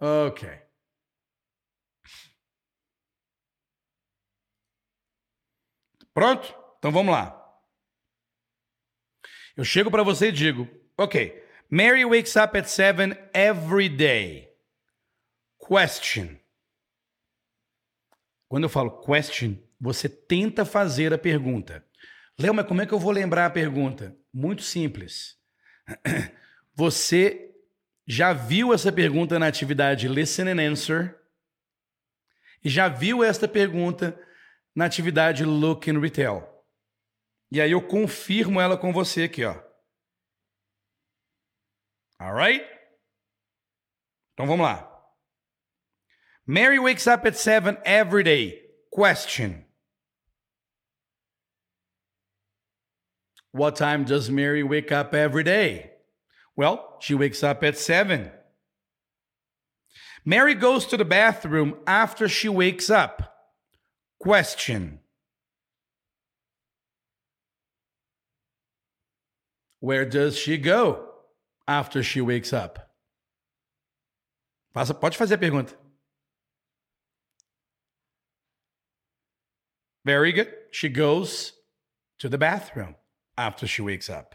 Ok. 0.00 0.63
Pronto? 6.14 6.54
Então 6.78 6.92
vamos 6.92 7.12
lá. 7.12 7.40
Eu 9.56 9.64
chego 9.64 9.90
para 9.90 10.02
você 10.02 10.28
e 10.28 10.32
digo: 10.32 10.68
Ok, 10.96 11.42
Mary 11.68 12.04
wakes 12.04 12.36
up 12.36 12.56
at 12.56 12.66
7 12.66 13.16
every 13.34 13.88
day. 13.88 14.48
Question. 15.58 16.38
Quando 18.48 18.64
eu 18.64 18.68
falo 18.68 19.02
question, 19.02 19.58
você 19.80 20.08
tenta 20.08 20.64
fazer 20.64 21.12
a 21.12 21.18
pergunta. 21.18 21.84
Léo, 22.38 22.54
mas 22.54 22.66
como 22.66 22.80
é 22.80 22.86
que 22.86 22.92
eu 22.92 22.98
vou 22.98 23.10
lembrar 23.10 23.46
a 23.46 23.50
pergunta? 23.50 24.16
Muito 24.32 24.62
simples. 24.62 25.36
Você 26.74 27.54
já 28.06 28.32
viu 28.32 28.74
essa 28.74 28.90
pergunta 28.90 29.38
na 29.38 29.46
atividade 29.46 30.08
Listen 30.08 30.50
and 30.50 30.70
Answer 30.70 31.16
e 32.64 32.68
já 32.68 32.88
viu 32.88 33.22
esta 33.22 33.46
pergunta 33.46 34.18
na 34.74 34.86
atividade 34.86 35.44
Look 35.44 35.90
and 35.90 36.00
Retail. 36.00 36.42
E 37.50 37.60
aí 37.60 37.70
eu 37.70 37.86
confirmo 37.86 38.60
ela 38.60 38.76
com 38.76 38.92
você 38.92 39.24
aqui, 39.24 39.44
ó. 39.44 39.62
Alright? 42.20 42.64
Então 44.32 44.46
vamos 44.46 44.66
lá. 44.66 44.90
Mary 46.46 46.78
wakes 46.78 47.06
up 47.06 47.26
at 47.26 47.36
7 47.36 47.78
every 47.84 48.24
day. 48.24 48.60
Question. 48.90 49.64
What 53.52 53.76
time 53.76 54.04
does 54.04 54.28
Mary 54.28 54.64
wake 54.64 54.90
up 54.90 55.14
every 55.14 55.44
day? 55.44 55.92
Well, 56.56 56.98
she 57.00 57.14
wakes 57.14 57.42
up 57.42 57.62
at 57.62 57.78
7. 57.78 58.32
Mary 60.24 60.54
goes 60.54 60.86
to 60.86 60.96
the 60.96 61.04
bathroom 61.04 61.76
after 61.86 62.28
she 62.28 62.48
wakes 62.48 62.90
up. 62.90 63.33
Question. 64.24 65.00
Where 69.80 70.06
does 70.06 70.38
she 70.38 70.56
go 70.56 71.10
after 71.68 72.02
she 72.02 72.22
wakes 72.22 72.50
up? 72.54 72.90
Faça, 74.74 74.94
pode 74.98 75.14
fazer 75.14 75.34
a 75.34 75.38
pergunta. 75.38 75.74
Very 80.06 80.32
good. 80.32 80.50
She 80.70 80.88
goes 80.88 81.52
to 82.18 82.30
the 82.30 82.38
bathroom 82.38 82.94
after 83.36 83.66
she 83.66 83.82
wakes 83.82 84.08
up. 84.08 84.34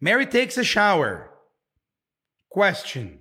Mary 0.00 0.24
takes 0.24 0.56
a 0.56 0.64
shower. 0.64 1.28
Question. 2.48 3.20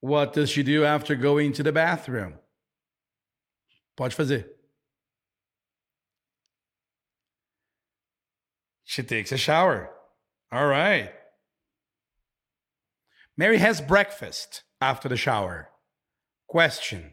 What 0.00 0.32
does 0.32 0.50
she 0.50 0.62
do 0.62 0.84
after 0.84 1.14
going 1.14 1.52
to 1.54 1.62
the 1.62 1.72
bathroom? 1.72 2.34
Pode 3.96 4.12
fazer. 4.12 4.44
She 8.84 9.02
takes 9.02 9.30
a 9.30 9.36
shower. 9.36 9.90
All 10.50 10.66
right. 10.66 11.12
Mary 13.36 13.58
has 13.58 13.80
breakfast 13.80 14.64
after 14.80 15.08
the 15.08 15.16
shower. 15.16 15.68
Question. 16.48 17.12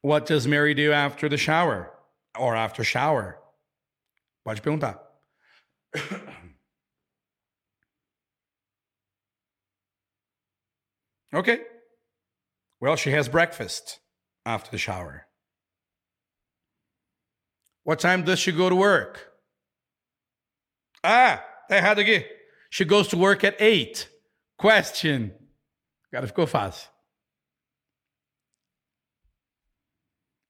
What 0.00 0.26
does 0.26 0.46
Mary 0.46 0.74
do 0.74 0.92
after 0.92 1.28
the 1.28 1.36
shower? 1.36 1.92
Or 2.38 2.54
after 2.54 2.84
shower? 2.84 3.38
Pode 4.44 4.62
perguntar. 4.62 4.98
okay. 11.34 11.60
Well, 12.80 12.96
she 12.96 13.10
has 13.10 13.28
breakfast 13.28 14.00
after 14.44 14.70
the 14.70 14.78
shower. 14.78 15.26
What 17.84 18.00
time 18.00 18.24
does 18.24 18.38
she 18.38 18.52
go 18.52 18.68
to 18.68 18.76
work? 18.76 19.32
Ah, 21.04 21.42
tá 21.70 21.76
errado 21.76 22.00
aqui. 22.00 22.24
She 22.70 22.84
goes 22.84 23.08
to 23.08 23.16
work 23.16 23.44
at 23.44 23.54
8. 23.60 24.08
Question. 24.58 25.32
Agora 26.12 26.26
ficou 26.26 26.46
fácil. 26.46 26.88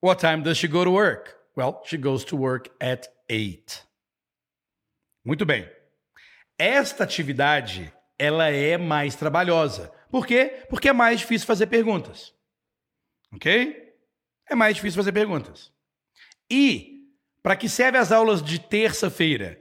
What 0.01 0.19
time 0.19 0.43
does 0.43 0.57
she 0.57 0.69
go 0.69 0.85
to 0.85 0.91
work? 0.91 1.37
Well, 1.57 1.83
she 1.85 1.99
goes 1.99 2.25
to 2.27 2.37
work 2.37 2.69
at 2.81 3.09
8. 3.29 3.83
Muito 5.27 5.45
bem. 5.45 5.69
Esta 6.59 7.05
atividade, 7.05 7.93
ela 8.19 8.49
é 8.49 8.77
mais 8.79 9.15
trabalhosa. 9.15 9.93
Por 10.11 10.27
quê? 10.27 10.65
Porque 10.69 10.89
é 10.89 10.93
mais 10.93 11.21
difícil 11.21 11.47
fazer 11.47 11.67
perguntas. 11.67 12.35
OK? 13.33 13.95
É 14.49 14.55
mais 14.55 14.77
difícil 14.77 14.97
fazer 14.97 15.13
perguntas. 15.13 15.73
E 16.51 16.97
para 17.43 17.57
que 17.57 17.69
serve 17.69 17.99
as 17.99 18.13
aulas 18.13 18.43
de 18.43 18.59
terça-feira? 18.59 19.61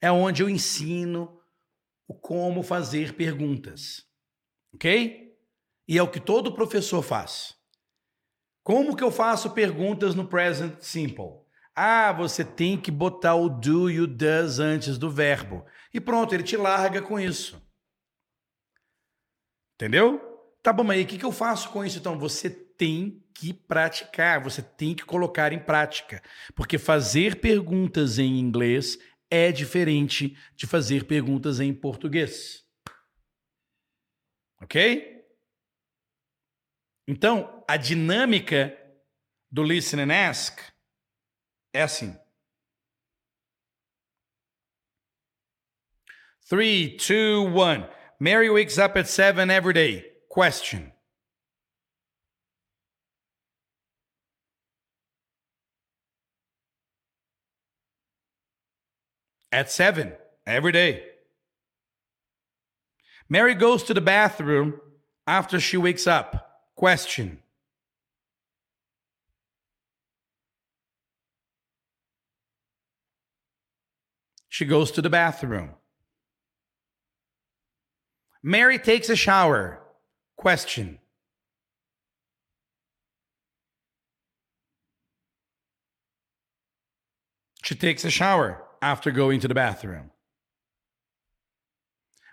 É 0.00 0.10
onde 0.10 0.42
eu 0.42 0.50
ensino 0.50 1.40
o 2.06 2.14
como 2.14 2.62
fazer 2.62 3.14
perguntas. 3.14 4.06
OK? 4.74 5.34
E 5.88 5.98
é 5.98 6.02
o 6.02 6.10
que 6.10 6.20
todo 6.20 6.54
professor 6.54 7.02
faz. 7.02 7.54
Como 8.62 8.96
que 8.96 9.04
eu 9.04 9.10
faço 9.10 9.50
perguntas 9.50 10.14
no 10.14 10.26
present 10.26 10.80
simple? 10.80 11.42
Ah, 11.76 12.12
você 12.12 12.44
tem 12.44 12.80
que 12.80 12.90
botar 12.90 13.34
o 13.34 13.48
do 13.48 13.90
e 13.90 14.00
o 14.00 14.06
does 14.06 14.58
antes 14.58 14.96
do 14.96 15.10
verbo. 15.10 15.66
E 15.92 16.00
pronto, 16.00 16.32
ele 16.32 16.42
te 16.42 16.56
larga 16.56 17.02
com 17.02 17.18
isso. 17.18 17.63
Entendeu? 19.74 20.20
Tá 20.62 20.72
bom, 20.72 20.84
mas 20.84 20.98
aí 20.98 21.04
o 21.04 21.06
que, 21.06 21.18
que 21.18 21.24
eu 21.24 21.32
faço 21.32 21.70
com 21.70 21.84
isso 21.84 21.98
então? 21.98 22.18
Você 22.18 22.48
tem 22.48 23.22
que 23.34 23.52
praticar, 23.52 24.42
você 24.42 24.62
tem 24.62 24.94
que 24.94 25.04
colocar 25.04 25.52
em 25.52 25.58
prática. 25.58 26.22
Porque 26.54 26.78
fazer 26.78 27.40
perguntas 27.40 28.18
em 28.18 28.38
inglês 28.38 28.98
é 29.30 29.50
diferente 29.50 30.36
de 30.54 30.66
fazer 30.66 31.04
perguntas 31.04 31.60
em 31.60 31.74
português. 31.74 32.64
Ok? 34.62 35.12
Então, 37.06 37.62
a 37.68 37.76
dinâmica 37.76 38.78
do 39.50 39.62
listen 39.62 40.00
and 40.00 40.30
ask 40.30 40.58
é 41.72 41.82
assim. 41.82 42.16
3, 46.48 46.96
2, 46.96 47.48
1. 47.48 48.03
Mary 48.24 48.48
wakes 48.48 48.78
up 48.78 48.96
at 48.96 49.06
7 49.06 49.50
every 49.50 49.74
day. 49.74 50.02
Question. 50.30 50.92
At 59.52 59.70
7 59.70 60.14
every 60.46 60.72
day. 60.72 61.04
Mary 63.28 63.54
goes 63.54 63.82
to 63.82 63.92
the 63.92 64.00
bathroom 64.00 64.80
after 65.26 65.60
she 65.60 65.76
wakes 65.76 66.06
up. 66.06 66.62
Question. 66.76 67.42
She 74.48 74.64
goes 74.64 74.90
to 74.92 75.02
the 75.02 75.10
bathroom. 75.10 75.74
Mary 78.46 78.78
takes 78.78 79.08
a 79.08 79.16
shower. 79.16 79.80
Question. 80.36 80.98
She 87.62 87.74
takes 87.74 88.04
a 88.04 88.10
shower 88.10 88.62
after 88.82 89.10
going 89.10 89.40
to 89.40 89.48
the 89.48 89.54
bathroom. 89.54 90.10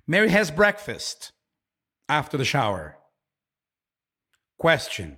Mary 0.06 0.28
has 0.28 0.52
breakfast 0.52 1.32
after 2.10 2.38
the 2.38 2.44
shower. 2.44 2.98
Question. 4.58 5.16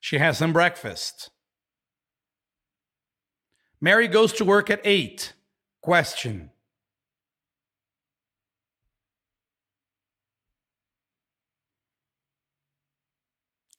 She 0.00 0.18
has 0.18 0.38
some 0.38 0.52
breakfast. 0.52 1.30
Mary 3.80 4.08
goes 4.08 4.32
to 4.32 4.44
work 4.44 4.68
at 4.68 4.80
8. 4.82 5.34
Question. 5.82 6.50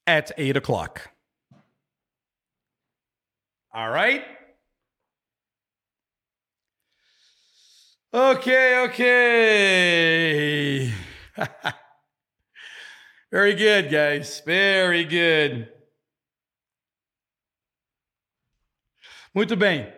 At 0.06 0.34
8 0.38 0.58
o'clock. 0.58 1.12
All 3.74 3.90
right? 3.90 4.26
Okay, 8.14 8.84
okay. 8.90 9.74
Very 13.32 13.56
good, 13.56 13.90
guys. 13.90 14.42
Very 14.46 15.06
good. 15.06 15.70
Muito 19.34 19.56
bem. 19.56 19.92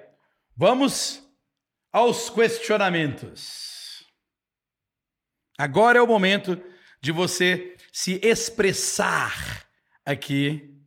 Vamos 0.56 1.25
aos 1.96 2.30
questionamentos. 2.30 4.06
Agora 5.58 5.98
é 5.98 6.02
o 6.02 6.08
momento 6.08 6.62
de 7.00 7.14
você 7.14 7.78
se 7.90 8.20
expressar 8.22 9.66
aqui. 10.04 10.78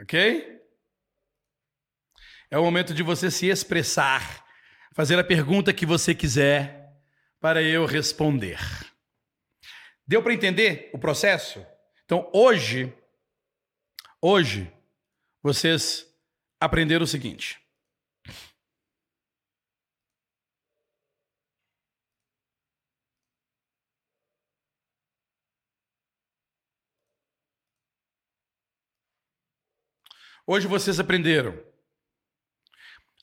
Ok? 0.00 0.62
É 2.50 2.56
o 2.56 2.64
momento 2.64 2.94
de 2.94 3.02
você 3.02 3.30
se 3.30 3.48
expressar, 3.48 4.46
fazer 4.94 5.18
a 5.18 5.24
pergunta 5.24 5.74
que 5.74 5.84
você 5.84 6.14
quiser 6.14 6.90
para 7.38 7.62
eu 7.62 7.84
responder. 7.84 8.58
Deu 10.06 10.22
para 10.22 10.32
entender 10.32 10.88
o 10.94 10.98
processo? 10.98 11.62
Então, 12.06 12.30
hoje, 12.32 12.96
hoje, 14.22 14.72
vocês 15.42 16.06
aprenderam 16.58 17.04
o 17.04 17.06
seguinte. 17.06 17.61
Hoje 30.46 30.66
vocês 30.66 30.98
aprenderam 30.98 31.62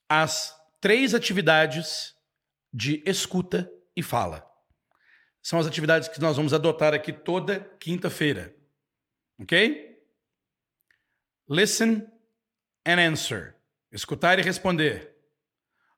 as 0.07 0.55
três 0.79 1.13
atividades 1.13 2.15
de 2.73 3.03
escuta 3.05 3.71
e 3.95 4.01
fala. 4.01 4.49
São 5.41 5.59
as 5.59 5.67
atividades 5.67 6.07
que 6.07 6.19
nós 6.19 6.37
vamos 6.37 6.53
adotar 6.53 6.93
aqui 6.93 7.11
toda 7.11 7.59
quinta-feira. 7.79 8.55
Ok? 9.39 10.01
Listen 11.47 12.07
and 12.85 12.99
answer. 12.99 13.55
Escutar 13.91 14.39
e 14.39 14.41
responder. 14.41 15.15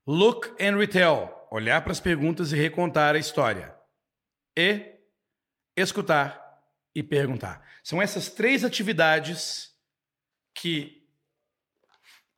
Look 0.06 0.48
and 0.60 0.78
retell. 0.78 1.48
Olhar 1.52 1.82
para 1.82 1.92
as 1.92 2.00
perguntas 2.00 2.52
e 2.52 2.56
recontar 2.56 3.16
a 3.16 3.20
história. 3.20 3.76
E 4.58 4.96
escutar 5.76 6.42
e 6.96 7.04
perguntar. 7.04 7.68
São 7.84 8.02
essas 8.02 8.30
três 8.30 8.64
atividades 8.64 9.76
que, 10.54 11.01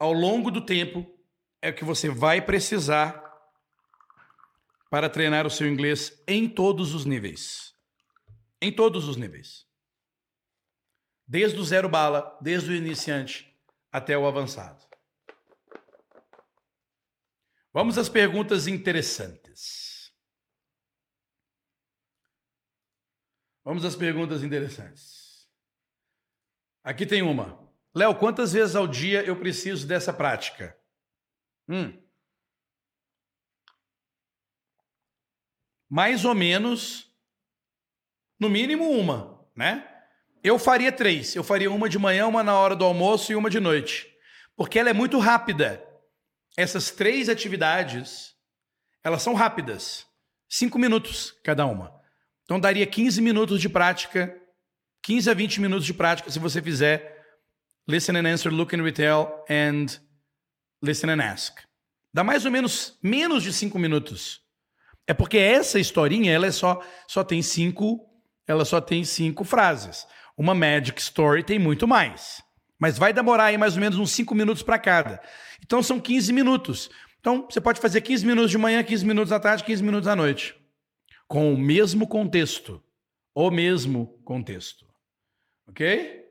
ao 0.03 0.11
longo 0.11 0.51
do 0.51 0.59
tempo, 0.59 1.09
é 1.61 1.69
o 1.69 1.73
que 1.73 1.85
você 1.85 2.09
vai 2.09 2.41
precisar 2.41 3.23
para 4.89 5.09
treinar 5.09 5.47
o 5.47 5.49
seu 5.49 5.65
inglês 5.65 6.21
em 6.27 6.49
todos 6.49 6.93
os 6.93 7.05
níveis. 7.05 7.73
Em 8.61 8.69
todos 8.69 9.07
os 9.07 9.15
níveis. 9.15 9.65
Desde 11.25 11.57
o 11.57 11.63
zero 11.63 11.88
bala, 11.88 12.38
desde 12.41 12.71
o 12.71 12.75
iniciante 12.75 13.57
até 13.89 14.17
o 14.17 14.27
avançado. 14.27 14.85
Vamos 17.71 17.97
às 17.97 18.09
perguntas 18.09 18.67
interessantes. 18.67 20.13
Vamos 23.63 23.85
às 23.85 23.95
perguntas 23.95 24.43
interessantes. 24.43 25.47
Aqui 26.84 27.05
tem 27.05 27.21
uma. 27.21 27.62
Léo, 27.95 28.15
quantas 28.15 28.53
vezes 28.53 28.76
ao 28.76 28.88
dia 28.88 29.24
eu 29.24 29.36
preciso 29.36 29.88
dessa 29.88 30.11
prática? 30.11 30.78
Hum. 31.70 32.03
mais 35.94 36.26
ou 36.26 36.34
menos, 36.34 37.07
no 38.40 38.49
mínimo 38.49 38.90
uma, 38.90 39.48
né? 39.56 39.88
Eu 40.44 40.57
faria 40.57 40.91
três. 40.91 41.36
Eu 41.36 41.44
faria 41.44 41.70
uma 41.70 41.88
de 41.88 41.99
manhã, 41.99 42.26
uma 42.26 42.41
na 42.41 42.57
hora 42.57 42.76
do 42.76 42.84
almoço 42.84 43.32
e 43.32 43.36
uma 43.36 43.48
de 43.48 43.60
noite. 43.60 44.11
Porque 44.56 44.80
ela 44.80 44.90
é 44.90 44.94
muito 44.94 45.20
rápida. 45.20 45.86
Essas 46.57 46.90
três 46.90 47.30
atividades, 47.30 48.34
elas 49.03 49.22
são 49.22 49.36
rápidas. 49.36 50.07
Cinco 50.49 50.80
minutos 50.80 51.40
cada 51.44 51.64
uma. 51.68 51.94
Então 52.44 52.60
daria 52.60 52.88
15 52.88 53.22
minutos 53.22 53.61
de 53.61 53.70
prática, 53.70 54.36
15 55.03 55.30
a 55.30 55.34
20 55.36 55.61
minutos 55.61 55.86
de 55.86 55.94
prática 55.94 56.32
se 56.32 56.40
você 56.40 56.60
fizer 56.60 57.22
Listen 57.88 58.15
and 58.18 58.27
Answer, 58.27 58.51
Look 58.51 58.76
and 58.76 58.84
Retell 58.84 59.43
and 59.49 59.88
Listen 60.81 61.10
and 61.10 61.22
Ask. 61.22 61.60
Dá 62.14 62.23
mais 62.23 62.45
ou 62.45 62.51
menos 62.51 62.97
menos 63.01 63.43
de 63.43 63.51
cinco 63.51 63.77
minutos. 63.77 64.41
É 65.05 65.14
porque 65.14 65.38
essa 65.38 65.80
historinha, 65.80 66.31
ela 66.31 66.47
é 66.47 66.51
só, 66.51 66.81
só 67.07 67.23
tem 67.23 67.41
cinco, 67.41 68.07
ela 68.47 68.64
só 68.64 68.80
tem 68.80 69.03
cinco 69.03 69.43
frases. 69.43 70.07
Uma 70.38 70.55
Magic 70.55 70.99
Story 71.01 71.43
tem 71.43 71.60
muito 71.60 71.88
mais. 71.88 72.41
Mas 72.80 72.97
vai 72.97 73.14
demorar 73.14 73.45
aí 73.45 73.57
mais 73.57 73.76
ou 73.76 73.81
menos 73.81 73.97
uns 73.97 74.11
cinco 74.11 74.34
minutos 74.34 74.64
para 74.64 74.80
cada. 74.80 75.22
Então 75.64 75.84
são 75.84 75.99
15 75.99 76.34
minutos. 76.34 76.89
Então 77.19 77.47
você 77.49 77.61
pode 77.61 77.80
fazer 77.80 78.01
15 78.01 78.26
minutos 78.26 78.51
de 78.51 78.57
manhã, 78.57 78.84
15 78.84 79.05
minutos 79.05 79.31
à 79.31 79.39
tarde, 79.39 79.64
15 79.64 79.84
minutos 79.84 80.07
à 80.07 80.15
noite. 80.15 80.55
Com 81.27 81.53
o 81.53 81.57
mesmo 81.57 82.07
contexto. 82.07 82.84
O 83.34 83.49
mesmo 83.49 84.19
contexto. 84.26 84.85
Ok? 85.68 86.22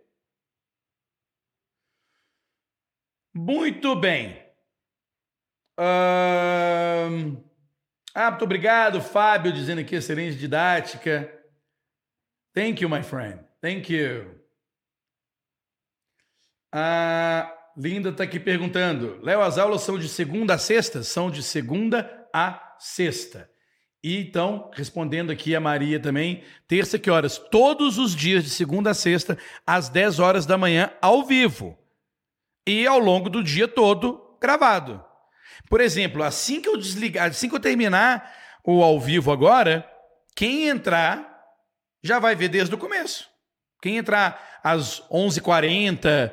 Muito 3.34 3.96
bem. 3.96 4.42
Ah, 5.78 7.08
muito 8.30 8.44
obrigado, 8.44 9.00
Fábio, 9.00 9.52
dizendo 9.52 9.80
aqui 9.80 9.94
excelente 9.94 10.36
didática. 10.36 11.32
Thank 12.54 12.82
you, 12.82 12.90
my 12.90 13.02
friend. 13.02 13.40
Thank 13.60 13.92
you. 13.92 14.38
A 16.70 17.52
Linda 17.76 18.10
está 18.10 18.24
aqui 18.24 18.38
perguntando: 18.38 19.18
Léo, 19.22 19.40
as 19.40 19.56
aulas 19.56 19.82
são 19.82 19.98
de 19.98 20.08
segunda 20.08 20.54
a 20.54 20.58
sexta? 20.58 21.02
São 21.02 21.30
de 21.30 21.42
segunda 21.42 22.28
a 22.34 22.76
sexta. 22.78 23.50
E 24.04 24.18
então, 24.18 24.70
respondendo 24.74 25.30
aqui 25.30 25.54
a 25.54 25.60
Maria 25.60 26.00
também, 26.00 26.42
terça 26.66 26.98
que 26.98 27.10
horas? 27.10 27.38
Todos 27.38 27.98
os 27.98 28.16
dias 28.16 28.42
de 28.42 28.50
segunda 28.50 28.90
a 28.90 28.94
sexta, 28.94 29.38
às 29.64 29.88
10 29.88 30.18
horas 30.18 30.44
da 30.44 30.58
manhã, 30.58 30.92
ao 31.00 31.24
vivo. 31.24 31.78
E 32.66 32.86
ao 32.86 32.98
longo 32.98 33.28
do 33.28 33.42
dia 33.42 33.66
todo, 33.66 34.36
gravado. 34.40 35.04
Por 35.68 35.80
exemplo, 35.80 36.22
assim 36.22 36.60
que 36.60 36.68
eu 36.68 36.76
desligar, 36.76 37.28
assim 37.28 37.48
que 37.48 37.54
eu 37.54 37.60
terminar 37.60 38.32
o 38.64 38.82
ao 38.82 39.00
vivo 39.00 39.32
agora, 39.32 39.88
quem 40.36 40.68
entrar 40.68 41.32
já 42.02 42.18
vai 42.18 42.34
ver 42.34 42.48
desde 42.48 42.74
o 42.74 42.78
começo. 42.78 43.28
Quem 43.80 43.96
entrar 43.96 44.60
às 44.62 45.00
11h40, 45.10 46.32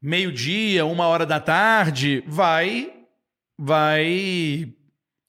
meio-dia, 0.00 0.86
uma 0.86 1.06
hora 1.06 1.26
da 1.26 1.40
tarde, 1.40 2.22
vai 2.26 2.94
vai 3.58 4.72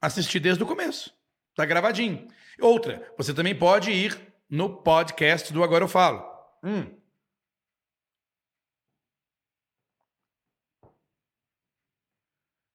assistir 0.01 0.39
desde 0.39 0.63
o 0.63 0.67
começo. 0.67 1.11
Tá 1.55 1.65
gravadinho. 1.65 2.27
Outra, 2.61 3.11
você 3.17 3.33
também 3.33 3.55
pode 3.55 3.91
ir 3.91 4.17
no 4.49 4.69
podcast 4.69 5.51
do 5.51 5.63
Agora 5.63 5.83
Eu 5.83 5.87
Falo. 5.87 6.23
Hum. 6.63 6.98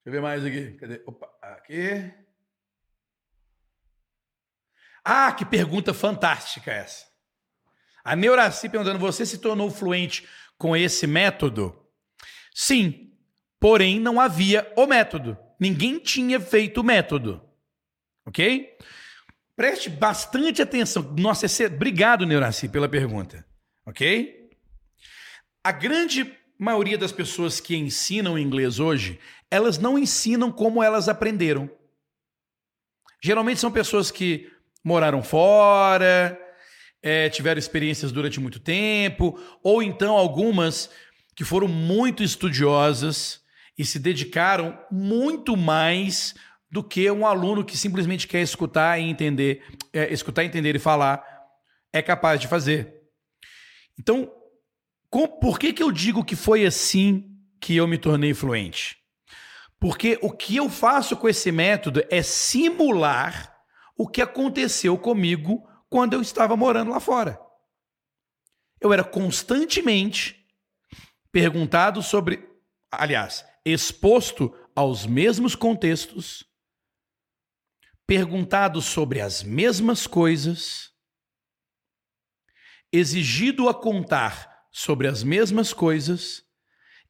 Eu 0.04 0.12
ver 0.12 0.20
mais 0.20 0.44
aqui. 0.44 0.72
Cadê? 0.72 1.02
Opa, 1.06 1.28
aqui. 1.40 2.12
Ah, 5.04 5.32
que 5.32 5.44
pergunta 5.44 5.94
fantástica 5.94 6.70
essa. 6.70 7.06
A 8.04 8.14
Neuraci 8.14 8.68
perguntando: 8.68 8.98
você 8.98 9.24
se 9.24 9.38
tornou 9.38 9.70
fluente 9.70 10.28
com 10.58 10.76
esse 10.76 11.06
método? 11.06 11.74
Sim, 12.54 13.12
porém 13.58 13.98
não 13.98 14.20
havia 14.20 14.70
o 14.76 14.86
método. 14.86 15.38
Ninguém 15.58 15.98
tinha 15.98 16.40
feito 16.40 16.80
o 16.80 16.84
método. 16.84 17.42
Ok? 18.26 18.76
Preste 19.56 19.88
bastante 19.88 20.60
atenção. 20.60 21.02
Nossa, 21.18 21.46
obrigado, 21.66 22.26
Neuraci, 22.26 22.68
pela 22.68 22.88
pergunta. 22.88 23.46
Ok? 23.86 24.50
A 25.62 25.72
grande 25.72 26.24
maioria 26.58 26.96
das 26.96 27.12
pessoas 27.12 27.60
que 27.60 27.76
ensinam 27.76 28.38
inglês 28.38 28.78
hoje, 28.78 29.18
elas 29.50 29.78
não 29.78 29.98
ensinam 29.98 30.50
como 30.50 30.82
elas 30.82 31.08
aprenderam. 31.08 31.70
Geralmente 33.22 33.60
são 33.60 33.70
pessoas 33.70 34.10
que 34.10 34.50
moraram 34.82 35.22
fora, 35.22 36.38
é, 37.02 37.28
tiveram 37.28 37.58
experiências 37.58 38.12
durante 38.12 38.40
muito 38.40 38.60
tempo, 38.60 39.38
ou 39.62 39.82
então 39.82 40.16
algumas 40.16 40.90
que 41.34 41.44
foram 41.44 41.68
muito 41.68 42.22
estudiosas 42.22 43.42
e 43.76 43.84
se 43.84 43.98
dedicaram 43.98 44.78
muito 44.90 45.56
mais 45.56 46.34
do 46.70 46.82
que 46.82 47.10
um 47.10 47.26
aluno 47.26 47.64
que 47.64 47.76
simplesmente 47.76 48.26
quer 48.26 48.42
escutar 48.42 48.98
e 48.98 49.04
entender, 49.04 49.62
é, 49.92 50.12
escutar, 50.12 50.44
entender 50.44 50.74
e 50.76 50.78
falar 50.78 51.24
é 51.92 52.02
capaz 52.02 52.40
de 52.40 52.48
fazer. 52.48 52.92
Então, 53.98 54.30
com, 55.14 55.28
por 55.28 55.60
que, 55.60 55.72
que 55.72 55.80
eu 55.80 55.92
digo 55.92 56.24
que 56.24 56.34
foi 56.34 56.66
assim 56.66 57.38
que 57.60 57.76
eu 57.76 57.86
me 57.86 57.96
tornei 57.96 58.34
fluente? 58.34 58.98
Porque 59.78 60.18
o 60.20 60.32
que 60.32 60.56
eu 60.56 60.68
faço 60.68 61.16
com 61.16 61.28
esse 61.28 61.52
método 61.52 62.02
é 62.10 62.20
simular 62.20 63.56
o 63.96 64.08
que 64.08 64.20
aconteceu 64.20 64.98
comigo 64.98 65.64
quando 65.88 66.14
eu 66.14 66.20
estava 66.20 66.56
morando 66.56 66.90
lá 66.90 66.98
fora. 66.98 67.40
Eu 68.80 68.92
era 68.92 69.04
constantemente 69.04 70.44
perguntado 71.30 72.02
sobre, 72.02 72.48
aliás, 72.90 73.46
exposto 73.64 74.52
aos 74.74 75.06
mesmos 75.06 75.54
contextos, 75.54 76.44
perguntado 78.04 78.82
sobre 78.82 79.20
as 79.20 79.44
mesmas 79.44 80.08
coisas, 80.08 80.90
exigido 82.92 83.68
a 83.68 83.74
contar 83.74 84.53
sobre 84.76 85.06
as 85.06 85.22
mesmas 85.22 85.72
coisas 85.72 86.44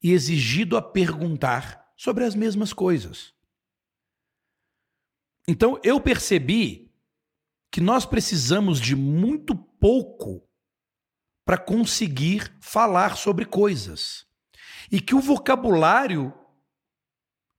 e 0.01 0.11
exigido 0.11 0.77
a 0.77 0.81
perguntar 0.83 1.91
sobre 1.97 2.23
as 2.23 2.35
mesmas 2.35 2.71
coisas. 2.71 3.33
Então 5.47 5.81
eu 5.83 5.99
percebi 5.99 6.93
que 7.71 7.81
nós 7.81 8.05
precisamos 8.05 8.79
de 8.79 8.95
muito 8.95 9.55
pouco 9.55 10.47
para 11.43 11.57
conseguir 11.57 12.55
falar 12.61 13.17
sobre 13.17 13.45
coisas. 13.45 14.27
E 14.91 15.01
que 15.01 15.15
o 15.15 15.19
vocabulário 15.19 16.31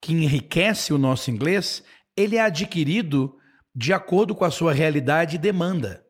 que 0.01 0.13
enriquece 0.13 0.93
o 0.93 0.99
nosso 0.99 1.33
inglês, 1.33 1.83
ele 2.17 2.37
é 2.37 2.43
adquirido 2.43 3.37
de 3.75 3.93
acordo 3.93 4.37
com 4.37 4.45
a 4.45 4.53
sua 4.53 4.73
realidade 4.73 5.35
e 5.35 5.39
demanda. 5.39 6.07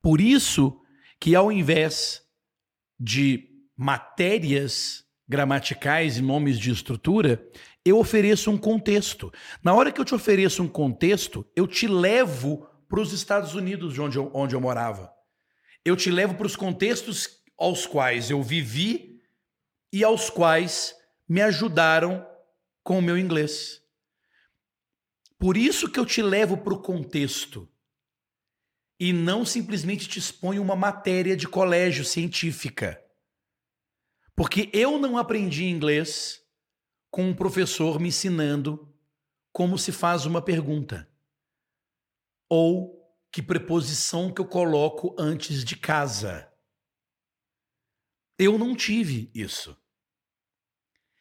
Por 0.00 0.18
isso 0.18 0.79
que 1.20 1.34
ao 1.34 1.52
invés 1.52 2.22
de 2.98 3.48
matérias 3.76 5.04
gramaticais 5.28 6.16
e 6.16 6.22
nomes 6.22 6.58
de 6.58 6.70
estrutura, 6.70 7.46
eu 7.84 7.98
ofereço 7.98 8.50
um 8.50 8.58
contexto. 8.58 9.32
Na 9.62 9.72
hora 9.72 9.92
que 9.92 10.00
eu 10.00 10.04
te 10.04 10.14
ofereço 10.14 10.62
um 10.62 10.68
contexto, 10.68 11.46
eu 11.54 11.66
te 11.66 11.86
levo 11.86 12.66
para 12.88 13.00
os 13.00 13.12
Estados 13.12 13.54
Unidos, 13.54 13.96
onde 13.98 14.18
eu, 14.18 14.30
onde 14.34 14.56
eu 14.56 14.60
morava. 14.60 15.12
Eu 15.84 15.94
te 15.94 16.10
levo 16.10 16.34
para 16.34 16.46
os 16.46 16.56
contextos 16.56 17.40
aos 17.56 17.86
quais 17.86 18.30
eu 18.30 18.42
vivi 18.42 19.20
e 19.92 20.02
aos 20.02 20.28
quais 20.30 20.96
me 21.28 21.40
ajudaram 21.40 22.26
com 22.82 22.98
o 22.98 23.02
meu 23.02 23.16
inglês. 23.16 23.80
Por 25.38 25.56
isso 25.56 25.88
que 25.88 26.00
eu 26.00 26.04
te 26.04 26.20
levo 26.20 26.56
para 26.56 26.74
o 26.74 26.82
contexto 26.82 27.69
e 29.00 29.14
não 29.14 29.46
simplesmente 29.46 30.06
te 30.06 30.18
exponho 30.18 30.60
uma 30.60 30.76
matéria 30.76 31.34
de 31.34 31.48
colégio 31.48 32.04
científica. 32.04 33.02
Porque 34.36 34.68
eu 34.74 34.98
não 34.98 35.16
aprendi 35.16 35.64
inglês 35.64 36.44
com 37.10 37.30
um 37.30 37.34
professor 37.34 37.98
me 37.98 38.08
ensinando 38.08 38.94
como 39.50 39.78
se 39.78 39.90
faz 39.90 40.26
uma 40.26 40.42
pergunta. 40.42 41.08
Ou 42.46 43.00
que 43.32 43.40
preposição 43.40 44.30
que 44.30 44.40
eu 44.40 44.46
coloco 44.46 45.16
antes 45.18 45.64
de 45.64 45.76
casa. 45.76 46.52
Eu 48.38 48.58
não 48.58 48.76
tive 48.76 49.30
isso. 49.34 49.74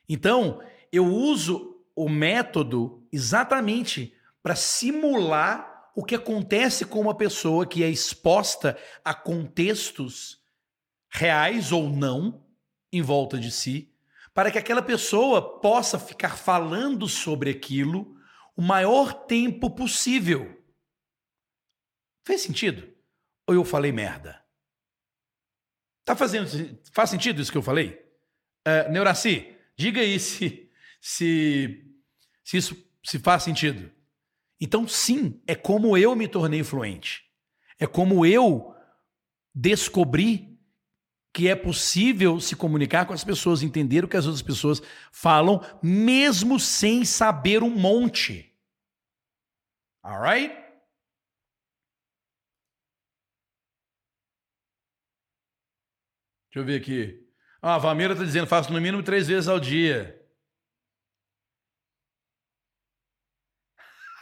Então, 0.07 0.61
eu 0.91 1.05
uso 1.05 1.81
o 1.95 2.09
método 2.09 3.07
exatamente 3.11 4.13
para 4.41 4.55
simular 4.55 5.68
o 5.99 6.03
que 6.05 6.15
acontece 6.15 6.85
com 6.85 7.01
uma 7.01 7.13
pessoa 7.13 7.67
que 7.67 7.83
é 7.83 7.89
exposta 7.89 8.79
a 9.03 9.13
contextos 9.13 10.41
reais 11.09 11.73
ou 11.73 11.89
não 11.89 12.47
em 12.89 13.01
volta 13.01 13.37
de 13.37 13.51
si, 13.51 13.93
para 14.33 14.49
que 14.49 14.57
aquela 14.57 14.81
pessoa 14.81 15.59
possa 15.59 15.99
ficar 15.99 16.37
falando 16.37 17.05
sobre 17.05 17.49
aquilo 17.49 18.17
o 18.55 18.61
maior 18.61 19.11
tempo 19.25 19.69
possível. 19.69 20.63
Fez 22.25 22.43
sentido? 22.43 22.89
Ou 23.45 23.53
eu 23.53 23.65
falei 23.65 23.91
merda? 23.91 24.41
Tá 26.05 26.15
fazendo 26.15 26.79
faz 26.93 27.09
sentido 27.09 27.41
isso 27.41 27.51
que 27.51 27.57
eu 27.57 27.61
falei? 27.61 28.01
Uh, 28.65 28.89
Neuraci, 28.89 29.53
diga 29.75 29.99
aí 29.99 30.17
se, 30.17 30.71
se, 31.01 31.93
se 32.41 32.55
isso 32.55 32.89
se 33.03 33.19
faz 33.19 33.43
sentido. 33.43 33.98
Então, 34.59 34.87
sim, 34.87 35.41
é 35.47 35.55
como 35.55 35.97
eu 35.97 36.15
me 36.15 36.27
tornei 36.27 36.63
fluente. 36.63 37.23
É 37.79 37.87
como 37.87 38.25
eu 38.25 38.75
descobri 39.55 40.59
que 41.33 41.47
é 41.47 41.55
possível 41.55 42.39
se 42.39 42.55
comunicar 42.55 43.05
com 43.05 43.13
as 43.13 43.23
pessoas, 43.23 43.63
entender 43.63 44.03
o 44.03 44.07
que 44.07 44.17
as 44.17 44.25
outras 44.25 44.41
pessoas 44.41 44.81
falam, 45.11 45.61
mesmo 45.81 46.59
sem 46.59 47.05
saber 47.05 47.63
um 47.63 47.69
monte. 47.69 48.53
Alright? 50.03 50.53
Deixa 56.47 56.57
eu 56.57 56.65
ver 56.65 56.81
aqui. 56.81 57.25
Ah, 57.61 57.75
a 57.75 57.77
Valmeira 57.77 58.13
está 58.13 58.25
dizendo, 58.25 58.47
faço 58.47 58.73
no 58.73 58.81
mínimo 58.81 59.03
três 59.03 59.27
vezes 59.27 59.47
ao 59.47 59.59
dia. 59.59 60.18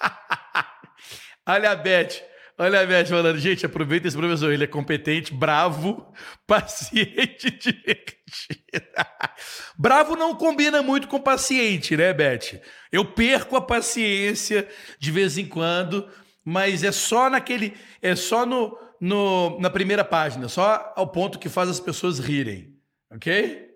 olha 1.48 1.72
a 1.72 1.76
Beth. 1.76 2.24
Olha 2.60 2.82
a 2.82 2.86
Beth 2.86 3.06
falando, 3.06 3.38
gente, 3.38 3.66
aproveita 3.68 4.08
esse 4.08 4.18
professor, 4.18 4.52
ele 4.52 4.64
é 4.64 4.68
competente, 4.68 5.32
bravo, 5.32 6.12
paciente, 6.48 7.52
divertido. 7.52 8.58
bravo 9.78 10.16
não 10.16 10.36
combina 10.36 10.82
muito 10.82 11.08
com 11.08 11.20
paciente, 11.20 11.96
né, 11.96 12.14
Beth? 12.14 12.60
Eu 12.92 13.06
perco 13.06 13.56
a 13.56 13.62
paciência 13.62 14.68
de 15.00 15.12
vez 15.12 15.38
em 15.38 15.46
quando, 15.46 16.10
mas 16.44 16.84
é 16.84 16.92
só 16.92 17.30
naquele, 17.30 17.78
é 18.02 18.16
só 18.16 18.46
no, 18.46 18.76
no 19.00 19.60
na 19.60 19.70
primeira 19.70 20.04
página, 20.04 20.50
só 20.50 20.94
ao 20.96 21.12
ponto 21.12 21.38
que 21.38 21.50
faz 21.50 21.70
as 21.70 21.80
pessoas 21.80 22.18
rirem, 22.18 22.76
ok? 23.12 23.68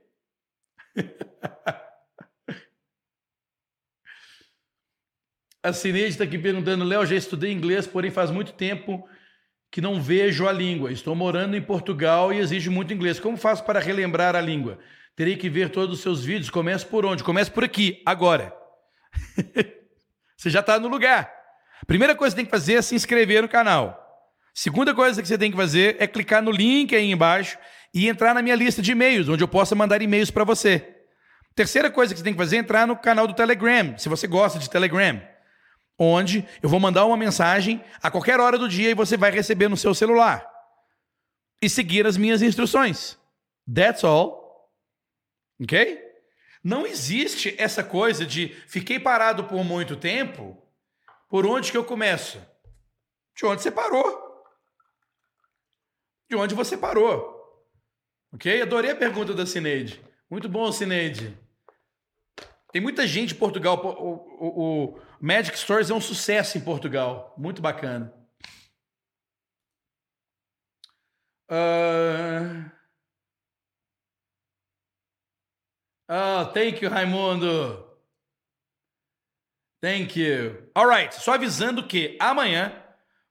A 5.63 5.71
Cineide 5.71 6.09
está 6.09 6.23
aqui 6.23 6.39
perguntando, 6.39 6.83
Léo, 6.83 7.05
já 7.05 7.15
estudei 7.15 7.51
inglês, 7.51 7.85
porém 7.85 8.09
faz 8.09 8.31
muito 8.31 8.51
tempo 8.51 9.07
que 9.69 9.79
não 9.79 10.01
vejo 10.01 10.47
a 10.47 10.51
língua. 10.51 10.91
Estou 10.91 11.15
morando 11.15 11.55
em 11.55 11.61
Portugal 11.61 12.33
e 12.33 12.39
exijo 12.39 12.71
muito 12.71 12.91
inglês. 12.91 13.19
Como 13.19 13.37
faço 13.37 13.63
para 13.63 13.79
relembrar 13.79 14.35
a 14.35 14.41
língua? 14.41 14.79
Terei 15.15 15.37
que 15.37 15.49
ver 15.51 15.69
todos 15.69 15.97
os 15.97 16.01
seus 16.01 16.25
vídeos. 16.25 16.49
Começo 16.49 16.87
por 16.87 17.05
onde? 17.05 17.23
Começo 17.23 17.51
por 17.51 17.63
aqui, 17.63 18.01
agora. 18.03 18.51
você 20.35 20.49
já 20.49 20.61
está 20.61 20.79
no 20.79 20.87
lugar. 20.87 21.31
Primeira 21.85 22.15
coisa 22.15 22.35
que 22.35 22.41
você 22.41 22.43
tem 22.43 22.45
que 22.45 22.57
fazer 22.57 22.73
é 22.73 22.81
se 22.81 22.95
inscrever 22.95 23.43
no 23.43 23.47
canal. 23.47 23.99
Segunda 24.55 24.95
coisa 24.95 25.21
que 25.21 25.27
você 25.27 25.37
tem 25.37 25.51
que 25.51 25.57
fazer 25.57 25.95
é 25.99 26.07
clicar 26.07 26.41
no 26.41 26.49
link 26.49 26.95
aí 26.95 27.11
embaixo 27.11 27.55
e 27.93 28.09
entrar 28.09 28.33
na 28.33 28.41
minha 28.41 28.55
lista 28.55 28.81
de 28.81 28.93
e-mails, 28.93 29.29
onde 29.29 29.43
eu 29.43 29.47
possa 29.47 29.75
mandar 29.75 30.01
e-mails 30.01 30.31
para 30.31 30.43
você. 30.43 30.97
Terceira 31.53 31.91
coisa 31.91 32.13
que 32.13 32.19
você 32.19 32.23
tem 32.23 32.33
que 32.33 32.39
fazer 32.39 32.55
é 32.55 32.59
entrar 32.59 32.87
no 32.87 32.95
canal 32.95 33.27
do 33.27 33.35
Telegram, 33.35 33.95
se 33.97 34.09
você 34.09 34.25
gosta 34.25 34.57
de 34.57 34.67
Telegram 34.67 35.21
onde 36.03 36.43
eu 36.63 36.67
vou 36.67 36.79
mandar 36.79 37.05
uma 37.05 37.15
mensagem 37.15 37.83
a 38.01 38.09
qualquer 38.09 38.39
hora 38.39 38.57
do 38.57 38.67
dia 38.67 38.89
e 38.89 38.95
você 38.95 39.15
vai 39.15 39.29
receber 39.29 39.67
no 39.67 39.77
seu 39.77 39.93
celular. 39.93 40.49
E 41.61 41.69
seguir 41.69 42.07
as 42.07 42.17
minhas 42.17 42.41
instruções. 42.41 43.19
That's 43.71 44.03
all. 44.03 44.67
Ok? 45.61 46.01
Não 46.63 46.87
existe 46.87 47.55
essa 47.55 47.83
coisa 47.83 48.25
de 48.25 48.49
fiquei 48.67 48.99
parado 48.99 49.43
por 49.43 49.63
muito 49.63 49.95
tempo. 49.95 50.57
Por 51.29 51.45
onde 51.45 51.71
que 51.71 51.77
eu 51.77 51.83
começo? 51.83 52.41
De 53.37 53.45
onde 53.45 53.61
você 53.61 53.71
parou. 53.71 54.43
De 56.27 56.35
onde 56.35 56.55
você 56.55 56.75
parou. 56.75 57.39
Ok? 58.33 58.59
Adorei 58.59 58.89
a 58.89 58.95
pergunta 58.95 59.35
da 59.35 59.45
Cineide. 59.45 60.03
Muito 60.29 60.49
bom, 60.49 60.71
Cineide. 60.71 61.37
Tem 62.71 62.81
muita 62.81 63.05
gente 63.05 63.35
em 63.35 63.37
Portugal. 63.37 63.77
O, 63.77 64.93
o, 64.93 64.99
Magic 65.21 65.57
Stories 65.57 65.89
é 65.89 65.93
um 65.93 66.01
sucesso 66.01 66.57
em 66.57 66.61
Portugal. 66.61 67.33
Muito 67.37 67.61
bacana. 67.61 68.13
Uh... 71.49 72.71
Oh, 76.09 76.45
thank 76.53 76.83
you, 76.83 76.89
Raimundo. 76.89 77.87
Thank 79.81 80.19
you. 80.19 80.69
Alright, 80.75 81.15
só 81.15 81.33
avisando 81.33 81.87
que 81.87 82.17
amanhã 82.19 82.83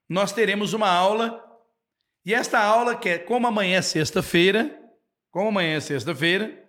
nós 0.09 0.33
teremos 0.33 0.73
uma 0.73 0.89
aula 0.89 1.51
E 2.25 2.35
esta 2.35 2.59
aula, 2.61 2.97
que 2.97 3.09
é 3.09 3.19
como 3.19 3.47
amanhã 3.47 3.79
é 3.79 3.83
sexta-feira, 3.83 4.79
como 5.31 5.49
amanhã 5.49 5.77
é 5.77 5.81
sexta-feira, 5.81 6.69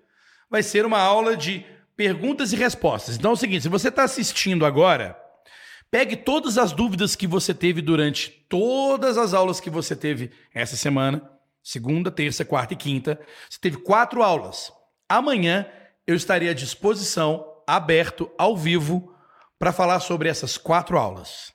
vai 0.50 0.64
ser 0.64 0.86
uma 0.86 1.00
aula 1.00 1.36
de 1.36 1.66
perguntas 2.02 2.52
e 2.52 2.56
respostas. 2.56 3.16
Então 3.16 3.30
é 3.30 3.34
o 3.36 3.38
seguinte: 3.38 3.62
se 3.62 3.70
você 3.70 3.90
está 3.90 4.04
assistindo 4.04 4.66
agora, 4.66 5.16
pegue 5.92 6.16
todas 6.16 6.58
as 6.58 6.72
dúvidas 6.72 7.16
que 7.16 7.28
você 7.28 7.54
teve 7.54 7.80
durante 7.80 8.32
todas 8.50 9.20
as 9.20 9.36
aulas 9.36 9.60
que 9.60 9.70
você 9.70 9.96
teve 9.96 10.32
essa 10.52 10.76
semana, 10.76 11.30
segunda, 11.62 12.10
terça, 12.10 12.44
quarta 12.44 12.74
e 12.74 12.78
quinta. 12.78 13.22
Você 13.48 13.60
teve 13.62 13.78
quatro 13.78 14.24
aulas. 14.24 14.74
Amanhã 15.08 15.68
eu 16.08 16.16
estarei 16.16 16.50
à 16.50 16.56
disposição, 16.56 17.46
aberto, 17.68 18.32
ao 18.36 18.58
vivo, 18.58 19.16
para 19.60 19.72
falar 19.72 20.00
sobre 20.00 20.28
essas 20.28 20.58
quatro 20.58 20.98
aulas. 20.98 21.54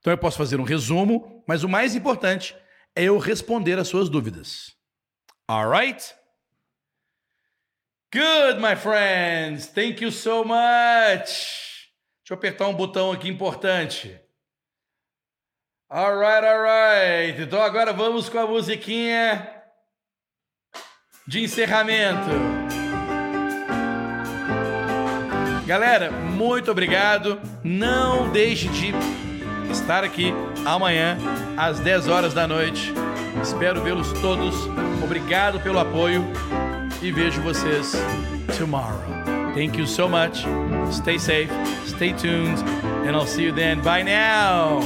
Então 0.00 0.12
eu 0.12 0.18
posso 0.18 0.36
fazer 0.36 0.58
um 0.58 0.64
resumo, 0.64 1.44
mas 1.46 1.62
o 1.62 1.68
mais 1.68 1.94
importante 1.94 2.52
é 2.96 3.04
eu 3.04 3.16
responder 3.16 3.78
as 3.78 3.86
suas 3.86 4.08
dúvidas. 4.08 4.74
Alright? 5.48 6.17
Good, 8.10 8.58
my 8.58 8.74
friends. 8.74 9.66
Thank 9.66 10.02
you 10.02 10.10
so 10.10 10.42
much. 10.42 11.90
Deixa 12.24 12.30
eu 12.30 12.36
apertar 12.36 12.66
um 12.66 12.74
botão 12.74 13.12
aqui 13.12 13.28
importante. 13.28 14.18
Alright, 15.90 16.46
alright. 16.46 17.42
Então 17.42 17.60
agora 17.60 17.92
vamos 17.92 18.30
com 18.30 18.38
a 18.38 18.46
musiquinha 18.46 19.46
de 21.26 21.44
encerramento. 21.44 22.30
Galera, 25.66 26.10
muito 26.10 26.70
obrigado. 26.70 27.38
Não 27.62 28.32
deixe 28.32 28.68
de 28.68 28.90
estar 29.70 30.02
aqui 30.02 30.32
amanhã 30.64 31.18
às 31.58 31.78
10 31.78 32.08
horas 32.08 32.32
da 32.32 32.48
noite. 32.48 32.90
Espero 33.42 33.82
vê-los 33.82 34.10
todos. 34.22 34.54
Obrigado 35.04 35.60
pelo 35.60 35.78
apoio 35.78 36.24
e 37.02 37.12
vejo 37.12 37.40
vocês 37.42 37.92
tomorrow. 38.56 39.00
Thank 39.54 39.78
you 39.78 39.86
so 39.86 40.08
much. 40.08 40.44
Stay 40.92 41.18
safe, 41.18 41.50
stay 41.86 42.12
tuned, 42.12 42.58
and 43.06 43.16
I'll 43.16 43.26
see 43.26 43.44
you 43.44 43.52
then. 43.52 43.80
Bye 43.82 44.02
now. 44.02 44.80